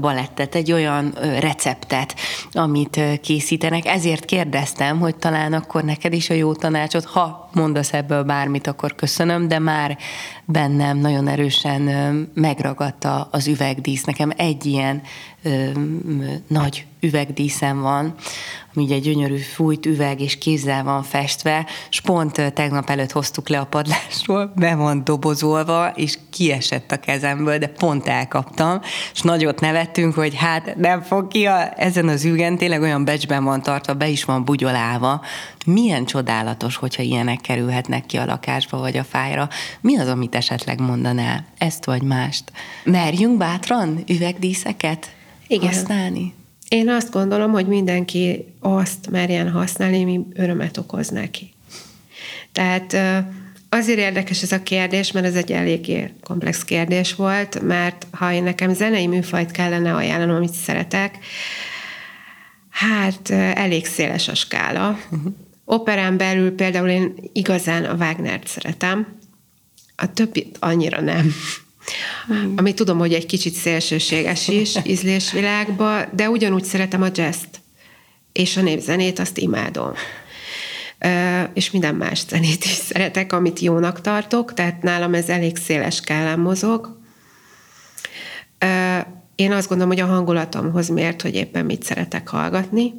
balettet, 0.00 0.54
egy 0.54 0.72
olyan 0.72 1.14
receptet, 1.40 2.14
amit 2.52 3.00
készítenek. 3.22 3.86
Ezért 3.86 4.24
kérdeztem, 4.24 4.98
hogy 4.98 5.16
talán 5.16 5.52
akkor 5.52 5.84
neked 5.84 6.12
is 6.12 6.30
a 6.30 6.34
jó 6.34 6.54
tanácsot, 6.54 7.04
ha 7.04 7.45
mondasz 7.56 7.92
ebből 7.92 8.22
bármit, 8.22 8.66
akkor 8.66 8.94
köszönöm, 8.94 9.48
de 9.48 9.58
már 9.58 9.98
bennem 10.44 10.98
nagyon 10.98 11.28
erősen 11.28 11.82
megragadta 12.34 13.28
az 13.30 13.46
üvegdísz. 13.46 14.04
Nekem 14.04 14.32
egy 14.36 14.66
ilyen 14.66 15.02
ö, 15.42 15.70
nagy 16.46 16.86
üvegdíszem 17.00 17.80
van, 17.80 18.14
ugye 18.76 18.94
egy 18.94 19.02
gyönyörű 19.02 19.36
fújt 19.36 19.86
üveg 19.86 20.20
és 20.20 20.38
kézzel 20.38 20.84
van 20.84 21.02
festve, 21.02 21.66
és 21.90 22.00
pont 22.00 22.52
tegnap 22.54 22.90
előtt 22.90 23.12
hoztuk 23.12 23.48
le 23.48 23.58
a 23.58 23.64
padlásról, 23.64 24.52
be 24.56 24.74
van 24.74 25.04
dobozolva, 25.04 25.92
és 25.94 26.18
kiesett 26.30 26.92
a 26.92 26.96
kezemből, 26.96 27.58
de 27.58 27.66
pont 27.66 28.06
elkaptam, 28.06 28.80
és 29.12 29.20
nagyot 29.20 29.60
nevettünk, 29.60 30.14
hogy 30.14 30.34
hát 30.34 30.76
nem 30.76 31.02
fog 31.02 31.28
ki 31.28 31.44
a, 31.44 31.72
ezen 31.76 32.08
az 32.08 32.24
ügen, 32.24 32.56
tényleg 32.56 32.80
olyan 32.82 33.04
becsben 33.04 33.44
van 33.44 33.62
tartva, 33.62 33.94
be 33.94 34.08
is 34.08 34.24
van 34.24 34.44
bugyolálva. 34.44 35.20
Milyen 35.66 36.04
csodálatos, 36.04 36.76
hogyha 36.76 37.02
ilyenek 37.02 37.40
kerülhetnek 37.40 38.06
ki 38.06 38.16
a 38.16 38.24
lakásba 38.24 38.78
vagy 38.78 38.96
a 38.96 39.04
fájra. 39.04 39.48
Mi 39.80 39.98
az, 39.98 40.08
amit 40.08 40.34
esetleg 40.34 40.80
mondanál? 40.80 41.44
Ezt 41.58 41.84
vagy 41.84 42.02
mást? 42.02 42.52
Merjünk 42.84 43.36
bátran 43.36 44.04
üvegdíszeket 44.06 45.10
Igen. 45.46 45.68
használni? 45.68 46.34
Én 46.68 46.88
azt 46.88 47.10
gondolom, 47.10 47.52
hogy 47.52 47.66
mindenki 47.66 48.44
azt 48.60 49.10
merjen 49.10 49.50
használni, 49.50 50.04
mi 50.04 50.26
örömet 50.34 50.76
okoz 50.76 51.08
neki. 51.08 51.54
Tehát 52.52 52.96
azért 53.68 53.98
érdekes 53.98 54.42
ez 54.42 54.52
a 54.52 54.62
kérdés, 54.62 55.12
mert 55.12 55.26
ez 55.26 55.34
egy 55.34 55.52
eléggé 55.52 56.12
komplex 56.22 56.64
kérdés 56.64 57.14
volt, 57.14 57.62
mert 57.62 58.06
ha 58.10 58.32
én 58.32 58.42
nekem 58.42 58.74
zenei 58.74 59.06
műfajt 59.06 59.50
kellene 59.50 59.94
ajánlanom, 59.94 60.36
amit 60.36 60.52
szeretek, 60.52 61.18
hát 62.70 63.30
elég 63.30 63.86
széles 63.86 64.28
a 64.28 64.34
skála. 64.34 64.98
Uh-huh. 65.10 65.32
Operán 65.64 66.16
belül 66.16 66.54
például 66.54 66.88
én 66.88 67.14
igazán 67.32 67.84
a 67.84 67.94
Wagnert 67.94 68.46
szeretem, 68.46 69.18
a 69.96 70.12
többit 70.12 70.56
annyira 70.60 71.00
nem. 71.00 71.32
Mm. 72.32 72.56
Ami 72.56 72.74
tudom, 72.74 72.98
hogy 72.98 73.12
egy 73.12 73.26
kicsit 73.26 73.54
szélsőséges 73.54 74.48
is 74.48 74.74
ízlésvilágba, 74.84 76.04
de 76.12 76.30
ugyanúgy 76.30 76.64
szeretem 76.64 77.02
a 77.02 77.08
jazz-t. 77.14 77.60
És 78.32 78.56
a 78.56 78.62
népzenét 78.62 79.18
azt 79.18 79.38
imádom. 79.38 79.92
És 81.54 81.70
minden 81.70 81.94
más 81.94 82.24
zenét 82.28 82.64
is 82.64 82.70
szeretek, 82.70 83.32
amit 83.32 83.60
jónak 83.60 84.00
tartok, 84.00 84.54
tehát 84.54 84.82
nálam 84.82 85.14
ez 85.14 85.28
elég 85.28 85.56
széles 85.56 85.94
skálán 85.94 86.38
mozog. 86.38 86.98
Én 89.34 89.52
azt 89.52 89.68
gondolom, 89.68 89.92
hogy 89.92 90.02
a 90.02 90.06
hangulatomhoz 90.06 90.88
mért, 90.88 91.22
hogy 91.22 91.34
éppen 91.34 91.64
mit 91.64 91.82
szeretek 91.82 92.28
hallgatni, 92.28 92.92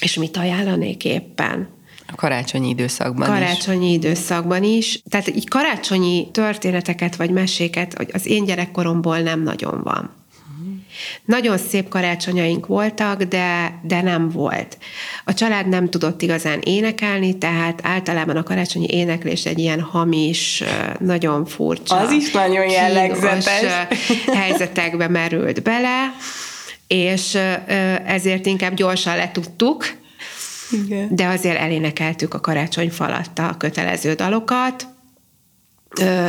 és 0.00 0.14
mit 0.14 0.36
ajánlanék 0.36 1.04
éppen. 1.04 1.68
A 2.06 2.14
karácsonyi 2.14 2.68
időszakban 2.68 3.28
karácsonyi 3.28 3.88
is. 3.88 3.94
időszakban 3.94 4.62
is. 4.62 5.02
Tehát 5.10 5.28
így 5.28 5.48
karácsonyi 5.48 6.30
történeteket 6.32 7.16
vagy 7.16 7.30
meséket 7.30 8.06
az 8.12 8.26
én 8.26 8.44
gyerekkoromból 8.44 9.18
nem 9.18 9.42
nagyon 9.42 9.80
van. 9.82 10.18
Nagyon 11.24 11.58
szép 11.58 11.88
karácsonyaink 11.88 12.66
voltak, 12.66 13.22
de, 13.22 13.80
de 13.82 14.02
nem 14.02 14.28
volt. 14.28 14.78
A 15.24 15.34
család 15.34 15.68
nem 15.68 15.90
tudott 15.90 16.22
igazán 16.22 16.60
énekelni, 16.60 17.38
tehát 17.38 17.80
általában 17.82 18.36
a 18.36 18.42
karácsonyi 18.42 18.86
éneklés 18.86 19.46
egy 19.46 19.58
ilyen 19.58 19.80
hamis, 19.80 20.62
nagyon 20.98 21.46
furcsa. 21.46 21.96
Az 21.96 22.10
is 22.10 22.30
nagyon 22.30 22.68
jellegzetes. 22.68 23.86
helyzetekbe 24.34 25.08
merült 25.08 25.62
bele, 25.62 26.14
és 26.86 27.38
ezért 28.04 28.46
inkább 28.46 28.74
gyorsan 28.74 29.16
letudtuk, 29.16 29.98
igen. 30.72 31.08
de 31.14 31.26
azért 31.26 31.58
elénekeltük 31.58 32.34
a 32.34 32.40
karácsony 32.40 32.90
falatta 32.90 33.48
a 33.48 33.56
kötelező 33.56 34.14
dalokat. 34.14 34.86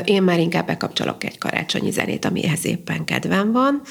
Én 0.05 0.23
már 0.23 0.39
inkább 0.39 0.65
bekapcsolok 0.65 1.23
egy 1.23 1.37
karácsonyi 1.37 1.91
zenét, 1.91 2.25
amihez 2.25 2.65
éppen 2.65 3.05
kedvem 3.05 3.51
van. 3.51 3.81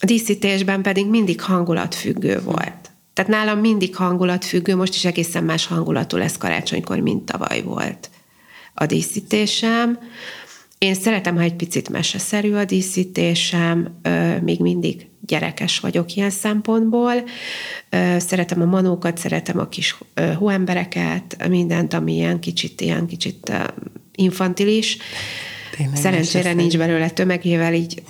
A 0.00 0.06
díszítésben 0.06 0.82
pedig 0.82 1.06
mindig 1.06 1.40
hangulatfüggő 1.40 2.40
volt. 2.40 2.90
Tehát 3.12 3.30
nálam 3.30 3.58
mindig 3.58 3.96
hangulatfüggő, 3.96 4.76
most 4.76 4.94
is 4.94 5.04
egészen 5.04 5.44
más 5.44 5.66
hangulatú 5.66 6.16
lesz 6.16 6.36
karácsonykor, 6.36 6.98
mint 6.98 7.24
tavaly 7.24 7.62
volt 7.62 8.10
a 8.74 8.86
díszítésem. 8.86 9.98
Én 10.84 10.94
szeretem, 10.94 11.36
ha 11.36 11.42
egy 11.42 11.54
picit 11.54 11.88
meseszerű 11.88 12.52
a 12.52 12.64
díszítésem, 12.64 14.00
még 14.42 14.60
mindig 14.60 15.06
gyerekes 15.20 15.80
vagyok 15.80 16.14
ilyen 16.14 16.30
szempontból. 16.30 17.12
Szeretem 18.18 18.60
a 18.60 18.64
manókat, 18.64 19.18
szeretem 19.18 19.58
a 19.58 19.68
kis 19.68 19.98
hóembereket, 20.38 21.48
mindent, 21.48 21.94
ami 21.94 22.14
ilyen 22.14 22.40
kicsit, 22.40 22.80
ilyen 22.80 23.06
kicsit 23.06 23.52
infantilis. 24.14 24.96
Tényleg 25.76 25.96
Szerencsére 25.96 26.52
nincs 26.52 26.78
belőle 26.78 27.10
tömegével, 27.10 27.74
így 27.74 28.02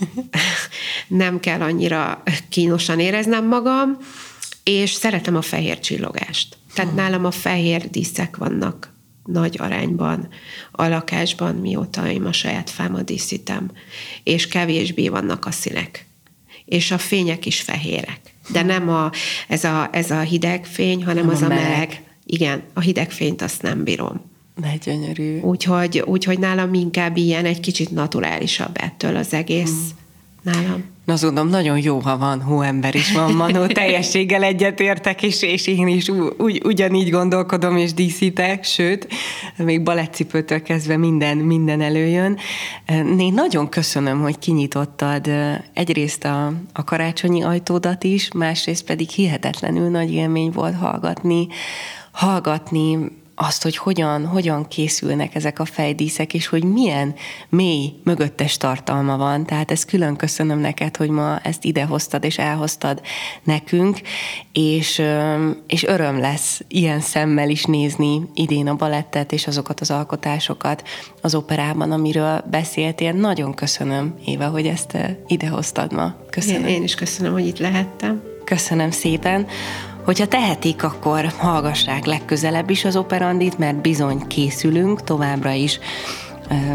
nem 1.08 1.40
kell 1.40 1.60
annyira 1.60 2.22
kínosan 2.48 3.00
éreznem 3.00 3.46
magam, 3.46 3.96
és 4.64 4.92
szeretem 4.92 5.36
a 5.36 5.42
fehér 5.42 5.80
csillogást. 5.80 6.56
Tehát 6.74 6.90
hmm. 6.90 7.00
nálam 7.00 7.24
a 7.24 7.30
fehér 7.30 7.90
díszek 7.90 8.36
vannak 8.36 8.93
nagy 9.24 9.56
arányban 9.58 10.28
a 10.72 10.86
lakásban, 10.86 11.54
mióta 11.54 12.10
én 12.10 12.24
a 12.24 12.32
saját 12.32 12.70
fámat 12.70 13.04
díszítem, 13.04 13.70
és 14.22 14.46
kevésbé 14.46 15.08
vannak 15.08 15.46
a 15.46 15.50
színek. 15.50 16.06
És 16.64 16.90
a 16.90 16.98
fények 16.98 17.46
is 17.46 17.60
fehérek. 17.60 18.20
De 18.48 18.62
nem 18.62 18.88
a, 18.88 19.10
ez, 19.48 19.64
a, 19.64 19.88
ez 19.92 20.10
a 20.10 20.20
hideg 20.20 20.64
fény, 20.64 21.04
hanem 21.04 21.24
nem 21.24 21.34
az 21.34 21.42
a 21.42 21.48
meleg. 21.48 21.68
meleg. 21.68 22.02
Igen, 22.26 22.62
a 22.72 22.80
hideg 22.80 23.10
fényt 23.10 23.42
azt 23.42 23.62
nem 23.62 23.84
bírom. 23.84 24.20
De 24.60 24.76
gyönyörű. 24.84 25.40
Úgyhogy, 25.40 26.02
úgyhogy 26.06 26.38
nálam 26.38 26.74
inkább 26.74 27.16
ilyen 27.16 27.44
egy 27.44 27.60
kicsit 27.60 27.90
naturálisabb 27.90 28.76
ettől 28.80 29.16
az 29.16 29.32
egész. 29.32 29.70
Hmm 29.70 30.02
nálam. 30.44 30.84
Na, 31.04 31.12
azt 31.12 31.22
gondolom, 31.22 31.50
nagyon 31.50 31.78
jó, 31.78 31.98
ha 31.98 32.18
van 32.18 32.42
hóember 32.42 32.94
is 32.94 33.12
van, 33.12 33.32
Manó, 33.32 33.66
teljességgel 33.82 34.42
egyetértek, 34.42 35.22
és, 35.22 35.42
és 35.42 35.66
én 35.66 35.88
is 35.88 36.08
úgy, 36.38 36.62
ugyanígy 36.64 37.10
gondolkodom 37.10 37.76
és 37.76 37.94
díszítek, 37.94 38.64
sőt, 38.64 39.08
még 39.56 39.82
balettcipőtől 39.82 40.62
kezdve 40.62 40.96
minden, 40.96 41.36
minden 41.36 41.80
előjön. 41.80 42.38
Én 43.18 43.32
nagyon 43.34 43.68
köszönöm, 43.68 44.20
hogy 44.20 44.38
kinyitottad 44.38 45.30
egyrészt 45.72 46.24
a, 46.24 46.52
a 46.72 46.84
karácsonyi 46.84 47.42
ajtódat 47.42 48.04
is, 48.04 48.32
másrészt 48.32 48.84
pedig 48.84 49.08
hihetetlenül 49.08 49.88
nagy 49.88 50.12
élmény 50.12 50.50
volt 50.50 50.74
hallgatni, 50.74 51.46
hallgatni 52.10 52.98
azt, 53.34 53.62
hogy 53.62 53.76
hogyan, 53.76 54.26
hogyan 54.26 54.68
készülnek 54.68 55.34
ezek 55.34 55.58
a 55.58 55.64
fejdíszek, 55.64 56.34
és 56.34 56.46
hogy 56.46 56.64
milyen 56.64 57.14
mély 57.48 57.92
mögöttes 58.04 58.56
tartalma 58.56 59.16
van. 59.16 59.46
Tehát 59.46 59.70
ezt 59.70 59.84
külön 59.84 60.16
köszönöm 60.16 60.58
neked, 60.58 60.96
hogy 60.96 61.08
ma 61.08 61.38
ezt 61.38 61.64
idehoztad 61.64 62.24
és 62.24 62.38
elhoztad 62.38 63.00
nekünk, 63.42 64.00
és, 64.52 65.02
és 65.66 65.82
öröm 65.84 66.18
lesz 66.18 66.60
ilyen 66.68 67.00
szemmel 67.00 67.48
is 67.48 67.64
nézni 67.64 68.22
idén 68.34 68.68
a 68.68 68.74
balettet 68.74 69.32
és 69.32 69.46
azokat 69.46 69.80
az 69.80 69.90
alkotásokat 69.90 70.82
az 71.20 71.34
operában, 71.34 71.92
amiről 71.92 72.44
beszéltél. 72.50 73.12
Nagyon 73.12 73.54
köszönöm, 73.54 74.14
Éva, 74.24 74.48
hogy 74.48 74.66
ezt 74.66 74.98
idehoztad 75.26 75.92
ma. 75.92 76.14
Köszönöm. 76.30 76.66
Én, 76.66 76.74
én 76.74 76.82
is 76.82 76.94
köszönöm, 76.94 77.32
hogy 77.32 77.46
itt 77.46 77.58
lehettem. 77.58 78.22
Köszönöm 78.44 78.90
szépen. 78.90 79.46
Hogyha 80.04 80.26
tehetik, 80.26 80.82
akkor 80.82 81.32
hallgassák 81.38 82.04
legközelebb 82.04 82.70
is 82.70 82.84
az 82.84 82.96
operandit, 82.96 83.58
mert 83.58 83.80
bizony 83.80 84.26
készülünk 84.26 85.04
továbbra 85.04 85.50
is, 85.50 85.78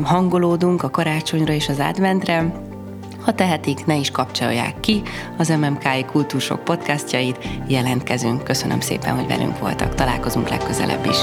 hangolódunk 0.04 0.84
a 0.84 0.90
karácsonyra 0.90 1.54
és 1.54 1.70
az 1.70 1.80
adventre. 1.80 2.54
Ha 3.22 3.34
tehetik, 3.34 3.86
ne 3.86 3.96
is 3.96 4.12
kapcsolják 4.12 4.80
ki 4.80 5.02
az 5.38 5.50
MMKI 5.50 6.06
Kultúrsok 6.12 6.64
podcastjait, 6.64 7.48
jelentkezünk. 7.68 8.44
Köszönöm 8.44 8.80
szépen, 8.80 9.16
hogy 9.16 9.28
velünk 9.28 9.60
voltak. 9.60 9.96
Találkozunk 9.96 10.50
legközelebb 10.50 11.06
is. 11.06 11.18